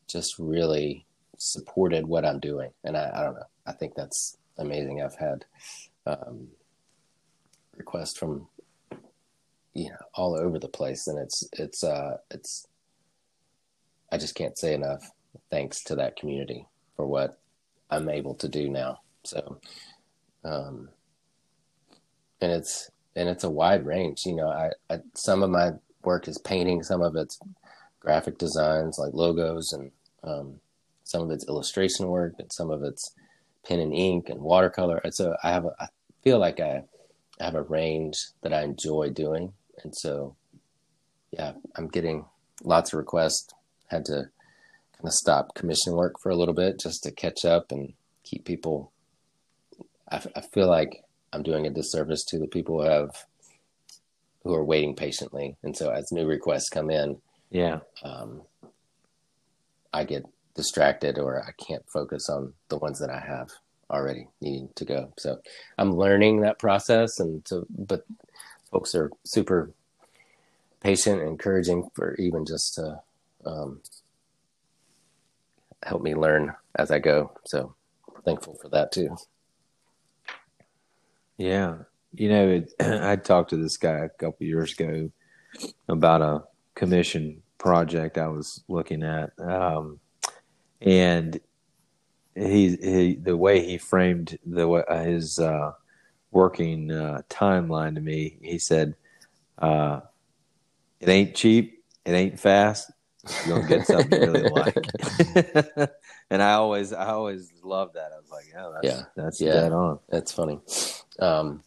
just 0.07 0.37
really 0.37 1.05
supported 1.37 2.05
what 2.05 2.25
I'm 2.25 2.39
doing, 2.39 2.71
and 2.83 2.97
I, 2.97 3.11
I 3.13 3.23
don't 3.23 3.35
know. 3.35 3.47
I 3.65 3.71
think 3.73 3.95
that's 3.95 4.37
amazing. 4.57 5.01
I've 5.01 5.15
had 5.15 5.45
um, 6.05 6.47
requests 7.75 8.17
from 8.17 8.47
you 9.73 9.89
know 9.89 9.97
all 10.13 10.35
over 10.35 10.59
the 10.59 10.67
place, 10.67 11.07
and 11.07 11.19
it's 11.19 11.47
it's 11.53 11.83
uh, 11.83 12.17
it's 12.31 12.67
I 14.11 14.17
just 14.17 14.35
can't 14.35 14.57
say 14.57 14.73
enough 14.73 15.11
thanks 15.51 15.83
to 15.85 15.95
that 15.95 16.15
community 16.15 16.65
for 16.95 17.05
what 17.05 17.37
I'm 17.89 18.09
able 18.09 18.35
to 18.35 18.47
do 18.47 18.69
now. 18.69 19.01
So, 19.23 19.59
um, 20.43 20.89
and 22.41 22.51
it's 22.51 22.89
and 23.15 23.29
it's 23.29 23.43
a 23.43 23.49
wide 23.49 23.85
range. 23.85 24.25
You 24.25 24.35
know, 24.35 24.49
I, 24.49 24.71
I 24.89 24.99
some 25.13 25.43
of 25.43 25.49
my 25.49 25.71
work 26.03 26.27
is 26.27 26.37
painting, 26.37 26.83
some 26.83 27.01
of 27.01 27.15
it's 27.15 27.39
graphic 27.99 28.37
designs 28.37 28.97
like 28.99 29.13
logos, 29.13 29.73
and 29.73 29.91
um, 30.23 30.59
some 31.15 31.23
of 31.23 31.31
it's 31.31 31.47
illustration 31.47 32.07
work, 32.07 32.33
and 32.39 32.51
some 32.51 32.69
of 32.69 32.83
it's 32.83 33.15
pen 33.65 33.79
and 33.79 33.93
ink 33.93 34.27
and 34.27 34.41
watercolor. 34.41 34.97
And 34.97 35.15
so 35.15 35.35
I 35.43 35.51
have 35.51 35.63
a, 35.63 35.71
I 35.79 35.87
feel 36.23 36.39
like 36.39 36.59
I, 36.59 36.83
I 37.39 37.45
have 37.45 37.55
a 37.55 37.61
range 37.61 38.17
that 38.41 38.53
I 38.53 38.63
enjoy 38.63 39.11
doing, 39.11 39.53
and 39.81 39.95
so 39.95 40.35
yeah, 41.31 41.53
I'm 41.75 41.87
getting 41.87 42.25
lots 42.63 42.91
of 42.91 42.97
requests. 42.97 43.53
Had 43.87 44.05
to 44.05 44.29
kind 44.93 45.05
of 45.05 45.13
stop 45.13 45.55
commission 45.55 45.93
work 45.93 46.19
for 46.19 46.31
a 46.31 46.35
little 46.35 46.53
bit 46.53 46.79
just 46.79 47.03
to 47.03 47.11
catch 47.11 47.45
up 47.45 47.71
and 47.71 47.93
keep 48.23 48.43
people. 48.43 48.91
I, 50.11 50.21
I 50.35 50.41
feel 50.41 50.67
like 50.67 51.03
I'm 51.31 51.43
doing 51.43 51.65
a 51.65 51.69
disservice 51.69 52.25
to 52.25 52.39
the 52.39 52.47
people 52.47 52.81
who 52.81 52.89
have 52.89 53.25
who 54.43 54.53
are 54.53 54.65
waiting 54.65 54.95
patiently, 54.95 55.55
and 55.63 55.77
so 55.77 55.91
as 55.91 56.11
new 56.11 56.25
requests 56.25 56.69
come 56.69 56.89
in, 56.89 57.21
yeah, 57.51 57.79
um, 58.03 58.41
I 59.93 60.03
get 60.03 60.25
distracted 60.55 61.19
or 61.19 61.43
I 61.43 61.51
can't 61.63 61.87
focus 61.87 62.29
on 62.29 62.53
the 62.69 62.77
ones 62.77 62.99
that 62.99 63.09
I 63.09 63.19
have 63.19 63.49
already 63.89 64.27
needing 64.41 64.69
to 64.75 64.85
go. 64.85 65.13
So 65.17 65.39
I'm 65.77 65.95
learning 65.95 66.41
that 66.41 66.59
process, 66.59 67.19
and 67.19 67.47
so 67.47 67.65
but 67.69 68.05
folks 68.71 68.95
are 68.95 69.11
super 69.23 69.71
patient, 70.81 71.21
and 71.21 71.29
encouraging 71.29 71.89
for 71.93 72.15
even 72.15 72.45
just 72.45 72.75
to 72.75 72.99
um, 73.45 73.81
help 75.83 76.01
me 76.01 76.15
learn 76.15 76.55
as 76.75 76.91
I 76.91 76.99
go. 76.99 77.31
So 77.45 77.75
thankful 78.23 78.55
for 78.55 78.69
that 78.69 78.91
too. 78.91 79.15
Yeah, 81.37 81.75
you 82.13 82.29
know, 82.29 82.47
it, 82.49 82.73
I 82.79 83.15
talked 83.17 83.51
to 83.51 83.57
this 83.57 83.77
guy 83.77 83.97
a 83.99 84.09
couple 84.09 84.45
years 84.45 84.73
ago 84.73 85.11
about 85.87 86.21
a 86.21 86.43
commission 86.75 87.41
project 87.57 88.17
I 88.17 88.27
was 88.27 88.63
looking 88.67 89.03
at, 89.03 89.31
um, 89.39 89.99
and 90.81 91.39
he, 92.35 92.75
he 92.75 93.15
the 93.15 93.37
way 93.37 93.65
he 93.65 93.77
framed 93.77 94.37
the 94.45 94.83
his 95.05 95.39
uh, 95.39 95.71
working 96.31 96.91
uh, 96.91 97.21
timeline 97.29 97.95
to 97.95 98.01
me, 98.01 98.37
he 98.41 98.59
said, 98.59 98.95
uh, 99.57 100.01
"It 100.99 101.09
ain't 101.09 101.35
cheap, 101.35 101.83
it 102.05 102.11
ain't 102.11 102.39
fast. 102.39 102.91
You're 103.45 103.55
gonna 103.55 103.67
get 103.67 103.87
something 103.87 104.21
you 104.21 104.31
really 104.31 104.49
like." 104.49 104.87
and 106.29 106.41
I 106.41 106.53
always, 106.53 106.93
I 106.93 107.07
always 107.07 107.51
loved 107.63 107.95
that. 107.95 108.11
I 108.13 108.17
was 108.17 108.29
like, 108.29 108.45
"Yeah, 108.53 108.69
that's, 108.73 108.97
yeah, 108.97 109.05
that's 109.15 109.41
yeah. 109.41 109.53
dead 109.53 109.71
on." 109.71 109.99
That's 110.09 110.31
funny. 110.31 110.59
Um, 111.19 111.63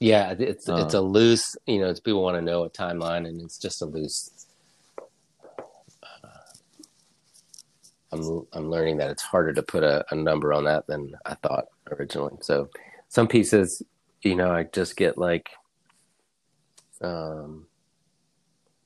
yeah, 0.00 0.34
it's 0.38 0.68
it's 0.68 0.94
a 0.94 1.00
loose. 1.00 1.56
You 1.66 1.80
know, 1.80 1.92
people 1.94 2.22
want 2.22 2.36
to 2.36 2.42
know 2.42 2.62
a 2.62 2.70
timeline, 2.70 3.26
and 3.26 3.42
it's 3.42 3.58
just 3.58 3.82
a 3.82 3.86
loose. 3.86 4.37
I'm 8.12 8.46
I'm 8.52 8.70
learning 8.70 8.98
that 8.98 9.10
it's 9.10 9.22
harder 9.22 9.52
to 9.52 9.62
put 9.62 9.82
a, 9.82 10.04
a 10.10 10.14
number 10.14 10.52
on 10.52 10.64
that 10.64 10.86
than 10.86 11.12
I 11.26 11.34
thought 11.34 11.66
originally. 11.90 12.36
So, 12.40 12.70
some 13.08 13.28
pieces, 13.28 13.82
you 14.22 14.34
know, 14.34 14.50
I 14.50 14.64
just 14.64 14.96
get 14.96 15.18
like, 15.18 15.50
um, 17.00 17.66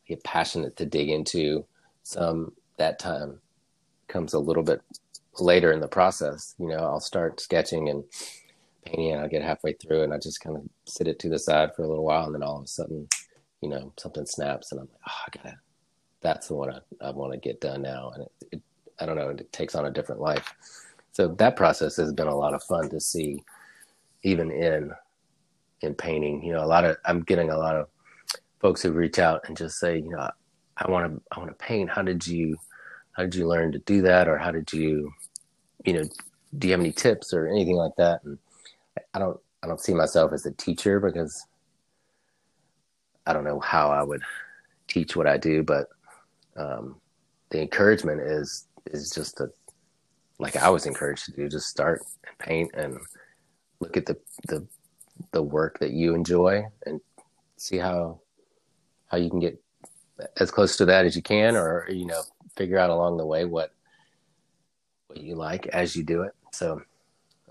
get 0.07 0.25
passionate 0.25 0.77
to 0.77 0.87
dig 0.87 1.09
into. 1.09 1.65
Some 2.03 2.53
that 2.79 2.99
time 2.99 3.41
comes 4.09 4.35
a 4.35 4.39
little 4.39 4.63
bit 4.63 4.81
later 5.39 5.73
in 5.73 5.81
the 5.81 5.89
process. 5.89 6.55
You 6.59 6.69
know, 6.69 6.79
I'll 6.79 7.01
start 7.01 7.41
sketching 7.41 7.89
and 7.89 8.05
painting 8.85 9.13
and 9.13 9.21
I'll 9.21 9.29
get 9.29 9.43
halfway 9.43 9.73
through 9.75 10.03
and 10.03 10.13
I 10.13 10.19
just 10.19 10.41
kind 10.41 10.57
of 10.57 10.63
sit 10.85 11.09
it 11.09 11.19
to 11.21 11.29
the 11.29 11.39
side 11.39 11.75
for 11.75 11.83
a 11.83 11.89
little 11.89 12.05
while 12.05 12.27
and 12.27 12.35
then 12.35 12.43
all 12.43 12.59
of 12.59 12.65
a 12.65 12.69
sudden, 12.69 13.09
you 13.61 13.69
know, 13.69 13.93
something 13.99 14.27
snaps 14.27 14.73
and 14.73 14.81
I'm 14.81 14.89
like, 14.89 15.01
oh, 15.09 15.13
I 15.27 15.37
gotta, 15.37 15.59
that's 16.21 16.49
the 16.49 16.55
one 16.55 16.71
I, 16.71 16.81
I 17.01 17.11
want 17.11 17.33
to 17.33 17.39
get 17.39 17.61
done 17.61 17.83
now. 17.83 18.11
And 18.15 18.25
it, 18.25 18.33
it, 18.53 18.63
I 19.03 19.07
don't 19.07 19.17
know, 19.17 19.31
it 19.31 19.53
takes 19.53 19.75
on 19.75 19.87
a 19.87 19.91
different 19.91 20.21
life. 20.21 20.55
So 21.13 21.29
that 21.29 21.57
process 21.57 21.97
has 21.97 22.13
been 22.13 22.29
a 22.29 22.35
lot 22.35 22.55
of 22.55 22.63
fun 22.63 22.89
to 22.91 23.01
see 23.01 23.43
even 24.23 24.51
in, 24.51 24.93
in 25.81 25.95
painting, 25.95 26.43
you 26.43 26.53
know, 26.53 26.65
a 26.65 26.67
lot 26.67 26.85
of, 26.85 26.97
I'm 27.05 27.23
getting 27.23 27.51
a 27.51 27.59
lot 27.59 27.77
of 27.77 27.89
folks 28.61 28.83
who 28.83 28.93
reach 28.93 29.19
out 29.19 29.43
and 29.49 29.57
just 29.57 29.79
say, 29.79 29.99
you 29.99 30.11
know, 30.11 30.31
I 30.77 30.91
want 30.91 31.13
to, 31.13 31.23
I 31.33 31.41
want 31.41 31.51
to 31.51 31.65
paint. 31.65 31.91
How 31.91 32.03
did 32.03 32.27
you, 32.27 32.57
how 33.13 33.25
did 33.25 33.35
you 33.35 33.47
learn 33.47 33.73
to 33.73 33.79
do 33.81 34.03
that? 34.03 34.29
Or 34.29 34.39
how 34.39 34.53
did 34.53 34.73
you, 34.73 35.13
you 35.85 35.95
know, 35.95 36.05
do 36.59 36.69
you 36.69 36.73
have 36.73 36.81
any 36.81 36.93
tips 36.93 37.35
or 37.35 37.47
anything 37.47 37.77
like 37.77 37.97
that? 37.97 38.23
And 38.25 38.39
I 39.15 39.19
don't 39.19 39.39
I 39.63 39.69
don't 39.69 39.81
see 39.81 39.95
myself 39.95 40.33
as 40.33 40.45
a 40.45 40.53
teacher 40.53 40.99
because 40.99 41.47
I 43.27 43.33
don't 43.33 43.45
know 43.45 43.61
how 43.61 43.91
I 43.91 44.03
would 44.03 44.23
teach 44.89 45.15
what 45.15 45.27
I 45.27 45.39
do, 45.39 45.63
but 45.63 45.89
um, 46.57 46.97
the 47.51 47.61
encouragement 47.63 48.21
is 48.21 48.67
is 48.87 49.11
just 49.11 49.37
to 49.39 49.49
like 50.39 50.57
I 50.57 50.69
was 50.71 50.87
encouraged 50.87 51.27
to 51.27 51.33
do, 51.33 51.49
just 51.49 51.69
start 51.69 52.03
and 52.27 52.39
paint 52.39 52.71
and 52.75 52.99
look 53.81 53.97
at 53.97 54.07
the 54.07 54.17
the 54.49 54.67
the 55.31 55.43
work 55.43 55.79
that 55.79 55.93
you 55.93 56.15
enjoy 56.15 56.65
and 56.87 57.01
see 57.57 57.77
how 57.77 58.21
how 59.07 59.19
you 59.19 59.31
can 59.31 59.41
get 59.41 59.61
as 60.39 60.51
close 60.51 60.77
to 60.77 60.85
that 60.87 61.05
as 61.05 61.17
you 61.17 61.23
can 61.23 61.57
or 61.57 61.87
you 61.91 62.07
know 62.07 62.23
figure 62.57 62.79
out 62.79 62.91
along 62.91 63.17
the 63.17 63.27
way 63.27 63.45
what 63.45 63.73
what 65.07 65.21
you 65.21 65.35
like 65.35 65.67
as 65.69 65.95
you 65.95 66.03
do 66.03 66.23
it. 66.23 66.33
So 66.53 66.83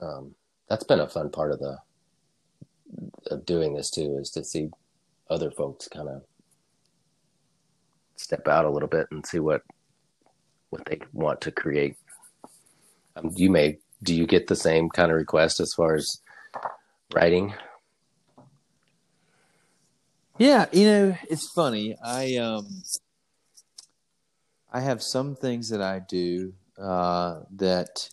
um, 0.02 0.36
that's 0.68 0.84
been 0.84 1.00
a 1.00 1.08
fun 1.08 1.30
part 1.30 1.52
of 1.52 1.60
the 1.60 1.78
of 3.28 3.46
doing 3.46 3.74
this 3.74 3.90
too 3.90 4.18
is 4.20 4.30
to 4.32 4.44
see 4.44 4.70
other 5.30 5.52
folks 5.52 5.88
kind 5.88 6.10
of 6.10 6.24
step 8.18 8.48
out 8.48 8.66
a 8.66 8.70
little 8.70 8.90
bit 8.90 9.08
and 9.12 9.26
see 9.26 9.40
what 9.40 9.62
what 10.72 10.86
they 10.86 11.00
want 11.14 11.42
to 11.42 11.52
create. 11.52 11.96
Um, 13.16 13.32
you 13.36 13.52
may 13.52 13.78
do 14.04 14.16
you 14.16 14.26
get 14.26 14.48
the 14.48 14.56
same 14.56 14.90
kind 14.90 15.12
of 15.12 15.18
request 15.18 15.60
as 15.60 15.74
far 15.74 15.94
as 15.94 16.22
writing? 17.14 17.54
Yeah, 20.40 20.66
you 20.72 20.86
know, 20.86 21.18
it's 21.30 21.52
funny. 21.54 21.96
I 22.04 22.38
um 22.38 22.82
I 24.74 24.80
have 24.80 25.04
some 25.04 25.36
things 25.36 25.70
that 25.70 25.82
I 25.82 26.00
do 26.00 26.54
uh, 26.82 27.42
that 27.58 28.10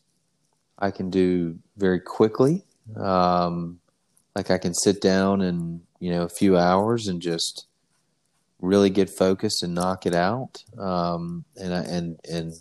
I 0.79 0.90
can 0.90 1.09
do 1.09 1.59
very 1.77 2.01
quickly. 2.01 2.64
Um, 2.97 3.81
like 4.35 4.51
I 4.51 4.59
can 4.59 4.75
sit 4.75 5.01
down 5.01 5.40
and 5.40 5.81
you 6.01 6.11
know 6.11 6.23
a 6.23 6.29
few 6.29 6.59
hours 6.59 7.07
and 7.07 7.23
just 7.23 7.67
really 8.61 8.90
get 8.90 9.11
focused 9.11 9.63
and 9.63 9.75
knock 9.75 10.06
it 10.06 10.15
out. 10.15 10.63
Um, 10.79 11.44
and 11.56 11.75
I, 11.75 11.83
and 11.83 12.21
and 12.31 12.52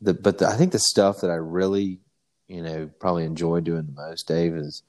the 0.00 0.14
but 0.14 0.38
the, 0.38 0.48
I 0.48 0.56
think 0.56 0.72
the 0.72 0.78
stuff 0.78 1.20
that 1.20 1.30
I 1.30 1.36
really 1.36 1.98
you 2.48 2.62
know 2.62 2.90
probably 2.98 3.24
enjoy 3.24 3.60
doing 3.60 3.86
the 3.86 4.00
most, 4.00 4.28
Dave, 4.28 4.54
is 4.54 4.82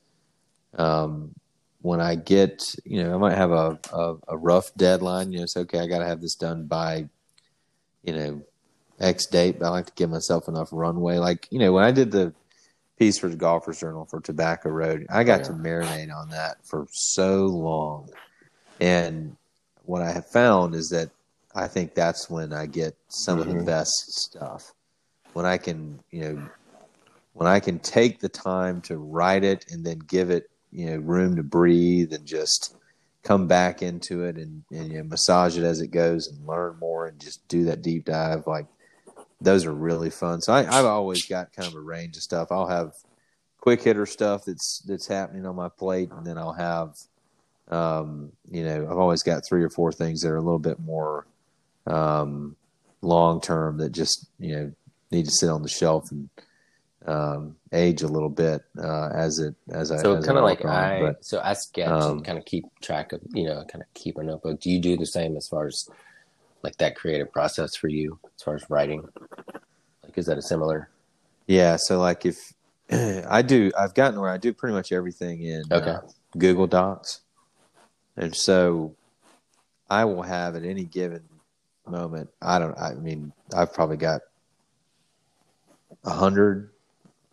um, 0.77 1.33
when 1.81 2.01
I 2.01 2.15
get 2.15 2.63
you 2.85 3.03
know 3.03 3.13
I 3.13 3.17
might 3.17 3.37
have 3.37 3.51
a, 3.51 3.79
a, 3.91 4.15
a 4.29 4.37
rough 4.37 4.73
deadline. 4.75 5.31
You 5.31 5.39
know, 5.39 5.43
it's 5.43 5.57
okay. 5.57 5.79
I 5.79 5.87
got 5.87 5.99
to 5.99 6.07
have 6.07 6.21
this 6.21 6.35
done 6.35 6.67
by 6.67 7.07
you 8.03 8.13
know 8.13 8.41
X 8.99 9.25
date, 9.27 9.59
but 9.59 9.67
I 9.67 9.69
like 9.69 9.87
to 9.87 9.93
give 9.93 10.09
myself 10.09 10.47
enough 10.47 10.69
runway. 10.71 11.17
Like, 11.17 11.47
you 11.51 11.59
know, 11.59 11.73
when 11.73 11.83
I 11.83 11.91
did 11.91 12.11
the 12.11 12.33
piece 12.97 13.19
for 13.19 13.27
the 13.27 13.35
Golfer's 13.35 13.79
Journal 13.79 14.05
for 14.05 14.21
Tobacco 14.21 14.69
Road, 14.69 15.05
I 15.09 15.23
got 15.23 15.41
yeah. 15.41 15.47
to 15.47 15.53
marinate 15.53 16.15
on 16.15 16.29
that 16.29 16.65
for 16.65 16.87
so 16.91 17.45
long. 17.45 18.09
And 18.79 19.35
what 19.83 20.01
I 20.01 20.11
have 20.11 20.27
found 20.27 20.75
is 20.75 20.89
that 20.89 21.09
I 21.55 21.67
think 21.67 21.93
that's 21.93 22.29
when 22.29 22.53
I 22.53 22.65
get 22.65 22.95
some 23.07 23.39
mm-hmm. 23.39 23.41
of 23.41 23.53
the 23.53 23.59
mm-hmm. 23.59 23.65
best 23.65 24.13
stuff. 24.13 24.73
When 25.33 25.45
I 25.45 25.57
can, 25.57 25.99
you 26.11 26.21
know, 26.21 26.49
when 27.33 27.47
I 27.47 27.59
can 27.59 27.79
take 27.79 28.19
the 28.19 28.29
time 28.29 28.81
to 28.81 28.97
write 28.97 29.43
it 29.43 29.65
and 29.71 29.85
then 29.85 29.99
give 29.99 30.29
it 30.29 30.49
you 30.73 30.87
know 30.87 30.97
room 30.97 31.35
to 31.35 31.43
breathe 31.43 32.13
and 32.13 32.25
just 32.25 32.75
come 33.23 33.47
back 33.47 33.81
into 33.81 34.23
it 34.23 34.35
and, 34.35 34.63
and 34.71 34.91
you 34.91 34.97
know, 34.97 35.03
massage 35.03 35.57
it 35.57 35.63
as 35.63 35.79
it 35.79 35.91
goes 35.91 36.27
and 36.27 36.45
learn 36.45 36.77
more 36.79 37.07
and 37.07 37.19
just 37.19 37.47
do 37.47 37.63
that 37.65 37.81
deep 37.81 38.05
dive 38.05 38.45
like 38.47 38.65
those 39.39 39.65
are 39.65 39.73
really 39.73 40.09
fun 40.09 40.41
so 40.41 40.51
I, 40.51 40.61
i've 40.61 40.85
always 40.85 41.25
got 41.25 41.53
kind 41.53 41.67
of 41.67 41.75
a 41.75 41.79
range 41.79 42.17
of 42.17 42.23
stuff 42.23 42.51
i'll 42.51 42.67
have 42.67 42.93
quick 43.59 43.81
hitter 43.81 44.05
stuff 44.05 44.45
that's 44.45 44.81
that's 44.87 45.07
happening 45.07 45.45
on 45.45 45.55
my 45.55 45.69
plate 45.69 46.09
and 46.11 46.25
then 46.25 46.37
i'll 46.37 46.53
have 46.53 46.97
um, 47.69 48.31
you 48.51 48.63
know 48.63 48.87
i've 48.89 48.97
always 48.97 49.23
got 49.23 49.43
three 49.47 49.63
or 49.63 49.69
four 49.69 49.91
things 49.91 50.21
that 50.21 50.29
are 50.29 50.37
a 50.37 50.41
little 50.41 50.59
bit 50.59 50.79
more 50.79 51.25
um, 51.87 52.55
long 53.01 53.41
term 53.41 53.77
that 53.77 53.91
just 53.91 54.27
you 54.39 54.55
know 54.55 54.71
need 55.11 55.25
to 55.25 55.31
sit 55.31 55.49
on 55.49 55.61
the 55.61 55.69
shelf 55.69 56.11
and 56.11 56.29
um, 57.05 57.55
age 57.73 58.01
a 58.01 58.07
little 58.07 58.29
bit 58.29 58.63
uh, 58.81 59.09
as 59.13 59.39
it 59.39 59.55
as 59.71 59.91
I 59.91 59.97
So 59.97 60.21
kind 60.21 60.37
of 60.37 60.43
like 60.43 60.63
on. 60.63 60.71
I 60.71 60.99
But, 60.99 61.25
so 61.25 61.41
I 61.43 61.53
sketch 61.53 61.89
um, 61.89 62.11
and 62.11 62.25
kind 62.25 62.37
of 62.37 62.45
keep 62.45 62.65
track 62.81 63.11
of 63.11 63.21
you 63.33 63.45
know 63.45 63.63
kind 63.65 63.81
of 63.81 63.93
keep 63.93 64.17
a 64.17 64.23
notebook. 64.23 64.59
Do 64.61 64.69
you 64.71 64.79
do 64.79 64.97
the 64.97 65.05
same 65.05 65.35
as 65.35 65.47
far 65.47 65.67
as 65.67 65.85
like 66.63 66.77
that 66.77 66.95
creative 66.95 67.31
process 67.31 67.75
for 67.75 67.89
you 67.89 68.19
as 68.25 68.43
far 68.43 68.55
as 68.55 68.69
writing? 68.69 69.03
Like 70.03 70.17
is 70.17 70.27
that 70.27 70.37
a 70.37 70.41
similar? 70.41 70.89
yeah, 71.47 71.75
so 71.75 71.99
like 71.99 72.25
if 72.25 72.37
I 72.91 73.41
do, 73.41 73.71
I've 73.77 73.93
gotten 73.93 74.19
where 74.19 74.29
I 74.29 74.37
do 74.37 74.53
pretty 74.53 74.73
much 74.75 74.91
everything 74.91 75.43
in 75.43 75.63
Okay. 75.71 75.91
uh, 75.91 76.01
Google 76.37 76.67
Docs, 76.67 77.21
and 78.17 78.35
so 78.35 78.95
I 79.89 80.05
will 80.05 80.23
have 80.23 80.55
at 80.55 80.63
any 80.63 80.85
given 80.85 81.23
moment. 81.87 82.29
I 82.41 82.59
don't. 82.59 82.77
I 82.77 82.93
mean, 82.93 83.33
I've 83.55 83.73
probably 83.73 83.97
got 83.97 84.21
a 86.05 86.11
hundred 86.11 86.69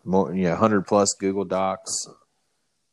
more, 0.03 0.33
you 0.33 0.43
know, 0.43 0.55
hundred 0.55 0.87
plus 0.87 1.13
Google 1.13 1.45
Docs, 1.45 2.07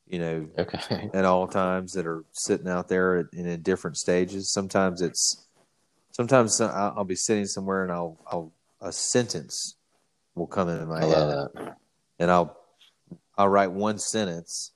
you 0.06 0.18
know, 0.18 0.48
Okay. 0.58 1.10
at 1.14 1.24
all 1.24 1.46
times 1.46 1.92
that 1.92 2.06
are 2.06 2.24
sitting 2.32 2.68
out 2.68 2.88
there 2.88 3.28
in, 3.32 3.46
in 3.46 3.62
different 3.62 3.96
stages. 3.96 4.52
Sometimes 4.52 5.00
it's, 5.00 5.46
sometimes 6.12 6.60
I'll, 6.60 6.94
I'll 6.98 7.04
be 7.04 7.16
sitting 7.16 7.46
somewhere 7.46 7.82
and 7.82 7.92
I'll, 7.92 8.18
I'll, 8.26 8.52
a 8.80 8.92
sentence 8.92 9.74
will 10.34 10.46
come 10.46 10.68
into 10.68 10.86
my 10.86 11.02
I 11.02 11.06
head 11.06 11.48
and 12.18 12.30
I'll, 12.30 12.56
I'll 13.36 13.48
write 13.48 13.72
one 13.72 13.98
sentence, 13.98 14.72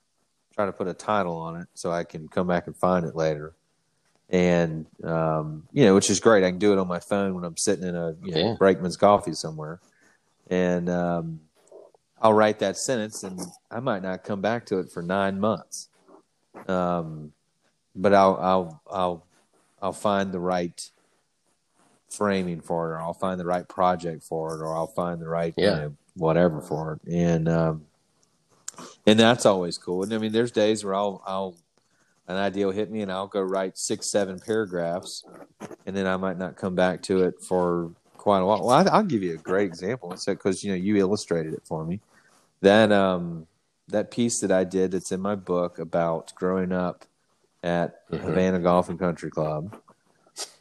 try 0.53 0.65
to 0.65 0.71
put 0.71 0.87
a 0.87 0.93
title 0.93 1.37
on 1.37 1.61
it 1.61 1.67
so 1.73 1.91
I 1.91 2.03
can 2.03 2.27
come 2.27 2.47
back 2.47 2.67
and 2.67 2.75
find 2.75 3.05
it 3.05 3.15
later. 3.15 3.53
And, 4.29 4.85
um, 5.03 5.67
you 5.71 5.85
know, 5.85 5.95
which 5.95 6.09
is 6.09 6.19
great. 6.19 6.43
I 6.43 6.49
can 6.49 6.59
do 6.59 6.73
it 6.73 6.79
on 6.79 6.87
my 6.87 6.99
phone 6.99 7.35
when 7.35 7.43
I'm 7.43 7.57
sitting 7.57 7.87
in 7.87 7.95
a, 7.95 8.15
you 8.23 8.31
know, 8.31 8.39
Yeah. 8.39 8.55
Brakeman's 8.57 8.97
coffee 8.97 9.33
somewhere. 9.33 9.79
And, 10.49 10.89
um, 10.89 11.41
I'll 12.21 12.33
write 12.33 12.59
that 12.59 12.77
sentence 12.77 13.23
and 13.23 13.39
I 13.69 13.79
might 13.79 14.01
not 14.01 14.23
come 14.23 14.41
back 14.41 14.65
to 14.67 14.79
it 14.79 14.89
for 14.91 15.01
nine 15.03 15.39
months. 15.39 15.89
Um, 16.67 17.33
but 17.95 18.13
I'll, 18.13 18.37
I'll, 18.37 18.81
I'll, 18.89 19.25
I'll 19.81 19.93
find 19.93 20.31
the 20.31 20.39
right 20.39 20.89
framing 22.09 22.61
for 22.61 22.87
it, 22.89 22.93
or 22.93 23.01
I'll 23.01 23.13
find 23.13 23.39
the 23.39 23.45
right 23.45 23.67
project 23.67 24.23
for 24.23 24.55
it, 24.55 24.61
or 24.61 24.75
I'll 24.75 24.87
find 24.87 25.19
the 25.19 25.27
right, 25.27 25.53
you 25.57 25.63
know, 25.65 25.95
whatever 26.15 26.61
for 26.61 26.93
it. 26.93 27.11
And, 27.11 27.49
um, 27.49 27.85
and 29.05 29.19
that's 29.19 29.45
always 29.45 29.77
cool. 29.77 30.03
And 30.03 30.13
I 30.13 30.17
mean, 30.17 30.31
there's 30.31 30.51
days 30.51 30.83
where 30.83 30.95
I'll, 30.95 31.21
I'll, 31.25 31.55
an 32.27 32.37
idea 32.37 32.65
will 32.65 32.73
hit 32.73 32.89
me 32.89 33.01
and 33.01 33.11
I'll 33.11 33.27
go 33.27 33.41
write 33.41 33.77
six, 33.77 34.09
seven 34.09 34.39
paragraphs 34.39 35.25
and 35.85 35.95
then 35.95 36.07
I 36.07 36.17
might 36.17 36.37
not 36.37 36.55
come 36.55 36.75
back 36.75 37.01
to 37.03 37.23
it 37.23 37.41
for 37.41 37.91
quite 38.17 38.39
a 38.39 38.45
while. 38.45 38.65
Well, 38.65 38.69
I, 38.69 38.83
I'll 38.83 39.03
give 39.03 39.23
you 39.23 39.33
a 39.33 39.37
great 39.37 39.65
example. 39.67 40.13
It's 40.13 40.25
because, 40.25 40.63
you 40.63 40.71
know, 40.71 40.77
you 40.77 40.95
illustrated 40.97 41.53
it 41.53 41.63
for 41.65 41.85
me 41.85 41.99
that 42.61 42.91
um 42.93 43.45
that 43.89 44.09
piece 44.09 44.39
that 44.39 44.51
I 44.51 44.63
did 44.63 44.91
that's 44.91 45.11
in 45.11 45.19
my 45.19 45.35
book 45.35 45.77
about 45.77 46.33
growing 46.35 46.71
up 46.71 47.05
at 47.61 48.07
Mhm. 48.09 48.21
Havana 48.21 48.59
Golf 48.59 48.89
and 48.89 48.97
Country 48.97 49.29
Club. 49.29 49.75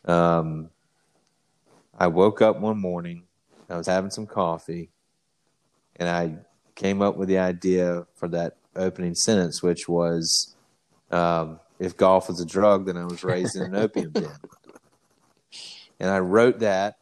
Um, 0.04 0.70
I 1.96 2.08
woke 2.08 2.42
up 2.42 2.58
one 2.58 2.78
morning, 2.78 3.22
I 3.70 3.76
was 3.76 3.86
having 3.86 4.10
some 4.10 4.26
coffee, 4.26 4.90
and 5.96 6.08
I 6.08 6.36
came 6.83 7.01
up 7.01 7.16
with 7.16 7.28
the 7.28 7.39
idea 7.39 8.05
for 8.16 8.26
that 8.28 8.57
opening 8.74 9.14
sentence, 9.14 9.62
which 9.62 9.89
was, 9.89 10.57
um, 11.12 11.61
"If 11.78 11.97
golf 11.97 12.28
was 12.28 12.41
a 12.41 12.47
drug, 12.47 12.87
then 12.87 12.97
I 12.97 13.05
was 13.05 13.22
raised 13.22 13.55
in 13.55 13.62
an 13.62 13.76
opium 13.85 14.11
den." 14.11 14.37
And 16.01 16.11
I 16.11 16.18
wrote 16.18 16.59
that 16.59 16.97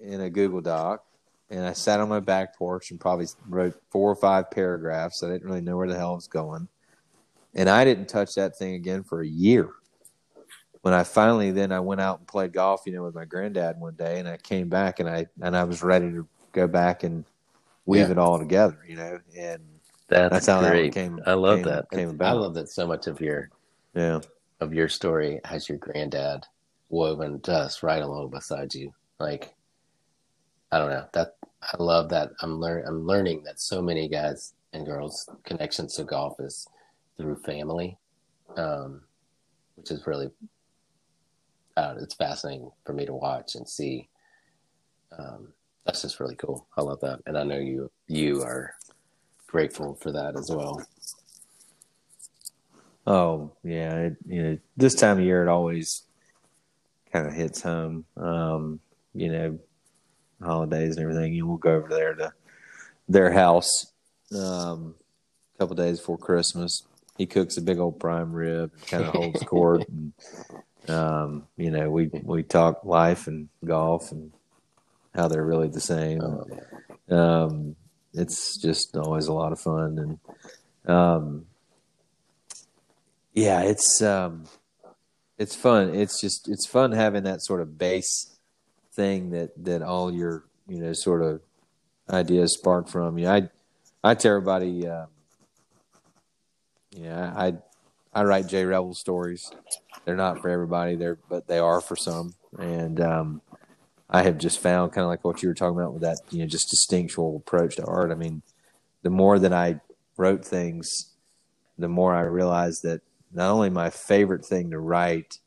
in 0.00 0.20
a 0.20 0.30
Google 0.30 0.60
Doc, 0.60 1.04
and 1.50 1.64
I 1.64 1.72
sat 1.72 1.98
on 1.98 2.08
my 2.08 2.20
back 2.20 2.56
porch 2.56 2.92
and 2.92 3.00
probably 3.00 3.26
wrote 3.48 3.74
four 3.90 4.10
or 4.10 4.16
five 4.16 4.50
paragraphs. 4.50 5.22
I 5.22 5.28
didn't 5.28 5.48
really 5.48 5.60
know 5.60 5.76
where 5.76 5.88
the 5.88 5.96
hell 5.96 6.12
I 6.12 6.14
was 6.14 6.28
going, 6.28 6.68
and 7.54 7.68
I 7.68 7.84
didn't 7.84 8.08
touch 8.08 8.36
that 8.36 8.56
thing 8.56 8.74
again 8.74 9.02
for 9.02 9.22
a 9.22 9.26
year. 9.26 9.70
When 10.82 10.94
I 10.94 11.02
finally 11.02 11.50
then 11.50 11.72
I 11.72 11.80
went 11.80 12.00
out 12.00 12.18
and 12.18 12.28
played 12.28 12.52
golf, 12.52 12.82
you 12.86 12.92
know, 12.92 13.02
with 13.02 13.14
my 13.14 13.24
granddad 13.24 13.80
one 13.80 13.94
day, 13.94 14.20
and 14.20 14.28
I 14.28 14.36
came 14.36 14.68
back 14.68 15.00
and 15.00 15.08
I 15.08 15.26
and 15.42 15.56
I 15.56 15.64
was 15.64 15.82
ready 15.82 16.10
to 16.10 16.28
go 16.52 16.68
back 16.68 17.02
and 17.02 17.24
weave 17.86 18.06
Yeah. 18.06 18.12
it 18.12 18.18
all 18.18 18.38
together, 18.38 18.78
you 18.86 18.96
know, 18.96 19.18
and 19.36 19.62
That's, 20.08 20.30
That's 20.32 20.46
how 20.46 20.60
that 20.60 20.92
came- 20.92 21.20
I 21.26 21.32
love 21.32 21.58
came- 21.60 21.64
that. 21.64 21.90
came 21.90 22.20
I 22.20 22.32
love 22.32 22.54
that 22.54 22.68
so 22.68 22.86
much 22.86 23.06
of 23.06 23.20
your 23.22 23.50
yeah, 23.94 24.20
of 24.60 24.74
your 24.74 24.88
story 24.88 25.40
has 25.44 25.66
your 25.68 25.78
granddad 25.78 26.44
woven 26.90 27.40
just 27.42 27.82
right 27.82 28.02
along 28.02 28.28
beside 28.30 28.74
you. 28.74 28.92
Like 29.18 29.54
I 30.70 30.78
don't 30.78 30.90
know 30.90 31.06
that 31.14 31.36
I 31.62 31.82
love 31.82 32.10
that. 32.10 32.30
I'm 32.42 32.60
learn 32.60 32.84
I'm 32.86 33.06
learning 33.06 33.44
that 33.44 33.58
so 33.60 33.80
many 33.80 34.06
guys 34.08 34.52
and 34.74 34.84
girls 34.84 35.28
connections 35.44 35.94
to 35.96 36.04
golf 36.04 36.38
is 36.38 36.66
through 37.16 37.36
family, 37.36 37.96
um, 38.58 39.02
which 39.76 39.90
is 39.90 40.06
really 40.06 40.30
uh, 41.78 41.94
it's 41.98 42.14
fascinating 42.14 42.70
for 42.84 42.92
me 42.92 43.06
to 43.06 43.14
watch 43.14 43.54
and 43.54 43.66
see. 43.68 44.08
Um, 45.18 45.52
that's 45.84 46.02
just 46.02 46.20
really 46.20 46.36
cool. 46.36 46.66
I 46.76 46.82
love 46.82 47.00
that, 47.00 47.20
and 47.26 47.36
I 47.36 47.44
know 47.44 47.58
you 47.58 47.90
you 48.08 48.42
are 48.42 48.74
grateful 49.46 49.94
for 49.94 50.12
that 50.12 50.36
as 50.36 50.50
well. 50.50 50.82
Oh 53.06 53.52
yeah, 53.62 53.94
it, 53.96 54.16
you 54.26 54.42
know 54.42 54.58
this 54.76 54.94
time 54.94 55.18
of 55.18 55.24
year 55.24 55.42
it 55.42 55.48
always 55.48 56.04
kind 57.12 57.26
of 57.26 57.34
hits 57.34 57.60
home. 57.62 58.04
Um, 58.16 58.80
you 59.14 59.30
know, 59.30 59.58
holidays 60.42 60.96
and 60.96 61.04
everything. 61.04 61.34
You 61.34 61.46
will 61.46 61.58
go 61.58 61.74
over 61.74 61.88
there 61.88 62.14
to 62.14 62.32
their 63.08 63.30
house 63.30 63.92
um, 64.36 64.94
a 65.54 65.58
couple 65.58 65.76
days 65.76 65.98
before 65.98 66.18
Christmas. 66.18 66.82
He 67.16 67.26
cooks 67.26 67.56
a 67.56 67.62
big 67.62 67.78
old 67.78 68.00
prime 68.00 68.32
rib, 68.32 68.72
kind 68.86 69.04
of 69.04 69.14
holds 69.14 69.42
court, 69.44 69.84
and 69.88 70.12
um, 70.88 71.46
you 71.56 71.70
know 71.70 71.90
we 71.90 72.10
we 72.22 72.42
talk 72.42 72.84
life 72.84 73.26
and 73.26 73.48
golf 73.64 74.10
and 74.12 74.32
how 75.14 75.28
they're 75.28 75.44
really 75.44 75.68
the 75.68 75.80
same. 75.80 76.20
Um, 76.20 77.16
um, 77.16 77.76
it's 78.12 78.60
just 78.60 78.96
always 78.96 79.26
a 79.26 79.32
lot 79.32 79.52
of 79.52 79.60
fun. 79.60 80.18
And 80.86 80.94
um, 80.94 81.46
yeah 83.34 83.62
it's 83.62 84.00
um, 84.00 84.44
it's 85.38 85.54
fun. 85.54 85.94
It's 85.94 86.20
just 86.20 86.48
it's 86.48 86.66
fun 86.66 86.92
having 86.92 87.24
that 87.24 87.42
sort 87.42 87.60
of 87.60 87.76
base 87.76 88.38
thing 88.92 89.30
that 89.30 89.50
that 89.64 89.82
all 89.82 90.12
your 90.12 90.44
you 90.68 90.78
know 90.78 90.92
sort 90.92 91.22
of 91.22 91.40
ideas 92.08 92.54
spark 92.54 92.88
from. 92.88 93.18
You 93.18 93.26
know, 93.26 93.32
i 93.32 93.48
i 94.02 94.14
tell 94.14 94.32
everybody 94.36 94.86
um, 94.86 95.08
yeah 96.90 97.32
i 97.36 97.54
i 98.12 98.22
write 98.22 98.46
j 98.46 98.64
rebel 98.64 98.94
stories. 98.94 99.50
They're 100.04 100.16
not 100.16 100.40
for 100.40 100.48
everybody. 100.48 100.94
They're 100.94 101.18
but 101.28 101.48
they 101.48 101.58
are 101.58 101.80
for 101.80 101.96
some. 101.96 102.34
And 102.58 103.00
um 103.00 103.42
I 104.14 104.22
have 104.22 104.38
just 104.38 104.60
found 104.60 104.92
kind 104.92 105.02
of 105.02 105.08
like 105.08 105.24
what 105.24 105.42
you 105.42 105.48
were 105.48 105.54
talking 105.54 105.76
about 105.76 105.92
with 105.92 106.02
that, 106.02 106.18
you 106.30 106.38
know, 106.38 106.46
just 106.46 106.70
distinctual 106.70 107.42
approach 107.44 107.74
to 107.76 107.84
art. 107.84 108.12
I 108.12 108.14
mean, 108.14 108.42
the 109.02 109.10
more 109.10 109.40
that 109.40 109.52
I 109.52 109.80
wrote 110.16 110.44
things, 110.44 111.10
the 111.76 111.88
more 111.88 112.14
I 112.14 112.20
realized 112.20 112.84
that 112.84 113.00
not 113.32 113.50
only 113.50 113.70
my 113.70 113.90
favorite 113.90 114.46
thing 114.46 114.70
to 114.70 114.78
write, 114.78 115.40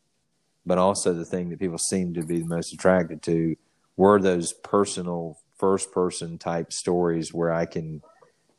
but 0.65 0.77
also 0.77 1.13
the 1.13 1.23
thing 1.23 1.49
that 1.49 1.59
people 1.59 1.77
seem 1.77 2.13
to 2.15 2.23
be 2.23 2.39
the 2.39 2.45
most 2.45 2.73
attracted 2.73 3.21
to 3.21 3.55
were 3.95 4.19
those 4.19 4.51
personal 4.51 5.37
first 5.55 5.93
person 5.93 6.37
type 6.37 6.73
stories 6.73 7.33
where 7.33 7.53
I 7.53 7.67
can, 7.67 8.01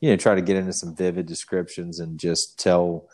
you 0.00 0.08
know, 0.08 0.16
try 0.16 0.34
to 0.34 0.40
get 0.40 0.56
into 0.56 0.72
some 0.72 0.96
vivid 0.96 1.26
descriptions 1.26 2.00
and 2.00 2.18
just 2.18 2.58
tell, 2.58 3.04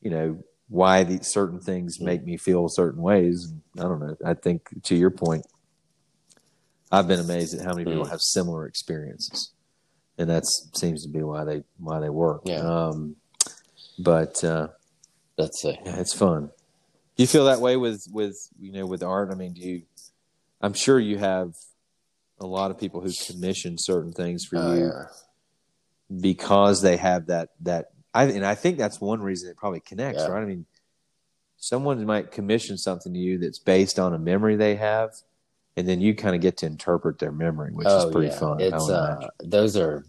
you 0.00 0.10
know, 0.10 0.38
why 0.68 1.02
these 1.02 1.26
certain 1.26 1.58
things 1.58 2.00
make 2.00 2.24
me 2.24 2.36
feel 2.36 2.68
certain 2.68 3.02
ways. 3.02 3.52
I 3.76 3.82
don't 3.82 3.98
know. 3.98 4.16
I 4.24 4.34
think 4.34 4.84
to 4.84 4.94
your 4.94 5.10
point, 5.10 5.44
I've 6.94 7.08
been 7.08 7.20
amazed 7.20 7.54
at 7.58 7.64
how 7.64 7.72
many 7.74 7.84
people 7.84 8.04
Mm. 8.04 8.10
have 8.10 8.20
similar 8.20 8.66
experiences, 8.66 9.50
and 10.18 10.30
that 10.30 10.44
seems 10.74 11.02
to 11.04 11.08
be 11.10 11.22
why 11.22 11.44
they 11.44 11.64
why 11.78 12.00
they 12.00 12.10
work. 12.10 12.42
Yeah. 12.44 12.60
Um, 12.60 13.16
but 13.98 14.42
uh, 14.44 14.68
that's 15.36 15.64
it. 15.64 15.78
yeah, 15.84 15.96
it's 16.00 16.14
fun. 16.14 16.50
Do 17.16 17.22
you 17.22 17.26
feel 17.26 17.44
that 17.46 17.60
way 17.60 17.76
with 17.76 18.06
with 18.12 18.36
you 18.60 18.72
know 18.72 18.86
with 18.86 19.02
art? 19.02 19.30
I 19.30 19.34
mean, 19.34 19.52
do 19.54 19.60
you? 19.60 19.82
I'm 20.60 20.72
sure 20.72 20.98
you 20.98 21.18
have 21.18 21.52
a 22.40 22.46
lot 22.46 22.70
of 22.70 22.78
people 22.78 23.00
who 23.00 23.10
commission 23.26 23.76
certain 23.78 24.12
things 24.12 24.44
for 24.44 24.56
Oh, 24.58 24.74
you 24.74 24.86
yeah. 24.86 25.04
because 26.20 26.82
they 26.82 26.96
have 26.96 27.26
that 27.26 27.50
that 27.60 27.90
I 28.12 28.24
and 28.24 28.44
I 28.46 28.54
think 28.54 28.78
that's 28.78 29.00
one 29.00 29.20
reason 29.20 29.50
it 29.50 29.56
probably 29.56 29.80
connects, 29.80 30.22
Yeah. 30.22 30.28
right? 30.28 30.42
I 30.42 30.46
mean, 30.46 30.66
someone 31.56 32.04
might 32.04 32.30
commission 32.30 32.76
something 32.78 33.12
to 33.12 33.18
you 33.18 33.38
that's 33.38 33.58
based 33.58 33.98
on 33.98 34.14
a 34.14 34.18
memory 34.18 34.56
they 34.56 34.76
have, 34.76 35.10
and 35.76 35.88
then 35.88 36.00
you 36.00 36.14
kind 36.14 36.34
of 36.34 36.40
get 36.40 36.56
to 36.58 36.66
interpret 36.66 37.18
their 37.18 37.32
memory, 37.32 37.72
which 37.72 37.86
is 37.86 38.04
pretty 38.06 38.30
fun. 38.30 38.62
I 38.62 38.66
It's 38.66 38.88
uh, 38.88 39.28
those 39.42 39.76
are 39.76 40.04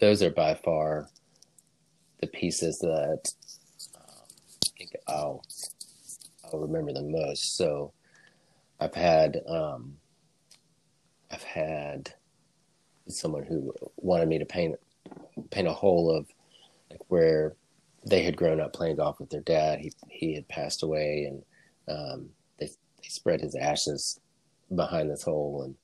those 0.00 0.22
are 0.22 0.30
by 0.30 0.54
far 0.54 1.08
the 2.20 2.26
pieces 2.26 2.78
that 2.80 3.30
um, 3.96 4.24
I 4.64 4.70
think 4.76 4.96
I'll 5.06 5.44
I'll 6.44 6.58
remember 6.58 6.92
the 6.92 7.02
most. 7.02 7.56
So 7.56 7.92
I've 8.80 8.94
had 8.94 9.40
um, 9.48 9.96
I've 11.30 11.44
had 11.44 12.12
someone 13.06 13.44
who 13.44 13.72
wanted 13.96 14.28
me 14.28 14.38
to 14.38 14.44
paint 14.44 14.76
paint 15.50 15.68
a 15.68 15.72
hole 15.72 16.10
of 16.10 16.26
like 16.90 17.00
where 17.08 17.54
they 18.04 18.22
had 18.22 18.36
grown 18.36 18.60
up 18.60 18.72
playing 18.72 18.96
golf 18.96 19.20
with 19.20 19.30
their 19.30 19.42
dad. 19.42 19.78
He 19.78 19.92
he 20.08 20.34
had 20.34 20.48
passed 20.48 20.82
away, 20.82 21.28
and 21.30 21.42
um, 21.96 22.30
they 22.58 22.66
they 22.66 23.08
spread 23.08 23.40
his 23.40 23.54
ashes 23.54 24.18
behind 24.74 25.10
this 25.10 25.22
hole, 25.22 25.62
and 25.64 25.74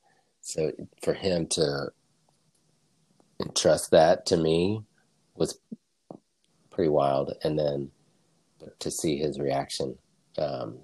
so 0.40 0.72
for 1.02 1.14
him 1.14 1.46
to 1.48 1.90
entrust 3.40 3.90
that 3.90 4.26
to 4.26 4.36
me 4.36 4.82
was 5.34 5.58
pretty 6.70 6.90
wild, 6.90 7.34
and 7.42 7.58
then 7.58 7.90
to 8.78 8.90
see 8.90 9.16
his 9.16 9.38
reaction, 9.38 9.96
um, 10.38 10.78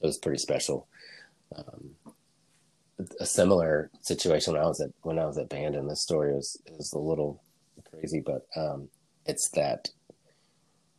it 0.00 0.06
was 0.06 0.18
pretty 0.18 0.38
special. 0.38 0.88
Um, 1.54 1.90
a 3.20 3.26
similar 3.26 3.90
situation 4.00 4.52
when 4.52 4.62
I 4.62 4.66
was 4.66 4.80
at 4.80 4.90
when 5.02 5.18
I 5.18 5.26
was 5.26 5.38
at 5.38 5.48
Bandon, 5.48 5.80
and 5.80 5.90
this 5.90 6.02
story 6.02 6.34
is 6.34 6.56
is 6.78 6.92
a 6.92 6.98
little 6.98 7.42
crazy, 7.90 8.20
but 8.24 8.46
um, 8.56 8.88
it's 9.26 9.50
that 9.50 9.88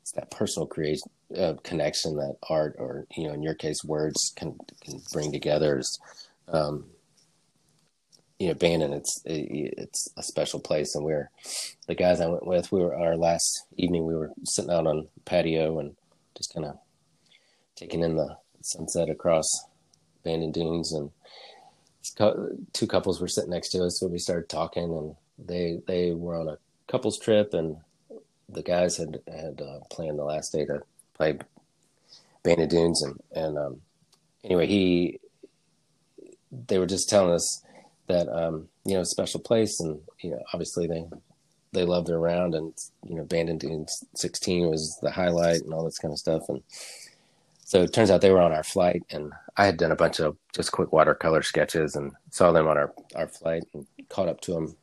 it's 0.02 0.12
that 0.12 0.32
personal 0.32 0.68
creation 0.68 1.10
uh, 1.38 1.56
connection 1.64 2.16
that 2.18 2.36
art, 2.50 2.76
or 2.78 3.06
you 3.16 3.28
know, 3.28 3.34
in 3.34 3.44
your 3.44 3.54
case, 3.56 3.84
words 3.84 4.34
can 4.36 4.58
can 4.82 5.02
bring 5.12 5.32
together. 5.32 5.80
Is, 5.80 6.00
um, 6.48 6.86
you 8.40 8.48
know, 8.48 8.54
Bandon, 8.54 8.92
and 8.92 9.02
it's 9.02 9.22
it, 9.26 9.74
it's 9.78 10.10
a 10.18 10.24
special 10.24 10.60
place, 10.60 10.96
and 10.96 11.06
we're 11.06 11.30
the 11.88 11.96
guys 11.96 12.22
I 12.22 12.28
went 12.28 12.48
with. 12.48 12.72
We 12.72 12.82
were 12.82 12.96
our 12.96 13.16
last 13.16 13.66
evening. 13.78 14.06
We 14.06 14.16
were 14.16 14.32
sitting 14.44 14.72
out 14.72 14.88
on 14.88 15.08
patio 15.26 15.80
and 15.80 15.96
just 16.36 16.54
kind 16.54 16.66
of 16.66 16.78
taking 17.76 18.02
in 18.02 18.16
the 18.16 18.38
sunset 18.62 19.10
across 19.10 19.48
Bandon 20.24 20.52
Dunes, 20.52 20.94
and 20.94 21.12
two 22.74 22.88
couples 22.88 23.22
were 23.22 23.28
sitting 23.28 23.52
next 23.52 23.70
to 23.70 23.84
us, 23.84 24.00
so 24.00 24.08
we 24.08 24.20
started 24.20 24.50
talking, 24.50 24.84
and 24.84 25.16
they 25.38 25.82
they 25.88 26.12
were 26.12 26.40
on 26.40 26.48
a 26.48 26.58
couples 26.88 27.18
trip, 27.20 27.54
and 27.54 27.78
the 28.50 28.64
guys 28.64 28.98
had 28.98 29.22
had 29.28 29.62
uh, 29.62 29.80
planned 29.90 30.20
the 30.20 30.24
last 30.24 30.52
day 30.52 30.66
to 30.66 30.84
play 31.16 31.38
Bandon 32.44 32.70
Dunes, 32.70 33.02
and 33.02 33.20
and 33.34 33.58
um, 33.58 33.82
anyway, 34.44 34.68
he 34.68 35.20
they 36.68 36.78
were 36.78 36.86
just 36.86 37.10
telling 37.10 37.34
us 37.34 37.64
that 38.08 38.28
um, 38.30 38.68
you 38.86 38.94
know 38.94 39.04
special 39.04 39.40
place, 39.40 39.80
and 39.80 40.00
you 40.20 40.32
know 40.32 40.42
obviously 40.54 40.88
they 40.88 41.06
they 41.72 41.86
loved 41.86 42.10
it 42.10 42.16
around, 42.16 42.56
and 42.56 42.74
you 43.08 43.16
know 43.16 43.24
Bandon 43.24 43.58
Dunes 43.58 44.04
16 44.16 44.70
was 44.70 44.98
the 45.02 45.12
highlight, 45.12 45.62
and 45.62 45.74
all 45.74 45.86
this 45.86 46.00
kind 46.00 46.12
of 46.12 46.20
stuff, 46.20 46.44
and 46.50 46.62
so 47.66 47.82
it 47.82 47.94
turns 47.94 48.12
out 48.12 48.22
they 48.22 48.32
were 48.32 48.42
on 48.42 48.52
our 48.52 48.64
flight, 48.64 49.04
and 49.10 49.32
I 49.58 49.66
had 49.66 49.78
done 49.78 49.92
a 49.92 49.96
bunch 49.96 50.20
of 50.20 50.38
just 50.54 50.72
quick 50.72 50.92
watercolor 50.92 51.42
sketches, 51.42 51.96
and 51.96 52.12
saw 52.30 52.52
them 52.52 52.68
on 52.68 52.78
our 52.78 52.94
our 53.16 53.28
flight, 53.28 53.64
and 53.74 53.88
caught 54.10 54.28
up 54.28 54.42
to 54.42 54.54
them 54.54 54.76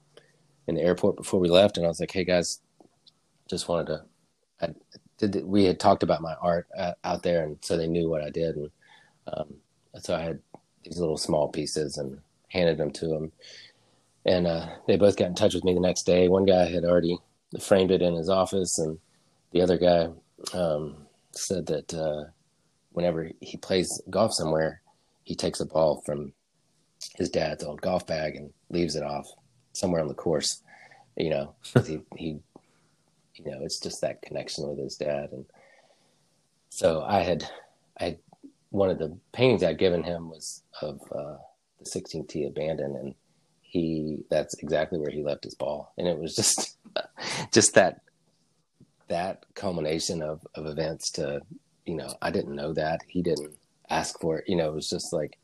in 0.67 0.75
the 0.77 0.83
airport 0.83 1.17
before 1.17 1.41
we 1.41 1.49
left, 1.49 1.77
and 1.77 1.85
I 1.85 1.89
was 1.89 2.01
like, 2.01 2.13
hey 2.13 2.25
guys, 2.25 2.61
just 3.49 3.69
wanted 3.69 3.87
to. 3.89 4.03
I 4.63 4.69
did. 5.27 5.45
We 5.45 5.65
had 5.65 5.81
talked 5.81 6.03
about 6.03 6.23
my 6.23 6.35
art 6.41 6.67
uh, 6.77 6.93
out 7.05 7.23
there, 7.23 7.45
and 7.45 7.59
so 7.61 7.77
they 7.77 7.87
knew 7.87 8.09
what 8.09 8.23
I 8.23 8.31
did, 8.31 8.57
and 8.57 8.71
um, 9.33 9.55
so 9.99 10.15
I 10.15 10.21
had 10.21 10.41
these 10.85 10.99
little 10.99 11.17
small 11.17 11.49
pieces 11.49 11.99
and 11.99 12.19
handed 12.49 12.79
them 12.79 12.91
to 12.93 13.07
them, 13.07 13.33
and 14.25 14.47
uh, 14.47 14.67
they 14.87 14.97
both 14.97 15.17
got 15.17 15.29
in 15.29 15.35
touch 15.35 15.55
with 15.55 15.65
me 15.65 15.75
the 15.75 15.81
next 15.81 16.05
day. 16.05 16.29
One 16.29 16.45
guy 16.45 16.67
had 16.67 16.85
already 16.85 17.19
framed 17.61 17.91
it 17.91 18.03
in 18.03 18.15
his 18.15 18.29
office, 18.29 18.79
and 18.79 18.99
the 19.53 19.63
other 19.63 19.79
guy 19.79 20.09
um, 20.53 21.07
said 21.33 21.67
that 21.67 21.93
uh, 21.95 22.31
whenever 22.93 23.31
he 23.41 23.57
plays 23.57 24.01
golf 24.11 24.33
somewhere, 24.35 24.83
he 25.25 25.35
takes 25.35 25.61
a 25.61 25.67
ball 25.67 26.03
from 26.05 26.33
his 27.17 27.31
dad's 27.31 27.65
old 27.65 27.81
golf 27.81 28.07
bag 28.07 28.37
and 28.37 28.53
leaves 28.69 28.97
it 28.97 29.03
off 29.03 29.27
somewhere 29.73 30.01
on 30.01 30.09
the 30.09 30.15
course. 30.15 30.63
You 31.17 31.31
know, 31.31 31.55
he 31.87 32.01
he 32.17 32.41
you 33.45 33.53
know, 33.53 33.59
it's 33.63 33.79
just 33.79 34.01
that 34.01 34.23
connection 34.23 34.69
with 34.69 34.79
his 34.79 34.97
dad. 34.97 35.31
And 35.33 35.45
so 36.69 37.03
I 37.03 37.21
had, 37.21 37.45
I 37.99 38.19
one 38.71 38.91
of 38.91 38.99
the 38.99 39.17
paintings 39.33 39.63
I'd 39.63 39.79
given 39.79 40.03
him 40.03 40.31
was 40.31 40.63
of 40.81 41.01
uh, 41.13 41.37
the 41.79 41.85
16T 41.85 42.47
at 42.47 42.55
Bandon, 42.55 42.97
and 42.97 43.15
he, 43.63 44.19
that's 44.31 44.55
exactly 44.55 44.99
where 44.99 45.11
he 45.11 45.23
left 45.23 45.45
his 45.45 45.55
ball. 45.55 45.93
And 45.99 46.07
it 46.07 46.19
was 46.19 46.35
just, 46.35 46.77
just 47.53 47.75
that, 47.75 48.01
that 49.09 49.45
culmination 49.55 50.23
of, 50.23 50.47
of 50.55 50.67
events 50.67 51.11
to, 51.13 51.43
you 51.85 51.97
know, 51.97 52.15
I 52.23 52.31
didn't 52.31 52.55
know 52.55 52.73
that 52.75 53.01
he 53.07 53.23
didn't 53.23 53.55
ask 53.89 54.21
for 54.21 54.39
it. 54.39 54.49
You 54.49 54.57
know, 54.57 54.69
it 54.69 54.75
was 54.75 54.89
just 54.89 55.13
like 55.13 55.37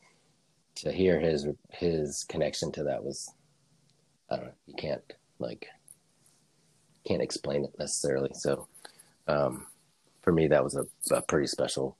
to 0.76 0.92
hear 0.92 1.18
his, 1.18 1.46
his 1.70 2.24
connection 2.28 2.70
to 2.72 2.84
that 2.84 3.02
was, 3.02 3.28
I 4.30 4.36
don't 4.36 4.46
know, 4.46 4.52
you 4.66 4.74
can't 4.74 5.02
like, 5.40 5.68
can't 7.06 7.22
explain 7.22 7.64
it 7.64 7.78
necessarily. 7.78 8.30
So 8.34 8.66
um, 9.28 9.66
for 10.22 10.32
me, 10.32 10.48
that 10.48 10.64
was 10.64 10.76
a, 10.76 10.86
a, 11.14 11.22
pretty 11.22 11.46
special 11.46 11.96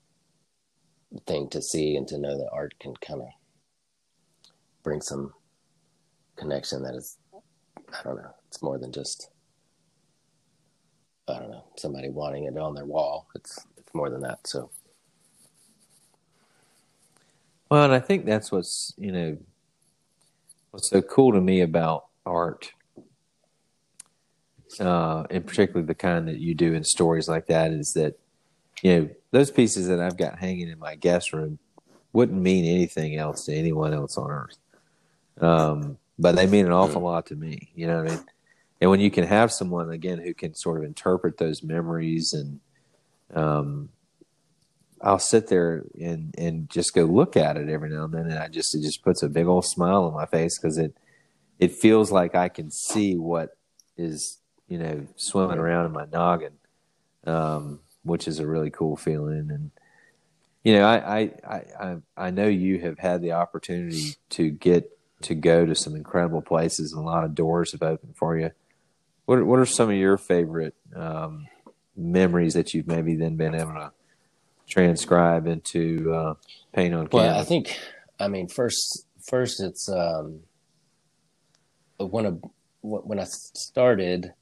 thing 1.26 1.48
to 1.50 1.62
see 1.62 1.96
and 1.96 2.06
to 2.08 2.18
know 2.18 2.36
that 2.36 2.50
art 2.52 2.74
can 2.80 2.94
kind 2.96 3.22
of 3.22 3.28
bring 4.82 5.00
some 5.00 5.32
connection 6.36 6.82
that 6.82 6.94
is, 6.94 7.18
I 7.34 8.02
don't 8.04 8.16
know, 8.16 8.34
it's 8.48 8.62
more 8.62 8.78
than 8.78 8.92
just, 8.92 9.30
I 11.28 11.38
don't 11.38 11.50
know, 11.50 11.64
somebody 11.76 12.08
wanting 12.08 12.44
it 12.44 12.56
on 12.58 12.74
their 12.74 12.84
wall. 12.84 13.26
It's, 13.34 13.64
it's 13.76 13.94
more 13.94 14.10
than 14.10 14.20
that. 14.22 14.46
So. 14.46 14.70
Well, 17.70 17.84
and 17.84 17.92
I 17.92 18.00
think 18.00 18.26
that's 18.26 18.52
what's, 18.52 18.92
you 18.96 19.10
know, 19.10 19.36
what's 20.70 20.90
so 20.90 21.02
cool 21.02 21.32
to 21.32 21.40
me 21.40 21.62
about 21.62 22.06
art 22.24 22.72
uh, 24.80 25.24
and 25.30 25.46
particularly 25.46 25.86
the 25.86 25.94
kind 25.94 26.28
that 26.28 26.38
you 26.38 26.54
do 26.54 26.74
in 26.74 26.84
stories 26.84 27.28
like 27.28 27.46
that, 27.46 27.72
is 27.72 27.92
that 27.94 28.18
you 28.82 28.94
know 28.94 29.08
those 29.30 29.50
pieces 29.50 29.88
that 29.88 30.00
I've 30.00 30.16
got 30.16 30.38
hanging 30.38 30.68
in 30.68 30.78
my 30.78 30.94
guest 30.94 31.32
room 31.32 31.58
wouldn't 32.12 32.40
mean 32.40 32.64
anything 32.64 33.16
else 33.16 33.44
to 33.44 33.54
anyone 33.54 33.92
else 33.92 34.16
on 34.16 34.30
earth, 34.30 34.58
um, 35.40 35.98
but 36.18 36.36
they 36.36 36.46
mean 36.46 36.66
an 36.66 36.72
awful 36.72 37.02
lot 37.02 37.26
to 37.26 37.36
me. 37.36 37.70
You 37.74 37.86
know 37.86 38.02
what 38.02 38.12
I 38.12 38.14
mean? 38.16 38.24
And 38.80 38.90
when 38.90 39.00
you 39.00 39.10
can 39.10 39.24
have 39.24 39.52
someone 39.52 39.90
again 39.90 40.18
who 40.18 40.34
can 40.34 40.54
sort 40.54 40.78
of 40.78 40.84
interpret 40.84 41.38
those 41.38 41.62
memories, 41.62 42.32
and 42.34 42.60
um, 43.34 43.88
I'll 45.00 45.18
sit 45.18 45.48
there 45.48 45.84
and 46.00 46.34
and 46.36 46.68
just 46.70 46.94
go 46.94 47.04
look 47.04 47.36
at 47.36 47.56
it 47.56 47.68
every 47.68 47.90
now 47.90 48.04
and 48.04 48.14
then, 48.14 48.26
and 48.26 48.38
I 48.38 48.48
just 48.48 48.74
it 48.74 48.82
just 48.82 49.02
puts 49.02 49.22
a 49.22 49.28
big 49.28 49.46
old 49.46 49.64
smile 49.64 50.04
on 50.04 50.14
my 50.14 50.26
face 50.26 50.58
because 50.58 50.78
it 50.78 50.94
it 51.58 51.72
feels 51.72 52.10
like 52.10 52.34
I 52.34 52.48
can 52.48 52.70
see 52.70 53.16
what 53.16 53.56
is 53.96 54.38
you 54.68 54.78
know, 54.78 55.06
swimming 55.16 55.58
around 55.58 55.86
in 55.86 55.92
my 55.92 56.06
noggin, 56.12 56.54
um, 57.26 57.80
which 58.02 58.26
is 58.28 58.38
a 58.38 58.46
really 58.46 58.70
cool 58.70 58.96
feeling. 58.96 59.50
And 59.50 59.70
you 60.64 60.74
know, 60.74 60.84
I, 60.84 61.20
I 61.20 61.30
I 61.78 61.96
I 62.16 62.30
know 62.30 62.48
you 62.48 62.80
have 62.80 62.98
had 62.98 63.22
the 63.22 63.32
opportunity 63.32 64.16
to 64.30 64.50
get 64.50 64.90
to 65.22 65.34
go 65.34 65.64
to 65.66 65.74
some 65.74 65.94
incredible 65.94 66.42
places, 66.42 66.92
and 66.92 67.02
a 67.02 67.04
lot 67.04 67.24
of 67.24 67.34
doors 67.34 67.72
have 67.72 67.82
opened 67.82 68.16
for 68.16 68.36
you. 68.38 68.50
What 69.26 69.38
are, 69.38 69.44
what 69.44 69.58
are 69.58 69.66
some 69.66 69.90
of 69.90 69.96
your 69.96 70.18
favorite 70.18 70.74
um, 70.94 71.48
memories 71.96 72.54
that 72.54 72.74
you've 72.74 72.86
maybe 72.86 73.16
then 73.16 73.36
been 73.36 73.54
able 73.54 73.72
to 73.72 73.92
transcribe 74.68 75.46
into 75.46 76.12
uh, 76.12 76.34
paint 76.72 76.94
on 76.94 77.08
canvas? 77.08 77.14
Well, 77.14 77.40
I 77.40 77.44
think, 77.44 77.78
I 78.20 78.28
mean, 78.28 78.48
first, 78.48 79.06
first 79.28 79.60
it's 79.60 79.88
um, 79.88 80.40
one 81.96 82.26
of 82.26 82.40
when 82.82 83.18
I 83.18 83.24
started 83.24 84.32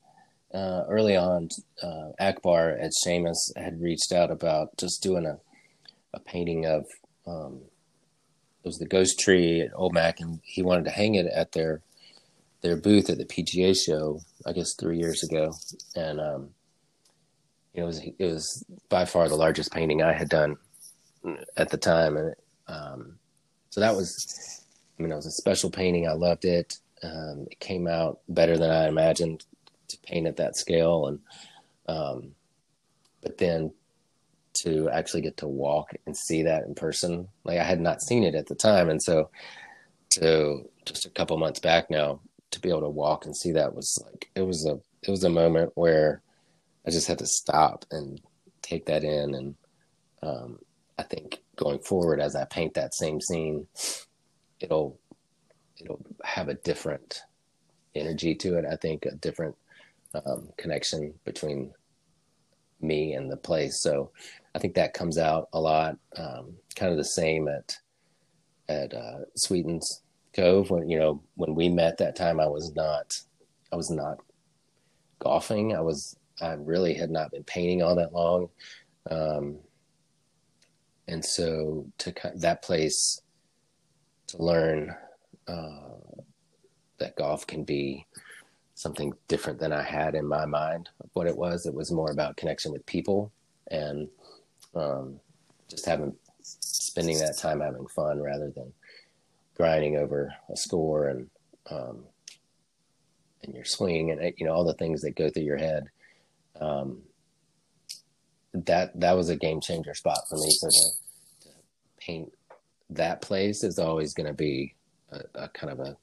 uh, 0.55 0.85
early 0.89 1.17
on, 1.17 1.49
uh, 1.83 2.11
Akbar 2.21 2.71
at 2.71 2.93
Seamus 3.05 3.55
had 3.57 3.81
reached 3.81 4.13
out 4.13 4.31
about 4.31 4.77
just 4.79 5.03
doing 5.03 5.27
a, 5.27 5.39
a 6.13 6.21
painting 6.21 6.65
of 6.65 6.87
um, 7.27 7.61
it 8.63 8.69
was 8.69 8.79
the 8.79 8.87
ghost 8.87 9.19
tree 9.19 9.63
at 9.63 9.73
Old 9.75 9.93
Mac, 9.93 10.21
and 10.21 10.41
he 10.43 10.63
wanted 10.63 10.85
to 10.85 10.91
hang 10.91 11.17
it 11.17 11.27
at 11.27 11.53
their 11.53 11.83
their 12.63 12.77
booth 12.77 13.11
at 13.11 13.19
the 13.19 13.27
PGA 13.27 13.77
show, 13.77 14.21
I 14.47 14.53
guess 14.53 14.75
three 14.75 14.99
years 14.99 15.23
ago, 15.23 15.53
and 15.97 16.19
um, 16.21 16.51
it 17.75 17.83
was 17.83 17.99
it 17.99 18.25
was 18.25 18.65
by 18.89 19.05
far 19.05 19.29
the 19.29 19.35
largest 19.35 19.73
painting 19.73 20.03
I 20.03 20.13
had 20.13 20.29
done 20.29 20.57
at 21.57 21.71
the 21.71 21.77
time, 21.77 22.17
and 22.17 22.35
um, 22.69 23.19
so 23.71 23.81
that 23.81 23.95
was, 23.95 24.63
I 24.99 25.03
mean, 25.03 25.13
it 25.13 25.17
was 25.17 25.27
a 25.27 25.33
special 25.33 25.69
painting. 25.69 26.09
I 26.09 26.13
loved 26.13 26.45
it. 26.45 26.79
Um, 27.03 27.47
it 27.51 27.59
came 27.61 27.87
out 27.87 28.21
better 28.29 28.57
than 28.57 28.71
I 28.71 28.89
imagined 28.89 29.45
to 29.95 30.09
paint 30.09 30.27
at 30.27 30.37
that 30.37 30.57
scale, 30.57 31.07
and 31.07 31.21
Um, 31.87 32.35
but 33.23 33.39
then 33.39 33.73
to 34.55 34.89
actually 34.91 35.23
get 35.23 35.37
to 35.39 35.49
walk 35.49 35.91
and 36.07 36.17
see 36.17 36.43
that 36.45 36.65
in 36.65 36.75
person, 36.75 37.29
like 37.45 37.59
I 37.59 37.65
had 37.65 37.81
not 37.81 38.03
seen 38.03 38.25
it 38.25 38.35
at 38.35 38.47
the 38.47 38.55
time, 38.55 38.89
and 38.91 39.03
so 39.03 39.31
to 40.11 40.69
just 40.87 41.07
a 41.07 41.11
couple 41.11 41.37
months 41.39 41.61
back 41.61 41.91
now 41.91 42.21
to 42.53 42.61
be 42.61 42.69
able 42.71 42.83
to 42.83 42.89
walk 42.89 43.27
and 43.27 43.37
see 43.37 43.53
that 43.53 43.75
was 43.75 43.99
like 44.05 44.31
it 44.35 44.43
was 44.43 44.65
a 44.67 44.79
it 45.03 45.11
was 45.11 45.25
a 45.25 45.29
moment 45.31 45.73
where 45.75 46.23
I 46.87 46.91
just 46.91 47.09
had 47.09 47.19
to 47.19 47.27
stop 47.27 47.85
and 47.91 48.21
take 48.63 48.87
that 48.87 49.05
in, 49.05 49.35
and 49.35 49.55
um, 50.23 50.59
I 50.99 51.03
think 51.03 51.43
going 51.57 51.81
forward 51.81 52.21
as 52.21 52.37
I 52.37 52.45
paint 52.47 52.75
that 52.75 52.95
same 52.95 53.21
scene, 53.21 53.67
it'll 54.61 54.99
it'll 55.79 56.01
have 56.25 56.49
a 56.49 56.55
different 56.55 57.23
energy 57.95 58.35
to 58.37 58.57
it. 58.59 58.65
I 58.65 58.77
think 58.77 59.07
a 59.07 59.15
different 59.17 59.57
um, 60.15 60.49
connection 60.57 61.15
between 61.25 61.73
me 62.81 63.15
and 63.15 63.31
the 63.31 63.37
place. 63.37 63.81
So 63.81 64.11
I 64.55 64.59
think 64.59 64.75
that 64.75 64.95
comes 64.95 65.19
out 65.19 65.49
a 65.53 65.61
lot. 65.61 65.97
Um, 66.17 66.55
kind 66.77 66.93
of 66.93 66.99
the 66.99 67.05
same 67.05 67.49
at 67.49 67.77
at 68.69 68.95
uh, 68.95 69.21
Sweetens 69.37 70.03
Cove 70.35 70.71
when 70.71 70.89
you 70.89 70.99
know 70.99 71.23
when 71.35 71.55
we 71.55 71.69
met 71.69 71.99
that 71.99 72.17
time. 72.17 72.41
I 72.41 72.47
was 72.47 72.75
not 72.75 73.19
I 73.73 73.77
was 73.77 73.91
not 73.91 74.19
golfing. 75.19 75.75
I 75.75 75.81
was 75.81 76.17
I 76.41 76.53
really 76.53 76.95
had 76.95 77.11
not 77.11 77.31
been 77.31 77.45
painting 77.45 77.83
all 77.83 77.97
that 77.97 78.13
long. 78.13 78.49
Um, 79.11 79.59
and 81.07 81.25
so 81.25 81.87
to 81.99 82.15
that 82.37 82.63
place 82.63 83.21
to 84.29 84.43
learn 84.43 84.95
uh, 85.47 85.95
that 86.99 87.17
golf 87.17 87.47
can 87.47 87.65
be 87.65 88.07
something 88.75 89.13
different 89.29 89.59
than 89.59 89.73
I 89.73 89.83
had 89.83 90.15
in 90.15 90.27
my 90.27 90.47
mind 90.47 90.89
of 91.01 91.11
what 91.13 91.27
it 91.27 91.37
was. 91.37 91.67
It 91.67 91.75
was 91.75 91.93
more 91.93 92.11
about 92.11 92.37
connection 92.37 92.73
with 92.73 92.85
people 92.87 93.33
and 93.71 94.09
um, 94.75 95.21
just 95.69 95.87
having 95.87 96.15
spending 96.43 97.19
that 97.19 97.39
time 97.39 97.61
having 97.61 97.87
fun 97.87 98.21
rather 98.21 98.51
than 98.51 98.73
grinding 99.57 99.97
over 99.97 100.35
a 100.53 100.57
score 100.57 101.09
and 101.09 101.31
um, 101.71 102.05
and 103.43 103.55
your 103.55 103.65
swing 103.65 104.11
and 104.11 104.35
you 104.37 104.47
know 104.47 104.53
all 104.53 104.65
the 104.65 104.75
things 104.75 105.03
that 105.03 105.17
go 105.17 105.31
through 105.31 105.45
your 105.45 105.57
head. 105.57 105.89
Um, 106.61 107.03
that 108.53 108.99
that 109.01 109.13
was 109.13 109.29
a 109.29 109.37
game 109.37 109.61
changer 109.61 109.95
spot 109.95 110.21
for 110.29 110.37
me. 110.37 110.51
So 110.51 110.69
to, 110.69 111.49
to 111.49 111.55
paint 111.99 112.33
that 112.91 113.21
place 113.21 113.65
is 113.65 113.79
always 113.79 114.15
going 114.15 114.29
to 114.29 114.35
be 114.35 114.75
a, 115.11 115.21
a, 115.35 115.49
kind 115.49 115.73
of 115.73 115.81
a, 115.81 115.97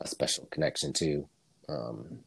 a 0.00 0.06
special 0.06 0.46
connection 0.50 0.92
too. 0.92 1.26
Um, 1.68 2.20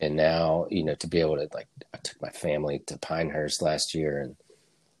and 0.00 0.16
now, 0.16 0.66
you 0.68 0.84
know, 0.84 0.94
to 0.96 1.06
be 1.06 1.20
able 1.20 1.36
to 1.36 1.48
like, 1.54 1.68
I 1.94 1.98
took 1.98 2.20
my 2.20 2.30
family 2.30 2.80
to 2.86 2.98
Pinehurst 2.98 3.62
last 3.62 3.94
year, 3.94 4.20
and 4.20 4.36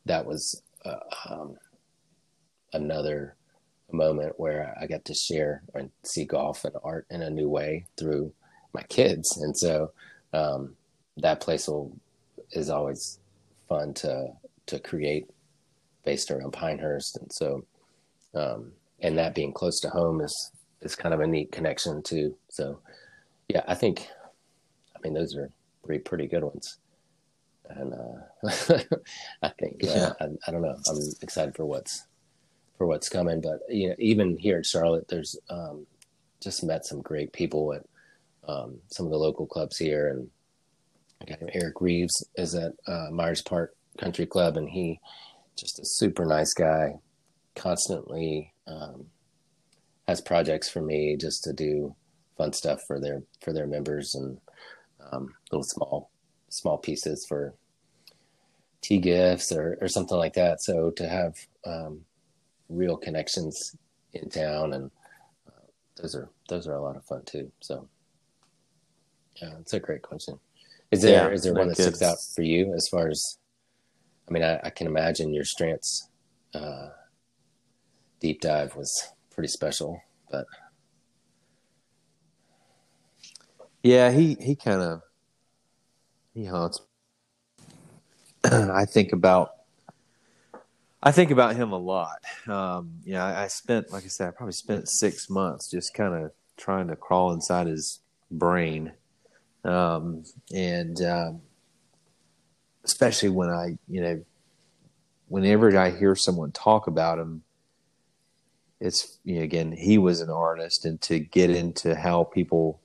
that 0.06 0.24
was 0.26 0.62
uh, 0.84 1.00
um, 1.28 1.56
another 2.72 3.36
moment 3.90 4.38
where 4.38 4.74
I 4.80 4.86
got 4.86 5.04
to 5.06 5.14
share 5.14 5.62
and 5.74 5.90
see 6.04 6.24
golf 6.24 6.64
and 6.64 6.74
art 6.82 7.06
in 7.10 7.22
a 7.22 7.30
new 7.30 7.48
way 7.48 7.86
through 7.96 8.32
my 8.72 8.82
kids, 8.84 9.36
and 9.36 9.56
so 9.56 9.92
um, 10.32 10.76
that 11.16 11.40
place 11.40 11.68
will 11.68 11.92
is 12.52 12.70
always 12.70 13.18
fun 13.68 13.94
to 13.94 14.28
to 14.66 14.78
create 14.78 15.28
based 16.04 16.30
around 16.30 16.52
Pinehurst, 16.52 17.16
and 17.16 17.32
so 17.32 17.64
um, 18.34 18.72
and 19.00 19.18
that 19.18 19.34
being 19.34 19.52
close 19.52 19.80
to 19.80 19.90
home 19.90 20.20
is 20.20 20.52
is 20.82 20.94
kind 20.96 21.14
of 21.14 21.20
a 21.20 21.26
neat 21.26 21.52
connection 21.52 22.02
too. 22.02 22.36
So 22.48 22.80
yeah, 23.48 23.62
I 23.66 23.74
think 23.74 24.08
I 24.96 24.98
mean 25.02 25.14
those 25.14 25.34
are 25.36 25.50
three 25.84 25.98
pretty 25.98 26.26
good 26.26 26.44
ones, 26.44 26.78
and 27.68 27.94
uh, 27.94 28.48
I 29.42 29.48
think 29.58 29.84
uh, 29.84 29.86
yeah. 29.86 30.12
I, 30.20 30.26
I, 30.46 30.50
don't 30.50 30.62
know. 30.62 30.76
I'm 30.88 30.98
excited 31.22 31.54
for 31.54 31.64
what's 31.64 32.06
for 32.76 32.86
what's 32.86 33.08
coming, 33.08 33.40
but 33.40 33.60
you 33.68 33.88
know 33.88 33.96
even 33.98 34.36
here 34.36 34.58
at 34.58 34.66
Charlotte, 34.66 35.08
there's 35.08 35.38
um, 35.50 35.86
just 36.40 36.64
met 36.64 36.84
some 36.84 37.00
great 37.00 37.32
people 37.32 37.72
at 37.72 37.84
um, 38.48 38.78
some 38.88 39.06
of 39.06 39.12
the 39.12 39.18
local 39.18 39.46
clubs 39.46 39.78
here, 39.78 40.08
and 40.08 40.28
I 41.20 41.24
got 41.24 41.54
Eric 41.54 41.80
Reeves 41.80 42.26
is 42.36 42.54
at 42.54 42.72
uh, 42.86 43.08
Myers 43.10 43.42
Park 43.42 43.74
Country 43.98 44.26
Club, 44.26 44.56
and 44.56 44.68
he 44.68 45.00
just 45.56 45.78
a 45.78 45.84
super 45.84 46.24
nice 46.24 46.54
guy, 46.54 46.94
constantly 47.54 48.52
um, 48.66 49.06
has 50.12 50.20
projects 50.20 50.68
for 50.68 50.82
me 50.82 51.16
just 51.16 51.42
to 51.42 51.54
do 51.54 51.94
fun 52.36 52.52
stuff 52.52 52.82
for 52.86 53.00
their 53.00 53.22
for 53.42 53.52
their 53.54 53.66
members 53.66 54.14
and 54.14 54.38
um, 55.10 55.34
little 55.50 55.64
small 55.64 56.10
small 56.50 56.76
pieces 56.76 57.24
for 57.26 57.54
tee 58.82 58.98
gifts 58.98 59.50
or 59.50 59.78
or 59.80 59.88
something 59.88 60.18
like 60.18 60.34
that. 60.34 60.62
So 60.62 60.90
to 60.90 61.08
have 61.08 61.34
um, 61.64 62.02
real 62.68 62.98
connections 62.98 63.74
in 64.12 64.28
town 64.28 64.74
and 64.74 64.90
uh, 65.48 65.66
those 65.96 66.14
are 66.14 66.28
those 66.50 66.68
are 66.68 66.74
a 66.74 66.82
lot 66.82 66.96
of 66.96 67.04
fun 67.06 67.22
too. 67.24 67.50
So 67.60 67.88
yeah, 69.40 69.54
it's 69.60 69.72
a 69.72 69.80
great 69.80 70.02
question. 70.02 70.38
Is 70.90 71.00
there 71.00 71.28
yeah, 71.28 71.34
is 71.34 71.42
there 71.42 71.54
one 71.54 71.68
that 71.68 71.78
sticks 71.78 72.02
out 72.02 72.18
for 72.34 72.42
you 72.42 72.74
as 72.74 72.86
far 72.86 73.08
as? 73.08 73.38
I 74.28 74.30
mean, 74.30 74.42
I, 74.42 74.60
I 74.62 74.70
can 74.70 74.86
imagine 74.86 75.32
your 75.32 75.44
Strantz 75.44 76.02
uh, 76.54 76.90
deep 78.20 78.42
dive 78.42 78.76
was 78.76 79.08
pretty 79.32 79.48
special, 79.48 80.00
but 80.30 80.46
yeah, 83.82 84.10
he 84.10 84.36
he 84.40 84.54
kind 84.54 84.80
of 84.80 85.02
he 86.34 86.44
haunts. 86.44 86.80
I 88.44 88.84
think 88.84 89.12
about 89.12 89.52
I 91.02 91.10
think 91.10 91.32
about 91.32 91.56
him 91.56 91.72
a 91.72 91.78
lot. 91.78 92.22
Um, 92.46 92.92
you 93.04 93.14
know, 93.14 93.22
I, 93.22 93.44
I, 93.44 93.48
spent, 93.48 93.90
like 93.90 94.04
I 94.04 94.08
said, 94.08 94.28
I 94.28 94.30
probably 94.30 94.52
spent 94.52 94.88
six 94.88 95.28
months 95.28 95.68
just 95.68 95.94
kind 95.94 96.14
of 96.14 96.30
trying 96.56 96.86
to 96.88 96.96
crawl 96.96 97.32
inside 97.32 97.66
his 97.66 98.00
brain, 98.30 98.92
um, 99.64 100.22
and 100.54 101.02
um, 101.02 101.40
especially 102.84 103.30
when 103.30 103.50
I, 103.50 103.78
you 103.88 104.00
know, 104.00 104.24
whenever 105.26 105.76
I 105.76 105.90
hear 105.90 106.14
someone 106.14 106.52
talk 106.52 106.86
about 106.86 107.18
him, 107.18 107.42
it's 108.82 109.18
you 109.24 109.36
know, 109.36 109.42
again 109.42 109.72
he 109.72 109.96
was 109.96 110.20
an 110.20 110.30
artist, 110.30 110.84
and 110.84 111.00
to 111.02 111.20
get 111.20 111.50
into 111.50 111.94
how 111.94 112.24
people 112.24 112.80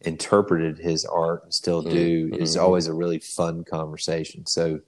interpreted 0.00 0.78
his 0.78 1.04
art 1.06 1.42
and 1.44 1.54
still 1.54 1.82
mm-hmm. 1.82 1.92
do 1.92 2.26
mm-hmm. 2.28 2.42
is 2.42 2.56
always 2.56 2.86
a 2.86 2.94
really 2.94 3.18
fun 3.18 3.64
conversation. 3.64 4.46
So 4.46 4.80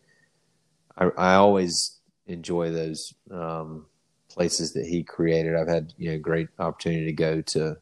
I, 0.97 1.07
I 1.17 1.35
always 1.35 1.99
enjoy 2.27 2.71
those 2.71 3.15
um, 3.31 3.87
places 4.29 4.75
that 4.75 4.87
he 4.87 5.03
created. 5.03 5.57
I've 5.57 5.69
had 5.69 5.95
you 5.97 6.13
know 6.13 6.19
great 6.19 6.49
opportunity 6.59 7.07
to 7.07 7.13
go 7.13 7.41
to 7.41 7.77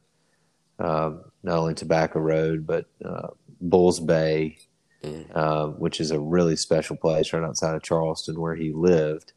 uh, 0.79 1.11
not 1.43 1.57
only 1.57 1.73
Tobacco 1.73 2.19
Road 2.19 2.65
but 2.65 2.85
uh, 3.03 3.27
Bulls 3.59 3.99
Bay, 3.99 4.57
mm. 5.03 5.25
uh, 5.35 5.67
which 5.67 5.99
is 5.99 6.11
a 6.11 6.19
really 6.19 6.55
special 6.55 6.95
place 6.95 7.33
right 7.33 7.43
outside 7.43 7.75
of 7.75 7.83
Charleston 7.83 8.39
where 8.39 8.55
he 8.55 8.71
lived, 8.71 9.33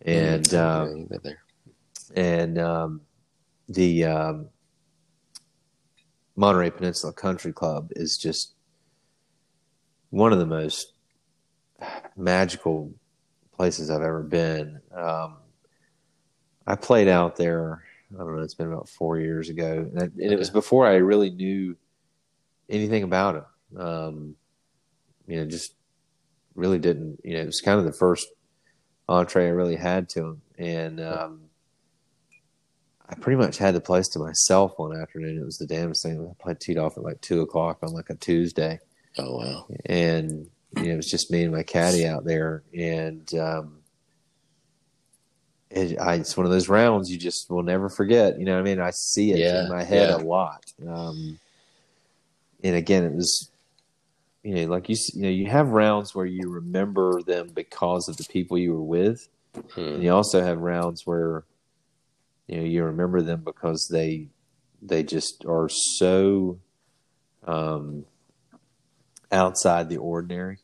and 0.00 0.44
mm, 0.44 0.58
um, 0.58 1.08
and 2.14 2.58
um, 2.58 3.00
the 3.68 4.04
um, 4.04 4.48
Monterey 6.36 6.70
Peninsula 6.70 7.12
Country 7.12 7.52
Club 7.52 7.90
is 7.96 8.16
just 8.16 8.54
one 10.10 10.32
of 10.32 10.38
the 10.38 10.46
most 10.46 10.92
magical 12.16 12.92
places 13.52 13.90
I've 13.90 14.02
ever 14.02 14.22
been. 14.22 14.80
Um, 14.94 15.36
I 16.66 16.76
played 16.76 17.08
out 17.08 17.36
there. 17.36 17.82
I 18.14 18.18
don't 18.18 18.36
know. 18.36 18.42
It's 18.42 18.54
been 18.54 18.72
about 18.72 18.88
four 18.88 19.18
years 19.18 19.48
ago, 19.48 19.90
and, 19.94 20.02
and 20.02 20.32
it 20.32 20.38
was 20.38 20.50
before 20.50 20.86
I 20.86 20.94
really 20.94 21.30
knew 21.30 21.76
anything 22.68 23.02
about 23.02 23.36
it. 23.36 23.80
Um, 23.80 24.34
you 25.26 25.36
know, 25.36 25.44
just 25.44 25.74
really 26.54 26.78
didn't. 26.78 27.20
You 27.24 27.34
know, 27.34 27.42
it 27.42 27.46
was 27.46 27.60
kind 27.60 27.78
of 27.78 27.84
the 27.84 27.92
first 27.92 28.28
entree 29.08 29.46
I 29.46 29.50
really 29.50 29.76
had 29.76 30.08
to 30.10 30.26
him, 30.26 30.42
and 30.58 31.00
um, 31.00 31.40
I 33.08 33.14
pretty 33.14 33.38
much 33.38 33.56
had 33.56 33.74
the 33.74 33.80
place 33.80 34.08
to 34.08 34.18
myself 34.18 34.78
one 34.78 34.96
afternoon. 34.96 35.38
It 35.38 35.44
was 35.44 35.58
the 35.58 35.66
damnest 35.66 36.02
thing. 36.02 36.20
I 36.20 36.42
played 36.42 36.60
teed 36.60 36.78
off 36.78 36.96
at 36.98 37.02
like 37.02 37.20
two 37.20 37.40
o'clock 37.40 37.78
on 37.82 37.92
like 37.92 38.10
a 38.10 38.14
Tuesday. 38.14 38.80
Oh 39.16 39.38
wow! 39.38 39.66
And 39.86 40.48
you 40.76 40.84
know, 40.84 40.92
it 40.92 40.96
was 40.96 41.10
just 41.10 41.30
me 41.30 41.42
and 41.44 41.52
my 41.52 41.62
caddy 41.62 42.06
out 42.06 42.24
there, 42.24 42.62
and 42.74 43.32
um, 43.34 43.78
it, 45.70 45.98
I, 45.98 46.16
it's 46.16 46.36
one 46.36 46.46
of 46.46 46.52
those 46.52 46.68
rounds 46.68 47.10
you 47.10 47.18
just 47.18 47.50
will 47.50 47.62
never 47.62 47.88
forget. 47.88 48.38
You 48.38 48.44
know, 48.44 48.54
what 48.54 48.60
I 48.60 48.64
mean, 48.64 48.80
I 48.80 48.90
see 48.90 49.32
it 49.32 49.38
yeah, 49.38 49.64
in 49.64 49.70
my 49.70 49.82
head 49.82 50.10
yeah. 50.10 50.16
a 50.16 50.18
lot. 50.18 50.64
Um, 50.86 51.38
and 52.62 52.76
again, 52.76 53.04
it 53.04 53.12
was, 53.12 53.50
you 54.42 54.54
know, 54.54 54.64
like 54.66 54.88
you, 54.88 54.96
you 55.14 55.22
know, 55.22 55.28
you 55.28 55.46
have 55.46 55.68
rounds 55.68 56.14
where 56.14 56.26
you 56.26 56.50
remember 56.50 57.22
them 57.22 57.48
because 57.54 58.08
of 58.08 58.16
the 58.16 58.24
people 58.24 58.58
you 58.58 58.72
were 58.74 58.82
with, 58.82 59.28
hmm. 59.74 59.80
and 59.80 60.02
you 60.02 60.12
also 60.12 60.42
have 60.42 60.58
rounds 60.58 61.06
where 61.06 61.44
you 62.48 62.56
know 62.56 62.64
you 62.64 62.82
remember 62.84 63.22
them 63.22 63.42
because 63.44 63.88
they 63.92 64.28
they 64.82 65.02
just 65.02 65.44
are 65.46 65.68
so 65.68 66.58
um 67.46 68.04
outside 69.30 69.88
the 69.88 69.98
ordinary, 69.98 70.58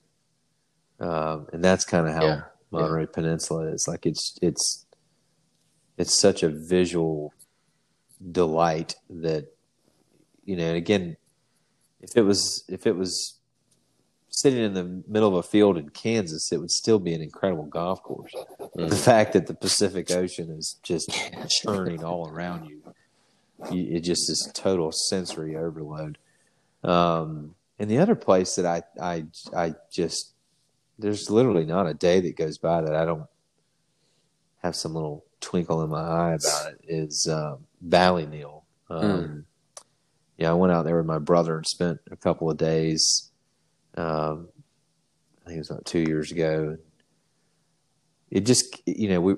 um, 0.98 1.46
and 1.52 1.62
that's 1.62 1.84
kind 1.84 2.08
of 2.08 2.14
how 2.14 2.22
Yeah, 2.22 2.40
Monterey 2.70 3.06
Peninsula 3.06 3.66
is. 3.68 3.86
Like 3.86 4.06
it's 4.06 4.38
it's 4.42 4.86
it's 5.98 6.18
such 6.20 6.42
a 6.42 6.48
visual 6.48 7.32
delight 8.32 8.96
that 9.10 9.54
you 10.44 10.56
know. 10.56 10.64
And 10.68 10.76
again, 10.76 11.16
if 12.00 12.16
it 12.16 12.22
was 12.22 12.64
if 12.68 12.86
it 12.86 12.96
was 12.96 13.38
sitting 14.36 14.62
in 14.62 14.74
the 14.74 15.02
middle 15.06 15.28
of 15.28 15.34
a 15.34 15.42
field 15.42 15.78
in 15.78 15.88
Kansas, 15.90 16.50
it 16.52 16.60
would 16.60 16.70
still 16.70 16.98
be 16.98 17.14
an 17.14 17.22
incredible 17.22 17.64
golf 17.66 18.02
course. 18.02 18.34
Mm. 18.76 18.88
The 18.88 18.96
fact 18.96 19.32
that 19.34 19.46
the 19.46 19.54
Pacific 19.54 20.10
Ocean 20.10 20.50
is 20.50 20.76
just 20.82 21.10
churning 21.48 22.02
all 22.02 22.28
around 22.28 22.68
you, 22.68 22.82
you 23.70 23.96
it 23.96 24.00
just 24.00 24.28
is 24.30 24.50
total 24.54 24.92
sensory 24.92 25.56
overload. 25.56 26.18
Um, 26.82 27.54
and 27.78 27.90
the 27.90 27.98
other 27.98 28.14
place 28.14 28.56
that 28.56 28.66
I, 28.66 28.82
I, 29.00 29.24
I 29.56 29.74
just, 29.90 30.32
there's 30.98 31.30
literally 31.30 31.64
not 31.64 31.86
a 31.86 31.94
day 31.94 32.20
that 32.20 32.36
goes 32.36 32.58
by 32.58 32.82
that 32.82 32.94
I 32.94 33.04
don't 33.04 33.26
have 34.62 34.76
some 34.76 34.94
little 34.94 35.24
twinkle 35.40 35.82
in 35.82 35.90
my 35.90 36.00
eye 36.00 36.34
about 36.34 36.72
it 36.72 36.80
is 36.88 37.28
um, 37.30 37.66
Ballyneal. 37.86 38.62
Um, 38.90 39.46
Yeah, 40.36 40.50
I 40.50 40.54
went 40.54 40.72
out 40.72 40.84
there 40.84 40.96
with 40.96 41.06
my 41.06 41.18
brother 41.18 41.56
and 41.56 41.66
spent 41.66 42.00
a 42.10 42.16
couple 42.16 42.50
of 42.50 42.56
days. 42.56 43.30
Um, 43.96 44.48
I 45.42 45.48
think 45.48 45.56
it 45.56 45.60
was 45.60 45.70
about 45.70 45.84
two 45.84 46.00
years 46.00 46.32
ago. 46.32 46.76
It 48.30 48.46
just, 48.46 48.82
you 48.86 49.08
know, 49.08 49.20
we, 49.20 49.34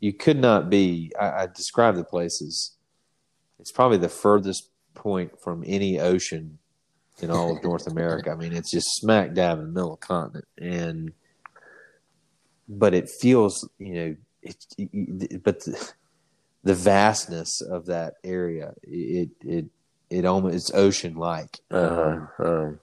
you 0.00 0.12
could 0.12 0.38
not 0.38 0.70
be. 0.70 1.12
I, 1.18 1.42
I 1.42 1.46
describe 1.46 1.96
the 1.96 2.04
place 2.04 2.42
as 2.42 2.72
it's 3.58 3.72
probably 3.72 3.98
the 3.98 4.08
furthest 4.08 4.70
point 4.94 5.40
from 5.40 5.64
any 5.66 6.00
ocean 6.00 6.58
in 7.20 7.30
all 7.30 7.56
of 7.56 7.64
North 7.64 7.86
America. 7.86 8.30
I 8.30 8.36
mean, 8.36 8.52
it's 8.52 8.70
just 8.70 8.94
smack 8.96 9.34
dab 9.34 9.58
in 9.58 9.66
the 9.66 9.72
middle 9.72 9.94
of 9.94 10.00
the 10.00 10.06
continent, 10.06 10.46
and 10.58 11.12
but 12.68 12.94
it 12.94 13.08
feels, 13.08 13.68
you 13.78 13.94
know, 13.94 14.16
it. 14.42 14.66
it 14.76 15.42
but 15.42 15.64
the, 15.64 15.92
the 16.64 16.74
vastness 16.74 17.60
of 17.60 17.86
that 17.86 18.14
area, 18.24 18.74
it 18.82 19.30
it 19.44 19.66
it 20.10 20.24
almost 20.24 20.54
it's 20.54 20.70
ocean 20.74 21.14
like. 21.14 21.60
Uh-huh. 21.70 22.26
Um, 22.38 22.80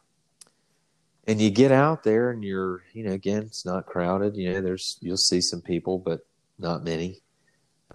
and 1.28 1.42
you 1.42 1.50
get 1.50 1.72
out 1.72 2.04
there 2.04 2.32
and 2.32 2.44
you're 2.44 2.84
you 2.94 3.04
know 3.04 3.12
again 3.14 3.44
it's 3.44 3.66
not 3.66 3.86
crowded 3.86 4.36
you 4.36 4.52
know 4.52 4.62
there's 4.62 4.98
you'll 5.02 5.18
see 5.18 5.42
some 5.42 5.62
people 5.62 5.98
but 6.00 6.22
not 6.60 6.84
many 6.84 7.22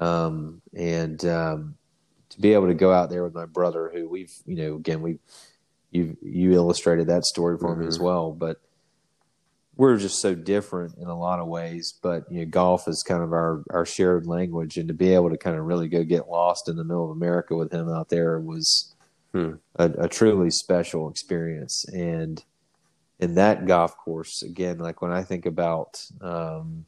um 0.00 0.60
and 0.74 1.24
um 1.24 1.74
to 2.28 2.40
be 2.40 2.52
able 2.52 2.68
to 2.68 2.74
go 2.74 2.92
out 2.92 3.10
there 3.10 3.24
with 3.24 3.34
my 3.34 3.46
brother 3.46 3.90
who 3.92 4.08
we've 4.08 4.32
you 4.46 4.56
know 4.56 4.76
again 4.76 5.02
we 5.02 5.18
you 5.90 6.16
you 6.22 6.52
illustrated 6.52 7.08
that 7.08 7.24
story 7.24 7.58
for 7.58 7.74
me 7.76 7.86
as 7.86 7.98
Mhm. 7.98 8.02
well 8.04 8.32
but 8.32 8.60
we're 9.76 9.96
just 9.96 10.20
so 10.20 10.34
different 10.34 10.96
in 10.98 11.06
a 11.08 11.18
lot 11.18 11.40
of 11.40 11.48
ways 11.48 11.94
but 12.02 12.24
you 12.30 12.40
know 12.40 12.46
golf 12.46 12.86
is 12.86 13.02
kind 13.02 13.22
of 13.22 13.32
our 13.32 13.62
our 13.70 13.86
shared 13.86 14.26
language 14.26 14.76
and 14.76 14.88
to 14.88 14.94
be 14.94 15.14
able 15.14 15.30
to 15.30 15.38
kind 15.38 15.56
of 15.56 15.64
really 15.64 15.88
go 15.88 16.04
get 16.04 16.28
lost 16.28 16.68
in 16.68 16.76
the 16.76 16.84
middle 16.84 17.04
of 17.04 17.16
america 17.16 17.54
with 17.56 17.72
him 17.72 17.88
out 17.88 18.08
there 18.08 18.38
was 18.40 18.94
Hmm. 19.32 19.54
a, 19.76 19.84
a 19.90 20.08
truly 20.08 20.50
special 20.50 21.08
experience 21.08 21.84
and 21.92 22.44
in 23.20 23.34
that 23.34 23.66
golf 23.66 23.96
course 23.96 24.42
again 24.42 24.78
like 24.78 25.02
when 25.02 25.12
i 25.12 25.22
think 25.22 25.46
about 25.46 26.04
um 26.20 26.84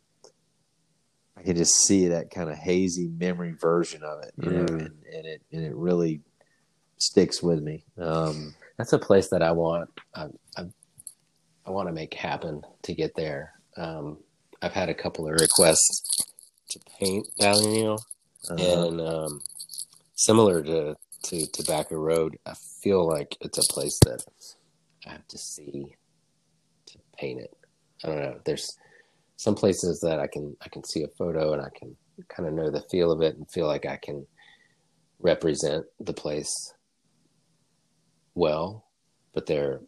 i 1.36 1.42
can 1.42 1.56
just 1.56 1.74
see 1.86 2.08
that 2.08 2.30
kind 2.30 2.50
of 2.50 2.56
hazy 2.56 3.08
memory 3.08 3.52
version 3.60 4.02
of 4.02 4.22
it 4.22 4.32
you 4.38 4.50
know 4.50 4.64
Mm. 4.64 4.86
and, 4.86 5.02
and 5.14 5.26
it 5.26 5.42
and 5.52 5.64
it 5.64 5.74
really 5.74 6.20
sticks 6.98 7.42
with 7.42 7.60
me 7.62 7.84
um 7.98 8.54
that's 8.78 8.92
a 8.94 8.98
place 8.98 9.28
that 9.28 9.42
I 9.42 9.52
want. 9.52 9.90
I, 10.14 10.26
I, 10.56 10.64
I 11.66 11.70
want 11.70 11.88
to 11.88 11.92
make 11.92 12.14
happen 12.14 12.62
to 12.82 12.94
get 12.94 13.14
there. 13.14 13.52
Um, 13.76 14.18
I've 14.60 14.72
had 14.72 14.88
a 14.88 14.94
couple 14.94 15.26
of 15.28 15.34
requests 15.34 16.02
to 16.70 16.80
paint 16.98 17.28
Ballyneal, 17.38 18.00
uh, 18.50 18.54
and 18.54 19.00
um, 19.00 19.40
similar 20.16 20.62
to 20.62 20.96
to 21.24 21.46
Tobacco 21.52 21.96
Road, 21.96 22.38
I 22.46 22.54
feel 22.82 23.06
like 23.06 23.36
it's 23.40 23.58
a 23.58 23.72
place 23.72 23.96
that 24.04 24.24
I 25.06 25.10
have 25.10 25.28
to 25.28 25.38
see 25.38 25.94
paint 27.18 27.40
it. 27.40 27.56
I 28.04 28.08
don't 28.08 28.18
know. 28.18 28.40
There's 28.44 28.76
some 29.36 29.54
places 29.54 30.00
that 30.00 30.20
I 30.20 30.26
can 30.26 30.56
I 30.62 30.68
can 30.68 30.84
see 30.84 31.02
a 31.02 31.08
photo 31.08 31.52
and 31.52 31.62
I 31.62 31.68
can 31.76 31.96
kind 32.28 32.48
of 32.48 32.54
know 32.54 32.70
the 32.70 32.82
feel 32.82 33.10
of 33.10 33.22
it 33.22 33.36
and 33.36 33.50
feel 33.50 33.66
like 33.66 33.86
I 33.86 33.96
can 33.96 34.26
represent 35.20 35.84
the 36.00 36.12
place 36.12 36.74
well, 38.34 38.86
but 39.34 39.46
there 39.46 39.70
are 39.72 39.82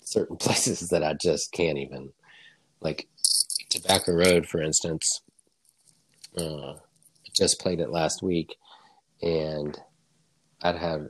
certain 0.00 0.36
places 0.38 0.88
that 0.90 1.02
I 1.02 1.14
just 1.14 1.52
can't 1.52 1.78
even 1.78 2.12
like 2.80 3.08
Tobacco 3.68 4.12
Road, 4.12 4.46
for 4.46 4.62
instance. 4.62 5.22
Uh, 6.36 6.74
just 7.34 7.60
played 7.60 7.80
it 7.80 7.90
last 7.90 8.22
week, 8.22 8.56
and 9.22 9.78
I'd 10.62 10.76
had 10.76 11.08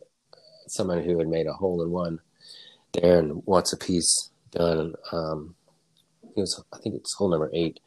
someone 0.66 1.03
who 1.03 1.18
had 1.18 1.28
made 1.28 1.46
a 1.46 1.53
hole 1.53 1.82
in 1.82 1.90
one 1.90 2.20
there 2.92 3.18
and 3.18 3.42
wants 3.46 3.72
a 3.72 3.76
piece 3.76 4.30
done. 4.53 4.94
Um, 5.11 5.55
it 6.36 6.40
was, 6.40 6.62
I 6.72 6.78
think 6.78 6.94
it's 6.94 7.14
hole 7.14 7.28
number 7.30 7.50
eight, 7.53 7.80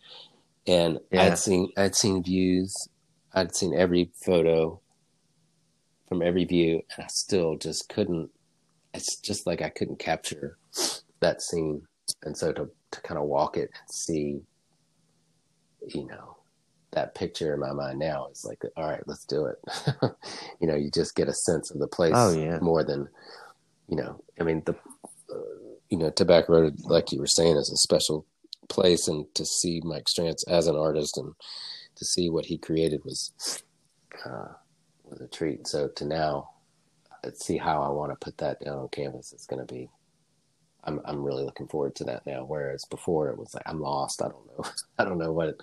and 0.67 0.99
Yeah. 1.11 1.23
I'd 1.23 1.37
seen 1.37 1.71
I'd 1.77 1.95
seen 1.95 2.21
views, 2.23 2.75
I'd 3.33 3.55
seen 3.55 3.73
every 3.73 4.11
photo 4.25 4.79
from 6.09 6.21
every 6.21 6.43
view, 6.45 6.81
and 6.95 7.05
I 7.05 7.07
still 7.07 7.57
just 7.57 7.89
couldn't. 7.89 8.29
It's 8.93 9.15
just 9.17 9.47
like 9.47 9.61
I 9.61 9.69
couldn't 9.69 9.99
capture 9.99 10.57
that 11.21 11.41
scene, 11.41 11.81
and 12.23 12.37
so 12.37 12.51
to 12.53 12.69
to 12.91 13.01
kind 13.01 13.17
of 13.19 13.25
walk 13.25 13.57
it 13.57 13.69
and 13.73 13.89
see, 13.89 14.41
you 15.87 16.05
know, 16.07 16.37
that 16.91 17.15
picture 17.15 17.53
in 17.53 17.59
my 17.59 17.73
mind 17.73 17.99
now 17.99 18.27
is 18.31 18.45
like, 18.45 18.61
all 18.77 18.87
right, 18.89 19.03
let's 19.07 19.25
do 19.25 19.45
it. 19.45 19.57
you 20.61 20.67
know, 20.67 20.75
you 20.75 20.89
just 20.91 21.15
get 21.15 21.27
a 21.27 21.33
sense 21.33 21.71
of 21.71 21.79
the 21.79 21.87
place 21.87 22.13
Oh, 22.15 22.31
yeah. 22.31 22.59
more 22.61 22.83
than, 22.85 23.07
you 23.89 23.97
know, 23.97 24.23
I 24.39 24.43
mean 24.43 24.61
the, 24.65 24.73
uh, 24.73 25.35
you 25.89 25.97
know, 25.97 26.09
Tobacco 26.09 26.53
Road, 26.53 26.79
like 26.83 27.11
you 27.11 27.19
were 27.19 27.27
saying, 27.27 27.57
is 27.57 27.71
a 27.71 27.77
special 27.77 28.25
place, 28.69 29.07
and 29.07 29.25
to 29.35 29.45
see 29.45 29.81
Mike 29.83 30.05
Strantz 30.05 30.47
as 30.47 30.67
an 30.67 30.75
artist 30.75 31.17
and 31.17 31.33
to 31.95 32.05
see 32.05 32.29
what 32.29 32.45
he 32.45 32.57
created 32.57 33.01
was 33.05 33.63
uh, 34.25 34.47
was 35.03 35.21
a 35.21 35.27
treat. 35.27 35.67
So 35.67 35.87
to 35.89 36.05
now 36.05 36.49
see 37.33 37.57
how 37.57 37.81
I 37.81 37.89
want 37.89 38.11
to 38.11 38.23
put 38.23 38.37
that 38.37 38.63
down 38.63 38.77
on 38.77 38.89
canvas 38.89 39.33
is 39.33 39.45
going 39.45 39.65
to 39.65 39.73
be. 39.73 39.89
I'm 40.83 41.01
I'm 41.05 41.23
really 41.23 41.43
looking 41.43 41.67
forward 41.67 41.95
to 41.95 42.03
that 42.05 42.25
now. 42.25 42.45
Whereas 42.45 42.85
before 42.85 43.29
it 43.29 43.37
was 43.37 43.53
like 43.53 43.63
I'm 43.65 43.81
lost. 43.81 44.21
I 44.21 44.27
don't 44.27 44.45
know. 44.47 44.65
I 44.99 45.03
don't 45.03 45.17
know 45.17 45.31
what 45.31 45.59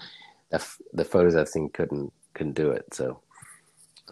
the 0.51 0.64
the 0.93 1.05
photos 1.05 1.37
I've 1.37 1.49
seen 1.49 1.68
couldn't 1.70 2.12
couldn't 2.35 2.55
do 2.55 2.70
it. 2.70 2.93
So 2.93 3.20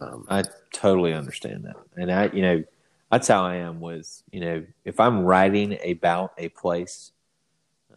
um, 0.00 0.26
I 0.28 0.44
totally 0.72 1.12
understand 1.12 1.64
that. 1.64 1.76
And 1.96 2.12
I, 2.12 2.30
you 2.32 2.42
know, 2.42 2.64
that's 3.10 3.28
how 3.28 3.44
I 3.44 3.56
am 3.56 3.80
with, 3.80 4.22
you 4.30 4.40
know, 4.40 4.64
if 4.84 5.00
I'm 5.00 5.24
writing 5.24 5.78
about 5.84 6.32
a 6.38 6.48
place, 6.48 7.12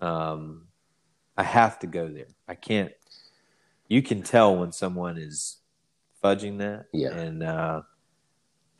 um, 0.02 0.68
I 1.38 1.44
have 1.44 1.80
to 1.80 1.88
go 1.88 2.08
there. 2.08 2.28
I 2.48 2.56
can't, 2.56 2.92
you 3.88 4.02
can 4.02 4.24
tell 4.24 4.56
when 4.56 4.72
someone 4.72 5.18
is 5.18 5.58
fudging 6.24 6.58
that. 6.60 6.86
Yeah. 6.92 7.14
And, 7.14 7.44
uh, 7.44 7.82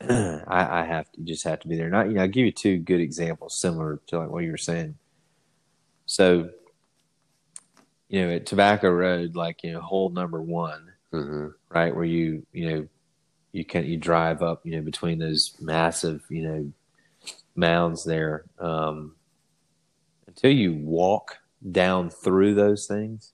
I, 0.00 0.80
I 0.80 0.84
have 0.84 1.10
to 1.12 1.20
you 1.20 1.26
just 1.26 1.44
have 1.44 1.60
to 1.60 1.68
be 1.68 1.76
there. 1.76 1.88
Not, 1.88 2.08
you 2.08 2.14
know, 2.14 2.22
I'll 2.22 2.28
give 2.28 2.44
you 2.44 2.52
two 2.52 2.78
good 2.78 3.00
examples 3.00 3.56
similar 3.56 4.00
to 4.08 4.18
like 4.18 4.30
what 4.30 4.44
you 4.44 4.50
were 4.50 4.56
saying. 4.56 4.96
So, 6.06 6.50
you 8.08 8.22
know, 8.22 8.34
at 8.34 8.46
Tobacco 8.46 8.90
Road, 8.90 9.36
like, 9.36 9.62
you 9.62 9.72
know, 9.72 9.80
hole 9.80 10.10
number 10.10 10.42
one, 10.42 10.92
mhm. 11.12 11.54
right 11.70 11.94
where 11.94 12.04
you 12.04 12.44
you 12.52 12.70
know 12.70 12.88
you 13.54 13.64
can 13.64 13.86
you 13.86 13.96
drive 13.96 14.42
up 14.42 14.60
you 14.66 14.72
know 14.76 14.82
between 14.82 15.18
those 15.18 15.54
massive 15.60 16.22
you 16.28 16.42
know 16.42 16.72
mounds 17.54 18.04
there 18.04 18.44
um 18.58 19.14
until 20.26 20.50
you 20.50 20.74
walk 20.74 21.38
down 21.70 22.10
through 22.10 22.54
those 22.54 22.86
things 22.86 23.32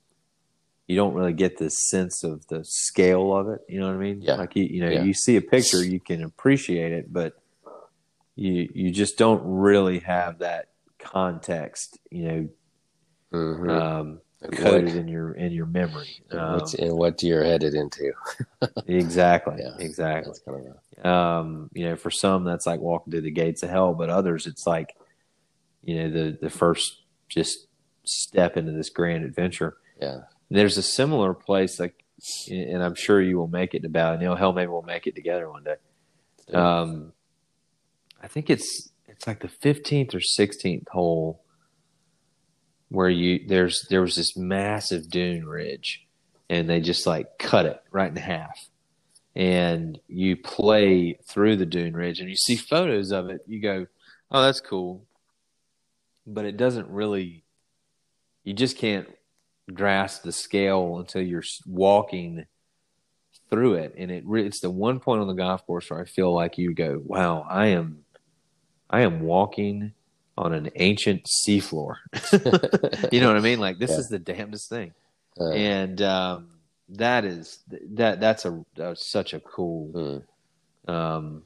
you 0.86 0.94
don't 0.94 1.14
really 1.14 1.32
get 1.32 1.56
this 1.56 1.88
sense 1.88 2.22
of 2.22 2.46
the 2.48 2.62
scale 2.64 3.34
of 3.34 3.48
it 3.48 3.62
you 3.68 3.80
know 3.80 3.86
what 3.86 3.94
i 3.94 3.98
mean 3.98 4.20
Yeah. 4.20 4.34
like 4.36 4.54
you 4.54 4.64
you 4.64 4.80
know 4.82 4.90
Yeah. 4.90 5.02
you 5.02 5.14
see 5.14 5.36
a 5.36 5.42
picture 5.42 5.82
you 5.82 5.98
can 5.98 6.22
appreciate 6.22 6.92
it 6.92 7.12
but 7.12 7.32
you 8.36 8.68
you 8.74 8.90
just 8.90 9.16
don't 9.16 9.42
really 9.44 10.00
have 10.00 10.38
that 10.40 10.68
context 10.98 11.98
you 12.10 12.24
know 12.28 12.48
Mhm. 13.32 13.70
um 13.70 14.20
And 14.43 14.57
coded 14.57 14.97
in 14.97 15.07
your 15.07 15.32
in 15.32 15.53
your 15.53 15.66
memory 15.66 16.09
and 16.30 16.41
um, 16.41 16.53
what's- 16.55 16.74
and 16.74 16.93
what 16.97 17.22
you're 17.22 17.45
headed 17.45 17.74
into. 17.74 18.12
exactly 18.86 19.57
Yeah. 19.59 19.76
exactly 19.78 20.32
kind 20.47 20.66
of 20.66 20.76
a, 21.05 21.09
um, 21.09 21.70
you 21.74 21.84
know, 21.86 21.97
for 21.97 22.11
some 22.11 22.45
that's 22.45 22.66
like 22.66 22.80
walking 22.80 23.11
through 23.11 23.20
the 23.22 23.30
gates 23.30 23.62
of 23.62 23.68
hell, 23.70 23.93
but 23.95 24.09
others 24.09 24.47
it's 24.47 24.66
like, 24.66 24.97
you 25.82 25.95
know, 25.99 26.11
the 26.11 26.38
the 26.41 26.49
first 26.51 27.03
just 27.28 27.66
step 28.05 28.57
into 28.57 28.72
this 28.72 28.88
grand 28.91 29.24
adventure. 29.24 29.76
yeah. 30.01 30.20
There's 30.53 30.76
a 30.78 30.82
similar 30.82 31.32
place 31.32 31.78
like, 31.78 32.03
and 32.51 32.82
I'm 32.82 32.97
sure 32.97 33.20
you 33.22 33.36
will 33.38 33.47
make 33.47 33.72
it 33.74 33.82
to 33.82 33.88
Ballyneal. 33.88 34.36
Hell, 34.36 34.53
maybe 34.53 34.66
we'll 34.68 34.82
make 34.82 35.07
it 35.07 35.14
together 35.14 35.49
one 35.49 35.62
day. 35.64 35.76
Um, 36.53 37.12
I 38.20 38.26
think 38.26 38.51
it's 38.51 38.91
it's 39.07 39.26
like 39.28 39.41
the 39.41 39.49
fifteenth 39.49 40.12
or 40.14 40.20
sixteenth 40.20 40.88
hole 40.88 41.43
where 42.91 43.09
you 43.09 43.47
there's 43.47 43.86
there 43.88 44.03
was 44.03 44.16
this 44.16 44.36
massive 44.36 45.09
dune 45.09 45.47
ridge 45.47 46.07
and 46.51 46.68
they 46.68 46.80
just 46.80 47.07
like 47.07 47.38
cut 47.38 47.64
it 47.64 47.80
right 47.91 48.11
in 48.11 48.16
half. 48.16 48.68
And 49.36 49.99
you 50.09 50.36
play 50.36 51.18
through 51.28 51.57
the 51.57 51.66
dune 51.66 51.95
ridge 51.95 52.20
and 52.20 52.28
you 52.28 52.36
see 52.36 52.57
photos 52.57 53.12
of 53.12 53.30
it. 53.30 53.43
You 53.47 53.62
go 53.62 53.86
oh 54.30 54.43
that's 54.43 54.61
cool. 54.61 55.07
But 56.26 56.45
it 56.45 56.57
doesn't 56.57 56.88
really 56.88 57.45
you 58.45 58.53
just 58.53 58.76
can't 58.76 59.09
grasp 59.72 60.22
the 60.22 60.32
scale 60.32 60.99
until 60.99 61.22
you're 61.22 61.45
walking 61.66 62.45
through 63.51 63.74
it. 63.74 63.95
And 63.97 64.11
it 64.11 64.24
it's 64.28 64.61
the 64.61 64.70
one 64.70 64.99
point 64.99 65.20
on 65.20 65.28
the 65.28 65.34
golf 65.34 65.64
course 65.64 65.88
where 65.88 66.01
I 66.01 66.07
feel 66.07 66.34
like 66.34 66.59
you 66.59 66.74
go 66.74 67.01
wow 67.05 67.47
I 67.49 67.66
am 67.66 68.05
I 68.91 69.03
am 69.03 69.20
walking 69.20 69.93
on 70.41 70.55
an 70.55 70.70
ancient 70.76 71.26
seafloor. 71.26 71.97
you 73.12 73.20
know 73.20 73.28
what 73.28 73.36
I 73.36 73.41
mean? 73.41 73.61
Like 73.61 73.78
this 73.78 73.91
yeah. 73.91 73.99
is 73.99 74.09
the 74.09 74.18
damnedest 74.18 74.68
thing, 74.70 74.93
uh, 75.38 75.51
and 75.51 76.01
um, 76.01 76.49
that 76.88 77.24
is 77.24 77.59
that 77.93 78.20
that's 78.20 78.47
a 78.47 78.64
that's 78.74 79.07
such 79.11 79.34
a 79.34 79.41
cool 79.41 80.24
hmm. 80.86 80.91
um, 80.91 81.43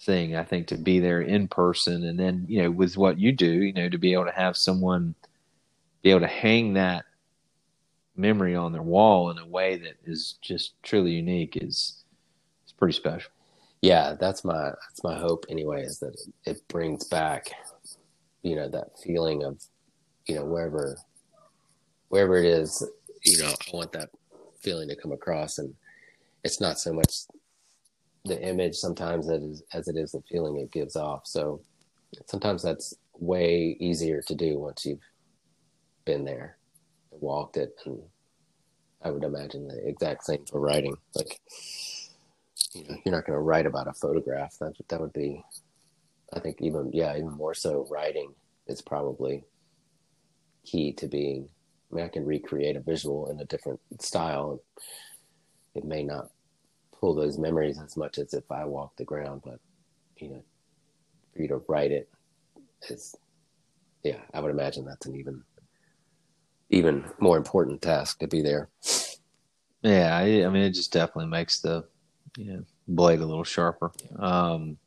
thing. 0.00 0.34
I 0.34 0.44
think 0.44 0.68
to 0.68 0.78
be 0.78 0.98
there 0.98 1.20
in 1.20 1.46
person, 1.46 2.04
and 2.04 2.18
then 2.18 2.46
you 2.48 2.62
know 2.62 2.70
with 2.70 2.96
what 2.96 3.18
you 3.18 3.32
do, 3.32 3.50
you 3.50 3.74
know 3.74 3.88
to 3.88 3.98
be 3.98 4.14
able 4.14 4.24
to 4.24 4.32
have 4.32 4.56
someone 4.56 5.14
be 6.00 6.10
able 6.10 6.20
to 6.20 6.26
hang 6.26 6.72
that 6.72 7.04
memory 8.16 8.56
on 8.56 8.72
their 8.72 8.82
wall 8.82 9.30
in 9.30 9.38
a 9.38 9.46
way 9.46 9.76
that 9.76 9.94
is 10.04 10.36
just 10.42 10.74
truly 10.82 11.12
unique 11.12 11.56
is 11.60 12.02
it's 12.64 12.72
pretty 12.72 12.94
special. 12.94 13.30
Yeah, 13.82 14.14
that's 14.18 14.42
my 14.42 14.70
that's 14.70 15.04
my 15.04 15.18
hope 15.18 15.44
anyway 15.50 15.82
is 15.82 15.98
that 15.98 16.16
it 16.46 16.66
brings 16.68 17.04
back 17.04 17.50
you 18.42 18.56
know 18.56 18.68
that 18.68 18.98
feeling 19.04 19.44
of 19.44 19.62
you 20.26 20.34
know 20.34 20.44
wherever 20.44 20.98
wherever 22.08 22.36
it 22.36 22.44
is 22.44 22.86
you 23.24 23.38
know 23.38 23.48
i 23.48 23.76
want 23.76 23.92
that 23.92 24.10
feeling 24.62 24.88
to 24.88 24.96
come 24.96 25.12
across. 25.12 25.58
And 25.58 25.74
it's 26.44 26.60
not 26.60 26.78
so 26.78 26.92
much 26.92 27.14
the 28.24 28.40
image 28.40 28.76
sometimes 28.76 29.28
as, 29.28 29.62
as 29.72 29.88
it 29.88 29.96
is 29.96 30.12
the 30.12 30.22
feeling 30.30 30.56
it 30.58 30.70
gives 30.70 30.96
off. 30.96 31.26
So 31.26 31.60
sometimes 32.26 32.62
that's 32.62 32.94
way 33.18 33.76
easier 33.80 34.22
to 34.26 34.34
do 34.34 34.58
once 34.58 34.86
you've 34.86 35.00
been 36.04 36.24
there 36.24 36.56
walked 37.10 37.56
it. 37.56 37.78
And 37.84 38.00
i 39.04 39.10
would 39.10 39.24
imagine 39.24 39.66
the 39.66 39.86
exact 39.86 40.24
same 40.24 40.44
for 40.46 40.60
writing. 40.60 40.96
Like 41.14 41.40
you 42.72 42.84
know 42.84 42.96
you're 43.04 43.14
not 43.14 43.26
going 43.26 43.36
to 43.36 43.42
write 43.42 43.66
about 43.66 43.88
a 43.88 43.92
photograph. 43.92 44.56
That 44.60 44.74
that 44.88 45.00
would 45.00 45.12
be 45.12 45.44
I 46.32 46.40
think 46.40 46.60
even 46.60 46.90
yeah, 46.92 47.16
even 47.16 47.32
more 47.32 47.54
so 47.54 47.86
writing 47.90 48.34
is 48.66 48.80
probably 48.80 49.44
key 50.64 50.92
to 50.92 51.08
being 51.08 51.48
I 51.90 51.96
mean 51.96 52.04
I 52.04 52.08
can 52.08 52.24
recreate 52.24 52.76
a 52.76 52.80
visual 52.80 53.28
in 53.30 53.40
a 53.40 53.44
different 53.44 53.80
style. 54.00 54.62
It 55.74 55.84
may 55.84 56.02
not 56.02 56.30
pull 56.98 57.14
those 57.14 57.38
memories 57.38 57.80
as 57.80 57.96
much 57.96 58.18
as 58.18 58.34
if 58.34 58.50
I 58.50 58.64
walk 58.64 58.96
the 58.96 59.04
ground, 59.04 59.42
but 59.44 59.58
you 60.16 60.28
know, 60.28 60.44
for 61.34 61.42
you 61.42 61.48
to 61.48 61.62
write 61.68 61.90
it 61.90 62.08
is 62.88 63.14
yeah, 64.02 64.20
I 64.34 64.40
would 64.40 64.50
imagine 64.50 64.84
that's 64.84 65.06
an 65.06 65.16
even 65.16 65.42
even 66.70 67.04
more 67.20 67.36
important 67.36 67.82
task 67.82 68.18
to 68.20 68.26
be 68.26 68.42
there. 68.42 68.70
Yeah, 69.82 70.16
I, 70.16 70.44
I 70.44 70.48
mean, 70.48 70.62
it 70.62 70.70
just 70.70 70.92
definitely 70.92 71.26
makes 71.26 71.60
the 71.60 71.84
you 72.36 72.44
know, 72.44 72.64
blade 72.88 73.20
a 73.20 73.26
little 73.26 73.44
sharper. 73.44 73.92
Um, 74.18 74.78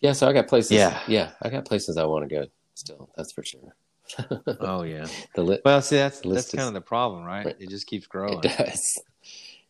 yeah, 0.00 0.12
so 0.12 0.28
I 0.28 0.32
got 0.32 0.48
places. 0.48 0.72
Yeah, 0.72 1.00
yeah, 1.06 1.30
I 1.42 1.50
got 1.50 1.64
places 1.64 1.96
I 1.96 2.04
want 2.04 2.28
to 2.28 2.34
go. 2.34 2.46
Still, 2.74 3.10
that's 3.16 3.32
for 3.32 3.44
sure. 3.44 3.74
oh 4.60 4.82
yeah. 4.82 5.06
The 5.34 5.42
li- 5.42 5.60
well, 5.64 5.82
see, 5.82 5.96
that's 5.96 6.20
that's 6.20 6.46
is, 6.46 6.50
kind 6.52 6.68
of 6.68 6.74
the 6.74 6.80
problem, 6.80 7.24
right? 7.24 7.46
It 7.58 7.68
just 7.68 7.86
keeps 7.86 8.06
growing. 8.06 8.40
It 8.44 8.56
does. 8.56 8.98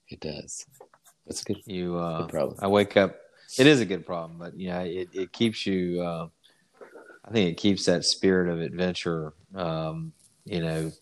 It 0.09 0.21
does. 0.21 0.67
That's 1.27 1.43
a 1.43 1.45
good. 1.45 1.59
You 1.67 1.97
uh, 1.97 2.23
good 2.23 2.31
problem. 2.31 2.59
I 2.61 2.69
wake 2.69 2.97
up. 2.97 3.17
It 3.59 3.67
is 3.67 3.81
a 3.81 3.85
good 3.85 4.07
problem, 4.07 4.39
but 4.39 4.59
yeah, 4.59 4.81
it 4.81 5.09
it 5.13 5.33
keeps 5.33 5.67
you. 5.67 6.01
Uh, 6.03 6.29
I 7.25 7.33
think 7.33 7.51
it 7.51 7.61
keeps 7.61 7.85
that 7.87 8.05
spirit 8.05 8.49
of 8.49 8.61
adventure. 8.61 9.33
Um, 9.55 10.13
you 10.45 10.61
know, 10.61 10.93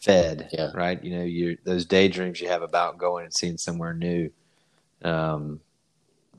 fed. 0.00 0.48
Yeah. 0.52 0.70
Right. 0.74 1.02
You 1.02 1.18
know, 1.18 1.24
you 1.24 1.58
those 1.64 1.84
daydreams 1.84 2.40
you 2.40 2.48
have 2.48 2.62
about 2.62 2.98
going 2.98 3.24
and 3.24 3.34
seeing 3.34 3.58
somewhere 3.58 3.94
new. 3.94 4.30
Um, 5.02 5.60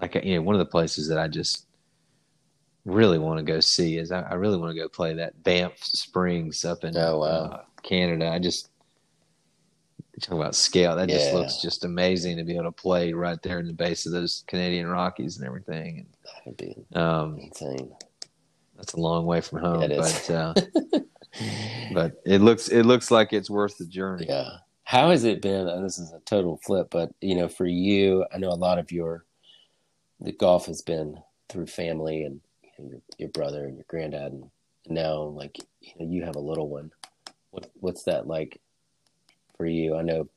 like 0.02 0.16
you 0.24 0.36
know, 0.36 0.42
one 0.42 0.56
of 0.56 0.60
the 0.60 0.66
places 0.66 1.08
that 1.10 1.18
I 1.18 1.28
just 1.28 1.66
really 2.86 3.20
want 3.20 3.38
to 3.38 3.44
go 3.44 3.60
see 3.60 3.98
is 3.98 4.12
I, 4.12 4.22
I 4.22 4.34
really 4.34 4.58
want 4.58 4.76
to 4.76 4.80
go 4.80 4.90
play 4.90 5.14
that 5.14 5.42
Banff 5.44 5.78
Springs 5.84 6.66
up 6.66 6.84
in 6.84 6.98
oh, 6.98 7.20
wow. 7.20 7.26
uh, 7.26 7.62
Canada. 7.82 8.30
I 8.30 8.40
just 8.40 8.70
talking 10.22 10.40
about 10.40 10.56
scale. 10.56 10.96
That 10.96 11.10
yeah. 11.10 11.18
just 11.18 11.34
looks 11.34 11.62
just 11.62 11.86
amazing 11.86 12.38
to 12.38 12.44
be 12.44 12.54
able 12.54 12.66
to 12.66 12.72
play 12.72 13.14
right 13.14 13.42
there 13.42 13.60
in 13.60 13.68
the 13.68 13.74
base 13.74 14.06
of 14.06 14.12
those 14.12 14.44
Canadian 14.48 14.88
Rockies 14.88 15.38
and 15.38 15.46
everything. 15.46 16.06
That'd 16.46 16.58
be 16.58 16.76
um, 16.96 17.38
insane. 17.40 17.92
That's 18.76 18.94
a 18.94 19.00
long 19.00 19.26
way 19.26 19.42
from 19.42 19.60
home, 19.60 19.90
yeah, 19.90 19.98
but 19.98 20.30
uh, 20.30 20.54
but 21.94 22.22
it 22.26 22.42
looks 22.42 22.68
it 22.70 22.84
looks 22.84 23.12
like 23.12 23.34
it's 23.34 23.50
worth 23.50 23.78
the 23.78 23.86
journey. 23.86 24.26
Yeah. 24.28 24.50
How 24.84 25.12
has 25.12 25.24
it 25.24 25.42
been? 25.42 25.66
This 25.84 25.98
is 25.98 26.12
a 26.12 26.20
total 26.22 26.58
flip, 26.58 26.88
but 26.92 27.12
you 27.22 27.36
know, 27.36 27.48
for 27.48 27.66
you, 27.66 28.26
I 28.34 28.38
know 28.38 28.50
a 28.50 28.56
lot 28.56 28.80
of 28.80 28.92
your 28.92 29.26
the 30.20 30.32
golf 30.32 30.66
has 30.66 30.82
been 30.82 31.18
through 31.50 31.68
family 31.68 32.24
and 32.24 32.42
know, 32.80 32.90
your, 32.90 33.02
your 33.18 33.30
brother 33.30 33.66
and 33.66 33.76
your 33.76 33.86
granddad 33.88 34.32
and 34.34 34.50
now 34.88 35.24
like 35.24 35.58
you 35.82 35.92
know 36.00 36.12
you 36.12 36.24
have 36.24 36.36
a 36.36 36.40
little 36.40 36.70
one. 36.70 36.92
What 37.52 37.70
what's 37.80 38.04
that 38.04 38.28
like 38.28 38.60
for 39.58 39.66
you? 39.66 39.96
I 39.96 40.02
know 40.02 40.28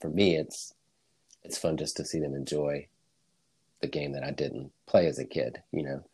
for 0.00 0.10
me 0.10 0.36
it's 0.36 0.74
it's 1.42 1.58
fun 1.58 1.76
just 1.76 1.96
to 1.96 2.04
see 2.04 2.18
them 2.18 2.34
enjoy 2.34 2.86
the 3.80 3.86
game 3.86 4.12
that 4.12 4.24
i 4.24 4.30
didn't 4.30 4.70
play 4.86 5.06
as 5.06 5.18
a 5.18 5.24
kid 5.24 5.62
you 5.72 5.82
know? 5.82 6.04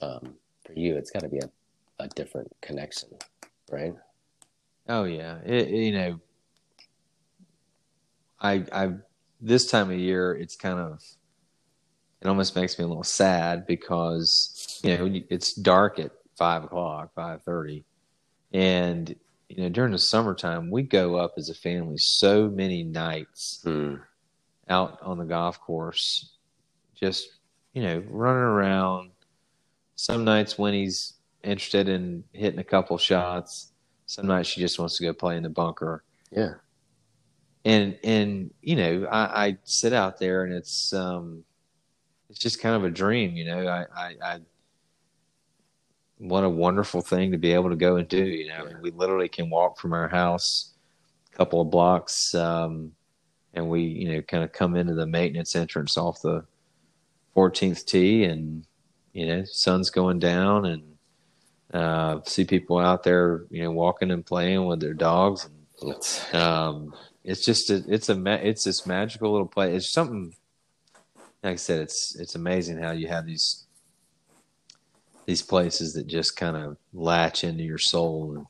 Um, 0.00 0.34
for 0.64 0.72
you 0.72 0.96
it's 0.96 1.10
got 1.10 1.22
to 1.22 1.28
be 1.28 1.38
a, 1.38 1.50
a 2.00 2.08
different 2.08 2.52
connection 2.60 3.08
right? 3.70 3.94
Oh 4.88 5.04
yeah. 5.04 5.38
It, 5.44 5.68
you 5.68 5.92
know 5.92 6.20
i 8.40 8.64
i 8.72 8.92
this 9.40 9.70
time 9.70 9.90
of 9.90 9.98
year 9.98 10.34
it's 10.34 10.56
kind 10.56 10.78
of 10.78 11.02
it 12.22 12.28
almost 12.28 12.54
makes 12.54 12.78
me 12.78 12.84
a 12.84 12.88
little 12.88 13.02
sad 13.02 13.66
because 13.66 14.80
you 14.84 14.96
know 14.96 15.20
it's 15.28 15.54
dark 15.54 15.98
at 15.98 16.12
five 16.36 16.62
o'clock, 16.62 17.12
five 17.14 17.42
thirty, 17.42 17.84
and 18.52 19.14
you 19.48 19.62
know 19.62 19.68
during 19.68 19.90
the 19.90 19.98
summertime 19.98 20.70
we 20.70 20.82
go 20.82 21.16
up 21.16 21.34
as 21.36 21.50
a 21.50 21.54
family 21.54 21.98
so 21.98 22.48
many 22.48 22.84
nights 22.84 23.60
hmm. 23.64 23.96
out 24.68 24.98
on 25.02 25.18
the 25.18 25.24
golf 25.24 25.60
course, 25.60 26.36
just 26.94 27.28
you 27.72 27.82
know 27.82 28.02
running 28.08 28.42
around. 28.42 29.10
Some 29.96 30.24
nights 30.24 30.58
when 30.58 30.74
he's 30.74 31.14
interested 31.42 31.88
in 31.88 32.24
hitting 32.32 32.58
a 32.58 32.64
couple 32.64 32.98
shots, 32.98 33.72
some 34.06 34.26
nights 34.26 34.48
she 34.48 34.60
just 34.60 34.78
wants 34.78 34.96
to 34.98 35.04
go 35.04 35.12
play 35.12 35.36
in 35.36 35.42
the 35.42 35.50
bunker. 35.50 36.04
Yeah, 36.30 36.54
and 37.64 37.98
and 38.04 38.54
you 38.62 38.76
know 38.76 39.08
I, 39.10 39.46
I 39.46 39.58
sit 39.64 39.92
out 39.92 40.20
there 40.20 40.44
and 40.44 40.54
it's 40.54 40.92
um 40.92 41.44
it's 42.32 42.40
just 42.40 42.62
kind 42.62 42.74
of 42.74 42.82
a 42.84 42.90
dream, 42.90 43.36
you 43.36 43.44
know. 43.44 43.68
I, 43.68 43.84
I, 43.94 44.14
I 44.24 44.40
what 46.16 46.44
a 46.44 46.48
wonderful 46.48 47.02
thing 47.02 47.30
to 47.32 47.36
be 47.36 47.52
able 47.52 47.68
to 47.68 47.76
go 47.76 47.96
and 47.96 48.08
do. 48.08 48.24
You 48.24 48.48
know, 48.48 48.66
yeah. 48.70 48.76
We 48.80 48.90
literally 48.90 49.28
can 49.28 49.50
walk 49.50 49.78
from 49.78 49.92
our 49.92 50.08
house 50.08 50.70
a 51.30 51.36
couple 51.36 51.60
of 51.60 51.70
blocks, 51.70 52.34
um, 52.34 52.92
and 53.52 53.68
we, 53.68 53.82
you 53.82 54.14
know, 54.14 54.22
kind 54.22 54.42
of 54.42 54.52
come 54.52 54.76
into 54.76 54.94
the 54.94 55.06
maintenance 55.06 55.54
entrance 55.54 55.98
off 55.98 56.22
the 56.22 56.42
14th 57.36 57.84
tee, 57.84 58.24
and 58.24 58.64
you 59.12 59.26
know, 59.26 59.44
sun's 59.44 59.90
going 59.90 60.18
down, 60.18 60.64
and 60.64 60.82
uh, 61.74 62.20
see 62.24 62.46
people 62.46 62.78
out 62.78 63.02
there, 63.02 63.44
you 63.50 63.62
know, 63.62 63.72
walking 63.72 64.10
and 64.10 64.24
playing 64.24 64.64
with 64.64 64.80
their 64.80 64.94
dogs, 64.94 65.50
and 65.82 66.34
um, 66.34 66.94
it's 67.24 67.44
just 67.44 67.68
a, 67.68 67.84
it's 67.88 68.08
a 68.08 68.48
it's 68.48 68.64
this 68.64 68.86
magical 68.86 69.32
little 69.32 69.46
place. 69.46 69.76
It's 69.76 69.92
something 69.92 70.32
like 71.42 71.54
I 71.54 71.56
said, 71.56 71.80
it's 71.80 72.16
it's 72.16 72.34
amazing 72.34 72.78
how 72.78 72.92
you 72.92 73.08
have 73.08 73.26
these 73.26 73.66
these 75.26 75.42
places 75.42 75.94
that 75.94 76.06
just 76.06 76.36
kind 76.36 76.56
of 76.56 76.76
latch 76.92 77.44
into 77.44 77.62
your 77.62 77.78
soul 77.78 78.34
and 78.36 78.46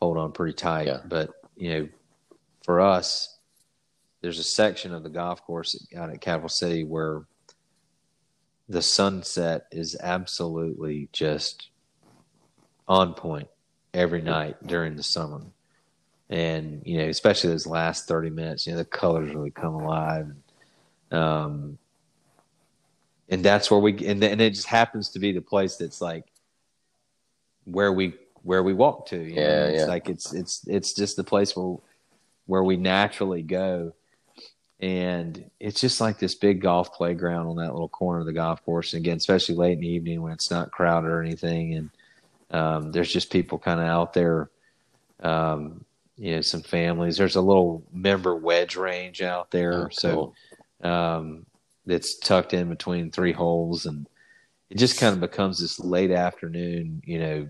hold 0.00 0.16
on 0.16 0.32
pretty 0.32 0.54
tight. 0.54 0.86
Yeah. 0.86 1.00
But 1.04 1.30
you 1.56 1.72
know, 1.72 1.88
for 2.64 2.80
us, 2.80 3.38
there's 4.20 4.38
a 4.38 4.44
section 4.44 4.94
of 4.94 5.02
the 5.02 5.10
golf 5.10 5.42
course 5.42 5.86
out 5.96 6.10
at 6.10 6.20
Capital 6.20 6.48
City 6.48 6.84
where 6.84 7.24
the 8.68 8.82
sunset 8.82 9.66
is 9.70 9.96
absolutely 10.00 11.08
just 11.12 11.68
on 12.88 13.14
point 13.14 13.48
every 13.92 14.22
night 14.22 14.56
during 14.66 14.96
the 14.96 15.02
summer. 15.02 15.42
And, 16.30 16.82
you 16.86 16.98
know, 16.98 17.04
especially 17.04 17.50
those 17.50 17.66
last 17.66 18.08
30 18.08 18.30
minutes, 18.30 18.66
you 18.66 18.72
know, 18.72 18.78
the 18.78 18.84
colors 18.86 19.34
really 19.34 19.50
come 19.50 19.74
alive. 19.74 20.32
Um, 21.10 21.78
and 23.34 23.44
that's 23.44 23.68
where 23.68 23.80
we 23.80 23.92
and, 24.06 24.22
and 24.22 24.40
it 24.40 24.50
just 24.50 24.68
happens 24.68 25.08
to 25.10 25.18
be 25.18 25.32
the 25.32 25.40
place 25.40 25.76
that's 25.76 26.00
like 26.00 26.24
where 27.64 27.92
we 27.92 28.14
where 28.42 28.62
we 28.62 28.72
walk 28.72 29.06
to. 29.06 29.16
You 29.16 29.34
Yeah, 29.34 29.42
know? 29.42 29.64
it's 29.66 29.80
yeah. 29.80 29.86
like 29.86 30.08
it's 30.08 30.32
it's 30.32 30.64
it's 30.68 30.92
just 30.94 31.16
the 31.16 31.24
place 31.24 31.56
where 31.56 31.76
where 32.46 32.62
we 32.62 32.76
naturally 32.76 33.42
go, 33.42 33.92
and 34.78 35.50
it's 35.58 35.80
just 35.80 36.00
like 36.00 36.20
this 36.20 36.36
big 36.36 36.60
golf 36.60 36.94
playground 36.94 37.48
on 37.48 37.56
that 37.56 37.72
little 37.72 37.88
corner 37.88 38.20
of 38.20 38.26
the 38.26 38.32
golf 38.32 38.64
course. 38.64 38.92
And 38.92 39.04
again, 39.04 39.16
especially 39.16 39.56
late 39.56 39.72
in 39.72 39.80
the 39.80 39.88
evening 39.88 40.22
when 40.22 40.32
it's 40.32 40.50
not 40.50 40.70
crowded 40.70 41.08
or 41.08 41.20
anything, 41.20 41.74
and 41.74 41.90
um, 42.52 42.92
there's 42.92 43.12
just 43.12 43.32
people 43.32 43.58
kind 43.58 43.80
of 43.80 43.86
out 43.86 44.12
there. 44.12 44.48
Um, 45.20 45.84
you 46.16 46.36
know, 46.36 46.40
some 46.42 46.62
families. 46.62 47.16
There's 47.16 47.34
a 47.34 47.40
little 47.40 47.82
member 47.92 48.36
wedge 48.36 48.76
range 48.76 49.22
out 49.22 49.50
there, 49.50 49.86
Oh, 49.86 49.88
so 49.90 50.34
um, 50.84 51.46
that's 51.86 52.18
tucked 52.18 52.54
in 52.54 52.68
between 52.68 53.10
three 53.10 53.32
holes, 53.32 53.86
and 53.86 54.08
it 54.70 54.78
just 54.78 54.98
kind 54.98 55.14
of 55.14 55.20
becomes 55.20 55.60
this 55.60 55.78
late 55.78 56.10
afternoon, 56.10 57.02
you 57.04 57.18
know, 57.18 57.48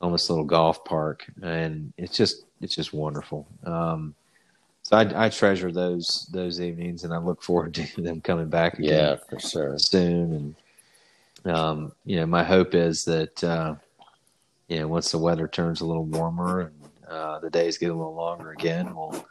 almost 0.00 0.28
little 0.30 0.44
golf 0.44 0.84
park, 0.84 1.24
and 1.42 1.92
it's 1.96 2.16
just 2.16 2.44
it's 2.60 2.74
just 2.74 2.92
wonderful. 2.92 3.46
Um, 3.64 4.14
so 4.82 4.98
I, 4.98 5.26
I 5.26 5.28
treasure 5.30 5.72
those 5.72 6.28
those 6.32 6.60
evenings, 6.60 7.04
and 7.04 7.12
I 7.12 7.18
look 7.18 7.42
forward 7.42 7.74
to 7.74 8.02
them 8.02 8.20
coming 8.20 8.48
back 8.48 8.78
again 8.78 8.92
yeah, 8.92 9.16
for 9.28 9.40
sure. 9.40 9.78
soon. 9.78 10.54
And 11.44 11.54
um, 11.54 11.92
you 12.04 12.16
know, 12.16 12.26
my 12.26 12.44
hope 12.44 12.74
is 12.74 13.04
that 13.06 13.42
uh, 13.42 13.74
you 14.68 14.78
know 14.78 14.88
once 14.88 15.10
the 15.10 15.18
weather 15.18 15.48
turns 15.48 15.80
a 15.80 15.86
little 15.86 16.04
warmer 16.04 16.60
and 16.60 16.74
uh, 17.08 17.38
the 17.40 17.50
days 17.50 17.78
get 17.78 17.90
a 17.90 17.94
little 17.94 18.14
longer 18.14 18.52
again, 18.52 18.94
we'll 18.94 19.26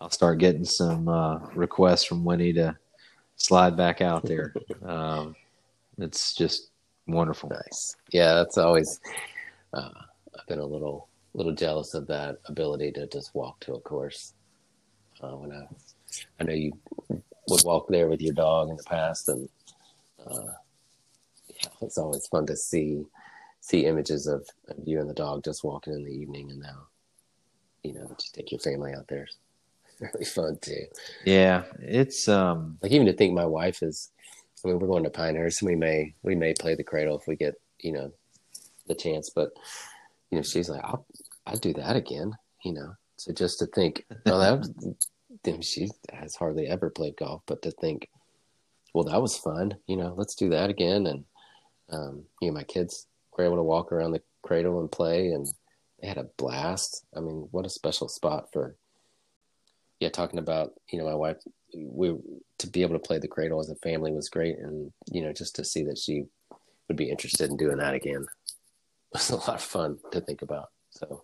I'll 0.00 0.10
start 0.10 0.38
getting 0.38 0.64
some 0.64 1.08
uh, 1.08 1.38
requests 1.54 2.04
from 2.04 2.24
Winnie 2.24 2.52
to 2.54 2.76
slide 3.44 3.76
back 3.76 4.00
out 4.00 4.24
there. 4.24 4.54
um, 4.84 5.36
it's 5.98 6.34
just 6.34 6.70
wonderful. 7.06 7.50
Nice. 7.50 7.96
Yeah, 8.10 8.34
that's 8.34 8.58
always. 8.58 9.00
Uh, 9.72 9.90
I've 10.38 10.46
been 10.46 10.58
a 10.58 10.66
little 10.66 11.08
little 11.34 11.54
jealous 11.54 11.94
of 11.94 12.06
that 12.06 12.38
ability 12.46 12.92
to 12.92 13.06
just 13.08 13.34
walk 13.34 13.58
to 13.60 13.74
a 13.74 13.80
course. 13.80 14.34
Uh, 15.20 15.36
when 15.36 15.52
I, 15.52 15.66
I 16.40 16.44
know 16.44 16.52
you 16.52 16.72
would 17.48 17.64
walk 17.64 17.88
there 17.88 18.08
with 18.08 18.22
your 18.22 18.34
dog 18.34 18.70
in 18.70 18.76
the 18.76 18.84
past, 18.84 19.28
and 19.28 19.48
uh, 20.26 20.52
yeah, 21.48 21.70
it's 21.82 21.98
always 21.98 22.26
fun 22.28 22.46
to 22.46 22.56
see 22.56 23.04
see 23.60 23.86
images 23.86 24.26
of, 24.26 24.46
of 24.68 24.76
you 24.86 25.00
and 25.00 25.08
the 25.08 25.14
dog 25.14 25.42
just 25.42 25.64
walking 25.64 25.94
in 25.94 26.04
the 26.04 26.10
evening, 26.10 26.50
and 26.50 26.60
now 26.60 26.86
you 27.82 27.92
know 27.94 28.14
just 28.18 28.34
take 28.34 28.52
your 28.52 28.60
family 28.60 28.94
out 28.94 29.08
there. 29.08 29.28
Really 30.12 30.24
fun 30.24 30.58
too. 30.60 30.84
Yeah, 31.24 31.64
it's 31.78 32.28
um, 32.28 32.78
like 32.82 32.92
even 32.92 33.06
to 33.06 33.12
think 33.12 33.32
my 33.32 33.46
wife 33.46 33.82
is 33.82 34.10
i 34.64 34.68
mean 34.68 34.78
we're 34.78 34.88
going 34.88 35.04
to 35.04 35.10
pinehurst 35.10 35.62
and 35.62 35.68
we 35.68 35.76
may 35.76 36.14
we 36.22 36.34
may 36.34 36.54
play 36.54 36.74
the 36.74 36.84
cradle 36.84 37.18
if 37.18 37.26
we 37.26 37.36
get 37.36 37.54
you 37.80 37.92
know 37.92 38.12
the 38.86 38.94
chance 38.94 39.30
but 39.30 39.50
you 40.30 40.38
know 40.38 40.42
she's 40.42 40.68
like 40.68 40.82
i'll 40.84 41.06
i'll 41.46 41.56
do 41.56 41.72
that 41.72 41.96
again 41.96 42.32
you 42.64 42.72
know? 42.72 42.94
So 43.16 43.32
just 43.32 43.58
to 43.58 43.66
think 43.66 44.06
oh 44.26 44.38
that 44.38 44.58
was, 44.58 44.70
then 45.44 45.60
she 45.60 45.88
has 46.12 46.34
hardly 46.34 46.66
ever 46.66 46.90
played 46.90 47.16
golf 47.16 47.42
but 47.46 47.62
to 47.62 47.70
think 47.70 48.08
well 48.92 49.04
that 49.04 49.20
was 49.20 49.36
fun 49.36 49.74
you 49.86 49.96
know 49.96 50.14
let's 50.16 50.34
do 50.34 50.48
that 50.50 50.70
again 50.70 51.06
and 51.06 51.24
um 51.90 52.24
you 52.40 52.48
know 52.48 52.54
my 52.54 52.64
kids 52.64 53.06
were 53.36 53.44
able 53.44 53.56
to 53.56 53.62
walk 53.62 53.92
around 53.92 54.12
the 54.12 54.22
cradle 54.42 54.80
and 54.80 54.90
play 54.90 55.28
and 55.28 55.46
they 56.00 56.08
had 56.08 56.18
a 56.18 56.28
blast. 56.36 57.04
I 57.16 57.20
mean 57.20 57.48
what 57.50 57.66
a 57.66 57.70
special 57.70 58.08
spot 58.08 58.52
for 58.52 58.76
yeah 60.00 60.08
talking 60.08 60.38
about 60.38 60.72
you 60.90 60.98
know 60.98 61.04
my 61.04 61.14
wife 61.14 61.36
we 61.74 62.14
to 62.58 62.66
be 62.68 62.82
able 62.82 62.94
to 62.94 63.06
play 63.06 63.18
the 63.18 63.28
cradle 63.28 63.60
as 63.60 63.70
a 63.70 63.76
family 63.76 64.12
was 64.12 64.28
great 64.28 64.58
and 64.58 64.92
you 65.10 65.22
know 65.22 65.32
just 65.32 65.56
to 65.56 65.64
see 65.64 65.82
that 65.84 65.98
she 65.98 66.24
would 66.88 66.96
be 66.96 67.10
interested 67.10 67.50
in 67.50 67.56
doing 67.56 67.78
that 67.78 67.94
again 67.94 68.24
was 69.12 69.30
a 69.30 69.36
lot 69.36 69.48
of 69.54 69.62
fun 69.62 69.98
to 70.12 70.20
think 70.20 70.42
about. 70.42 70.70
So 70.90 71.22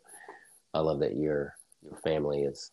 i 0.72 0.78
love 0.80 1.00
that 1.00 1.16
your 1.16 1.54
your 1.82 1.96
family 1.96 2.42
is 2.42 2.70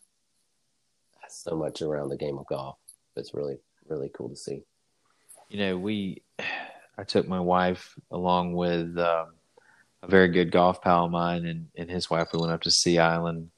so 1.30 1.56
much 1.56 1.82
around 1.82 2.10
the 2.10 2.18
game 2.18 2.38
of 2.38 2.48
golf. 2.48 2.78
It's 3.16 3.34
really 3.34 3.58
really 3.88 4.12
cool 4.16 4.30
to 4.30 4.36
see. 4.36 4.64
You 5.50 5.60
know, 5.60 5.78
we, 5.78 6.24
I 6.98 7.04
took 7.06 7.28
my 7.28 7.40
wife 7.40 7.98
along 8.12 8.54
with 8.54 8.98
um, 8.98 9.34
a 10.04 10.08
very 10.08 10.28
good 10.28 10.52
golf 10.52 10.82
pal 10.82 11.06
of 11.06 11.12
mine 11.12 11.46
and, 11.46 11.68
and 11.78 11.90
his 11.90 12.10
wife. 12.10 12.28
We 12.34 12.40
went 12.40 12.52
up 12.52 12.62
to 12.64 12.72
Sea 12.72 13.00
Island, 13.00 13.50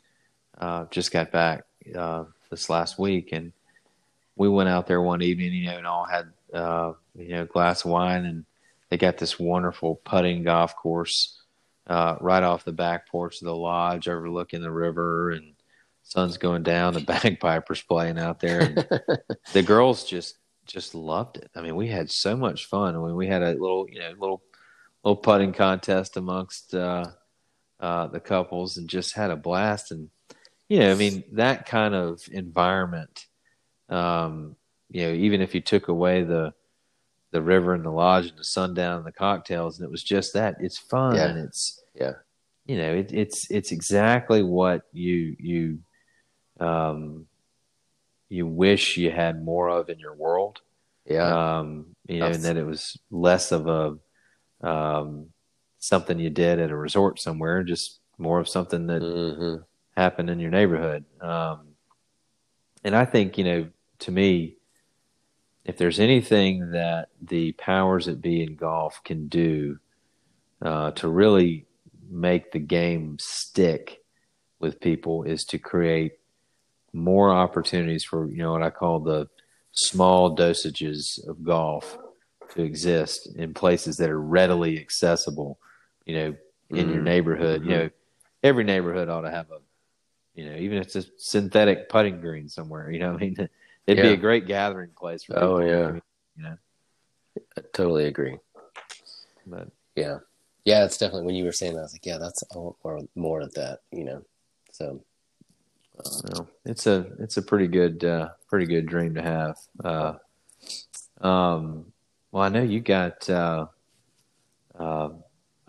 uh, 0.59 0.85
just 0.91 1.11
got 1.11 1.31
back 1.31 1.63
uh, 1.95 2.25
this 2.49 2.69
last 2.69 2.99
week, 2.99 3.29
and 3.31 3.51
we 4.35 4.49
went 4.49 4.69
out 4.69 4.87
there 4.87 5.01
one 5.01 5.21
evening, 5.21 5.53
you 5.53 5.65
know, 5.65 5.77
and 5.77 5.87
all 5.87 6.05
had, 6.05 6.31
uh, 6.53 6.93
you 7.17 7.29
know, 7.29 7.41
a 7.43 7.45
glass 7.45 7.85
of 7.85 7.91
wine, 7.91 8.25
and 8.25 8.45
they 8.89 8.97
got 8.97 9.17
this 9.17 9.39
wonderful 9.39 9.95
putting 10.03 10.43
golf 10.43 10.75
course 10.75 11.39
uh, 11.87 12.15
right 12.21 12.43
off 12.43 12.63
the 12.63 12.71
back 12.71 13.07
porch 13.07 13.41
of 13.41 13.45
the 13.45 13.55
lodge, 13.55 14.07
overlooking 14.07 14.61
the 14.61 14.71
river, 14.71 15.31
and 15.31 15.53
sun's 16.03 16.37
going 16.37 16.63
down. 16.63 16.93
The 16.93 16.99
bagpipers 17.23 17.81
playing 17.81 18.19
out 18.19 18.39
there. 18.39 18.61
And, 18.61 18.87
the 19.53 19.63
girls 19.63 20.05
just 20.05 20.37
just 20.65 20.93
loved 20.93 21.37
it. 21.37 21.49
I 21.55 21.61
mean, 21.61 21.75
we 21.75 21.87
had 21.87 22.11
so 22.11 22.37
much 22.37 22.67
fun. 22.67 22.95
I 22.95 22.99
mean, 22.99 23.15
we 23.15 23.25
had 23.25 23.41
a 23.41 23.53
little, 23.53 23.87
you 23.89 23.99
know, 23.99 24.11
little 24.19 24.43
little 25.03 25.17
putting 25.17 25.51
contest 25.51 26.15
amongst 26.15 26.75
uh, 26.75 27.07
uh, 27.79 28.07
the 28.07 28.19
couples, 28.19 28.77
and 28.77 28.87
just 28.87 29.15
had 29.15 29.31
a 29.31 29.35
blast. 29.35 29.91
And 29.91 30.09
you 30.69 30.79
know, 30.79 30.91
I 30.91 30.95
mean, 30.95 31.23
that 31.33 31.65
kind 31.67 31.95
of 31.95 32.21
environment. 32.31 33.27
Um, 33.89 34.55
you 34.89 35.03
know, 35.03 35.13
even 35.13 35.41
if 35.41 35.55
you 35.55 35.61
took 35.61 35.87
away 35.89 36.23
the 36.23 36.53
the 37.31 37.41
river 37.41 37.73
and 37.75 37.85
the 37.85 37.91
lodge 37.91 38.27
and 38.27 38.37
the 38.39 38.43
sundown 38.43 38.97
and 38.99 39.05
the 39.05 39.11
cocktails, 39.11 39.79
and 39.79 39.85
it 39.87 39.91
was 39.91 40.03
just 40.03 40.33
that, 40.33 40.57
it's 40.61 40.77
fun. 40.79 41.15
Yeah. 41.15 41.35
It's 41.37 41.81
yeah 41.95 42.13
you 42.65 42.77
know, 42.77 42.93
it, 42.95 43.11
it's 43.13 43.49
it's 43.51 43.71
exactly 43.71 44.43
what 44.43 44.83
you 44.93 45.35
you 45.39 45.79
um, 46.59 47.27
you 48.29 48.45
wish 48.45 48.97
you 48.97 49.11
had 49.11 49.43
more 49.43 49.69
of 49.69 49.89
in 49.89 49.99
your 49.99 50.13
world. 50.15 50.61
yeah 51.05 51.31
Um, 51.31 51.87
you 52.07 52.19
know, 52.19 52.31
and 52.31 52.43
that 52.45 52.57
it 52.57 52.65
was 52.65 52.97
less 53.11 53.51
of 53.51 53.67
a 53.67 53.97
um, 54.67 55.27
something 55.79 56.19
you 56.19 56.29
did 56.29 56.59
at 56.59 56.71
a 56.71 56.77
resort 56.77 57.19
somewhere, 57.19 57.63
just 57.63 57.99
more 58.17 58.39
of 58.39 58.49
something 58.49 58.87
that 58.87 59.01
hmm 59.01 59.63
happened 59.99 60.29
in 60.29 60.39
your 60.39 60.51
neighborhood. 60.51 61.03
Um, 61.21 61.59
and 62.83 62.95
I 62.95 63.05
think, 63.05 63.37
you 63.37 63.43
know, 63.43 63.69
to 63.99 64.11
me, 64.11 64.55
if 65.65 65.77
there's 65.77 65.99
anything 65.99 66.71
that 66.71 67.09
the 67.21 67.51
powers 67.53 68.05
that 68.05 68.21
be 68.21 68.41
in 68.41 68.55
golf 68.55 69.01
can 69.03 69.27
do 69.27 69.77
uh, 70.61 70.91
to 70.91 71.07
really 71.07 71.65
make 72.09 72.51
the 72.51 72.59
game 72.59 73.17
stick 73.19 74.01
with 74.59 74.79
people 74.79 75.23
is 75.23 75.43
to 75.45 75.57
create 75.57 76.13
more 76.93 77.29
opportunities 77.29 78.03
for, 78.03 78.29
you 78.29 78.37
know, 78.37 78.53
what 78.53 78.63
I 78.63 78.71
call 78.71 78.99
the 78.99 79.27
small 79.71 80.35
dosages 80.35 81.19
of 81.27 81.43
golf 81.43 81.97
to 82.53 82.63
exist 82.63 83.29
in 83.35 83.53
places 83.53 83.97
that 83.97 84.09
are 84.09 84.19
readily 84.19 84.79
accessible, 84.79 85.59
you 86.05 86.15
know, 86.15 86.35
in 86.69 86.89
your 86.89 87.01
Mhm. 87.01 87.11
neighborhood. 87.11 87.63
You 87.63 87.69
know, 87.69 87.89
every 88.43 88.63
neighborhood 88.63 89.09
ought 89.09 89.21
to 89.21 89.31
have 89.31 89.51
a, 89.51 89.59
you 90.39 90.49
know, 90.49 90.55
even 90.55 90.77
if 90.77 90.85
it's 90.85 90.95
a 90.95 91.03
synthetic 91.17 91.89
putting 91.89 92.21
green 92.21 92.47
somewhere, 92.47 92.89
you 92.89 92.99
know, 92.99 93.13
I 93.13 93.17
mean, 93.17 93.35
it'd 93.87 94.01
be 94.01 94.13
a 94.13 94.17
great 94.17 94.47
gathering 94.47 94.91
place 94.97 95.23
for 95.23 95.37
Oh, 95.37 95.59
yeah. 95.59 95.95
You 96.37 96.43
know, 96.43 96.57
I 97.57 97.61
totally 97.73 98.05
agree. 98.05 98.37
But 99.45 99.67
yeah. 99.95 100.19
Yeah 100.63 100.85
it's 100.85 100.97
definitely 100.97 101.25
when 101.25 101.35
you 101.35 101.43
were 101.43 101.51
saying 101.51 101.73
that 101.73 101.79
i 101.79 101.83
was 101.83 101.93
like 101.93 102.05
yeah 102.05 102.17
that's 102.17 102.43
I 102.53 102.57
want 102.57 102.75
more 102.83 102.99
more 103.15 103.41
of 103.41 103.53
that 103.55 103.79
you 103.91 104.03
know 104.03 104.21
so. 104.71 105.01
Well, 106.31 106.47
it's 106.63 106.87
a 106.87 107.07
it's 107.19 107.35
a 107.35 107.41
pretty 107.41 107.67
good 107.67 108.05
uh, 108.05 108.29
pretty 108.47 108.65
good 108.65 108.85
dream 108.85 109.15
to 109.15 109.21
have. 109.21 109.57
Uh, 109.83 110.13
um, 111.19 111.91
well, 112.31 112.43
I 112.43 112.49
know 112.49 112.61
you 112.61 112.79
got 112.79 113.29
uh, 113.29 113.65
uh, 114.79 115.09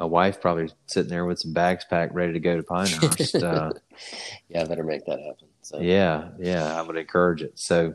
a 0.01 0.07
wife 0.07 0.40
probably 0.40 0.68
sitting 0.86 1.11
there 1.11 1.24
with 1.24 1.38
some 1.38 1.53
bags 1.53 1.84
packed, 1.88 2.14
ready 2.14 2.32
to 2.32 2.40
go 2.40 2.57
to 2.57 2.62
Pinehurst. 2.64 3.36
uh, 3.36 3.70
yeah 4.48 4.62
i 4.62 4.64
better 4.64 4.82
make 4.82 5.05
that 5.05 5.20
happen 5.20 5.46
so 5.62 5.80
yeah, 5.80 6.30
yeah, 6.38 6.76
I 6.76 6.82
would 6.82 6.96
encourage 6.96 7.42
it. 7.42 7.59
So, 7.59 7.94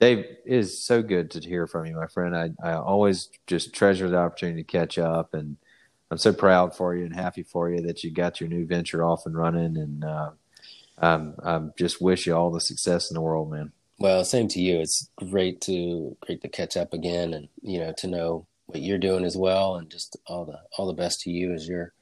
Dave, 0.00 0.18
it 0.18 0.42
is 0.44 0.84
so 0.84 1.02
good 1.02 1.30
to 1.32 1.40
hear 1.40 1.66
from 1.66 1.86
you, 1.86 1.94
my 1.94 2.06
friend. 2.06 2.36
I 2.36 2.50
I 2.62 2.74
always 2.74 3.28
just 3.46 3.72
treasure 3.72 4.08
the 4.08 4.18
opportunity 4.18 4.62
to 4.62 4.66
catch 4.66 4.98
up, 4.98 5.34
and 5.34 5.56
I'm 6.10 6.18
so 6.18 6.32
proud 6.32 6.74
for 6.74 6.96
you 6.96 7.04
and 7.04 7.14
happy 7.14 7.42
for 7.42 7.70
you 7.70 7.82
that 7.82 8.02
you 8.02 8.10
got 8.10 8.40
your 8.40 8.48
new 8.48 8.66
venture 8.66 9.04
off 9.04 9.26
and 9.26 9.36
running, 9.36 9.76
and 9.76 10.04
uh, 10.04 10.30
um, 10.98 11.34
I 11.44 11.60
just 11.78 12.00
wish 12.00 12.26
you 12.26 12.34
all 12.34 12.50
the 12.50 12.60
success 12.60 13.10
in 13.10 13.14
the 13.14 13.20
world, 13.20 13.52
man. 13.52 13.72
Well, 13.98 14.24
same 14.24 14.48
to 14.48 14.60
you. 14.60 14.80
It's 14.80 15.08
great 15.16 15.60
to 15.62 16.16
great 16.20 16.42
to 16.42 16.48
catch 16.48 16.76
up 16.76 16.92
again, 16.92 17.34
and 17.34 17.48
you 17.60 17.78
know 17.78 17.92
to 17.98 18.06
know 18.08 18.46
what 18.66 18.80
you're 18.80 18.98
doing 18.98 19.24
as 19.24 19.36
well, 19.36 19.76
and 19.76 19.90
just 19.90 20.16
all 20.26 20.44
the 20.44 20.58
all 20.76 20.86
the 20.86 20.92
best 20.92 21.20
to 21.22 21.30
you 21.30 21.52
as 21.52 21.68
you're, 21.68 21.92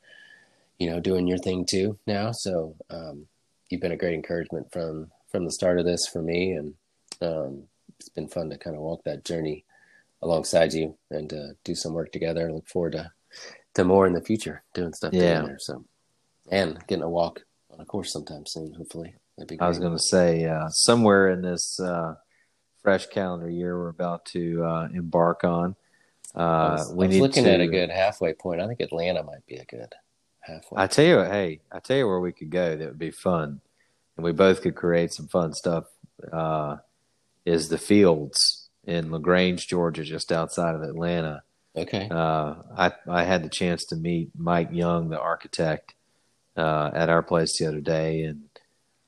you 0.79 0.91
know, 0.91 1.01
doing 1.01 1.27
your 1.27 1.39
thing 1.39 1.65
too 1.65 1.99
now. 2.07 2.33
So 2.33 2.77
um, 2.91 3.27
you've 3.69 3.81
been 3.81 3.93
a 3.93 3.97
great 3.97 4.15
encouragement 4.15 4.73
from 4.73 5.11
from 5.31 5.45
the 5.45 5.53
start 5.53 5.79
of 5.79 5.85
this 5.87 6.07
for 6.07 6.23
me, 6.23 6.53
and 6.53 6.75
um, 7.23 7.65
it's 7.99 8.09
been 8.09 8.29
fun 8.29 8.51
to 8.51 8.59
kind 8.59 8.77
of 8.77 8.83
walk 8.83 9.05
that 9.05 9.25
journey 9.25 9.65
alongside 10.23 10.73
you 10.73 10.97
and 11.11 11.33
uh, 11.33 11.49
do 11.65 11.75
some 11.75 11.95
work 11.95 12.13
together. 12.13 12.49
I 12.49 12.53
look 12.53 12.69
forward 12.69 12.93
to 12.93 13.13
to 13.75 13.85
more 13.85 14.07
in 14.07 14.13
the 14.13 14.23
future, 14.23 14.63
doing 14.75 14.93
stuff 14.93 15.13
Yeah. 15.13 15.41
together. 15.41 15.57
So, 15.61 15.85
and 16.51 16.85
getting 16.89 17.05
a 17.05 17.09
walk 17.09 17.43
on 17.73 17.81
a 17.81 17.85
course 17.85 18.13
sometime 18.13 18.45
soon. 18.47 18.75
Hopefully, 18.75 19.15
that'd 19.37 19.49
be 19.49 19.57
great. 19.57 19.65
I 19.65 19.69
was 19.69 19.79
going 19.79 19.97
to 19.97 20.03
say 20.03 20.45
uh, 20.45 20.69
somewhere 20.69 21.31
in 21.31 21.43
this 21.43 21.79
uh, 21.79 22.17
fresh 22.83 23.07
calendar 23.07 23.49
year 23.49 23.79
we're 23.79 23.89
about 23.89 24.25
to 24.27 24.65
uh, 24.65 24.89
embark 24.93 25.45
on. 25.45 25.77
Uh, 26.35 26.77
was, 26.79 26.93
we 26.95 27.05
I 27.05 27.09
was 27.09 27.17
need 27.17 27.23
looking 27.23 27.45
to, 27.45 27.53
at 27.53 27.61
a 27.61 27.67
good 27.67 27.91
halfway 27.91 28.35
point. 28.35 28.61
I 28.61 28.67
think 28.67 28.81
Atlanta 28.81 29.23
might 29.23 29.45
be 29.47 29.57
a 29.57 29.65
good 29.65 29.93
halfway. 30.41 30.83
I 30.83 30.87
tell 30.87 31.05
you, 31.05 31.17
what, 31.17 31.31
hey, 31.31 31.61
I 31.73 31.81
tell 31.81 31.97
you 31.97 32.07
where 32.07 32.21
we 32.21 32.33
could 32.33 32.51
go 32.51 32.77
that 32.77 32.87
would 32.87 32.99
be 32.99 33.11
fun, 33.11 33.61
and 34.17 34.25
we 34.25 34.33
both 34.33 34.63
could 34.63 34.75
create 34.75 35.13
some 35.13 35.29
fun 35.29 35.53
stuff. 35.55 35.85
Uh, 36.33 36.77
is 37.47 37.69
the 37.71 37.79
fields 37.79 38.69
in 38.85 39.11
Lagrange, 39.11 39.67
Georgia, 39.67 40.05
just 40.05 40.31
outside 40.31 40.75
of 40.75 40.83
Atlanta. 40.83 41.43
okay. 41.75 42.09
Uh, 42.11 42.55
I 42.77 42.93
I 43.09 43.25
had 43.25 43.43
the 43.43 43.49
chance 43.49 43.85
to 43.87 43.97
meet 43.97 44.31
Mike 44.37 44.69
Young, 44.73 45.09
the 45.09 45.19
architect, 45.19 45.95
uh, 46.57 46.91
at 46.95 47.09
our 47.09 47.23
place 47.23 47.59
the 47.59 47.67
other 47.67 47.81
day, 47.81 48.25
and 48.25 48.43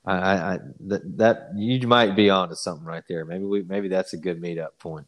I, 0.05 0.15
I, 0.15 0.53
I 0.53 0.59
that, 0.87 1.17
that 1.17 1.49
you 1.55 1.87
might 1.87 2.15
be 2.15 2.29
onto 2.29 2.55
something 2.55 2.85
right 2.85 3.03
there. 3.07 3.25
Maybe 3.25 3.45
we 3.45 3.63
maybe 3.63 3.87
that's 3.87 4.13
a 4.13 4.17
good 4.17 4.41
meetup 4.41 4.77
point. 4.79 5.07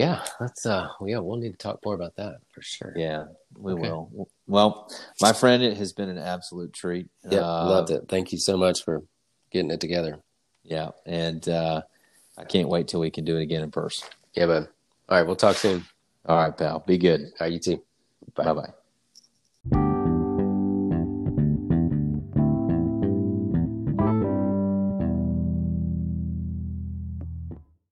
Yeah, 0.00 0.24
that's 0.38 0.64
uh. 0.66 0.88
Yeah, 1.04 1.18
we'll 1.18 1.36
need 1.36 1.52
to 1.52 1.58
talk 1.58 1.78
more 1.84 1.94
about 1.94 2.16
that 2.16 2.36
for 2.52 2.62
sure. 2.62 2.92
Yeah, 2.96 3.24
we 3.54 3.72
Okay. 3.72 3.82
will. 3.82 4.28
Well, 4.46 4.90
my 5.20 5.32
friend, 5.32 5.62
it 5.62 5.76
has 5.76 5.92
been 5.92 6.08
an 6.08 6.18
absolute 6.18 6.72
treat. 6.72 7.08
Yeah, 7.30 7.40
Uh, 7.40 7.66
loved 7.68 7.90
it. 7.90 8.04
Thank 8.08 8.32
you 8.32 8.38
so 8.38 8.56
much 8.56 8.82
for 8.82 9.02
getting 9.52 9.70
it 9.70 9.80
together. 9.80 10.18
Yeah, 10.62 10.90
and 11.06 11.46
uh, 11.48 11.82
I 12.38 12.44
can't 12.44 12.68
wait 12.68 12.88
till 12.88 13.00
we 13.00 13.10
can 13.10 13.24
do 13.24 13.36
it 13.36 13.42
again 13.42 13.62
in 13.62 13.70
person. 13.70 14.08
Yeah, 14.34 14.46
bud. 14.46 14.68
All 15.08 15.18
right, 15.18 15.26
we'll 15.26 15.36
talk 15.36 15.56
soon. 15.56 15.84
All 16.26 16.36
right, 16.36 16.56
pal. 16.56 16.80
Be 16.86 16.98
good. 16.98 17.20
All 17.22 17.30
right, 17.40 17.52
you 17.52 17.58
too. 17.58 17.82
Bye 18.34 18.52
bye. 18.52 18.72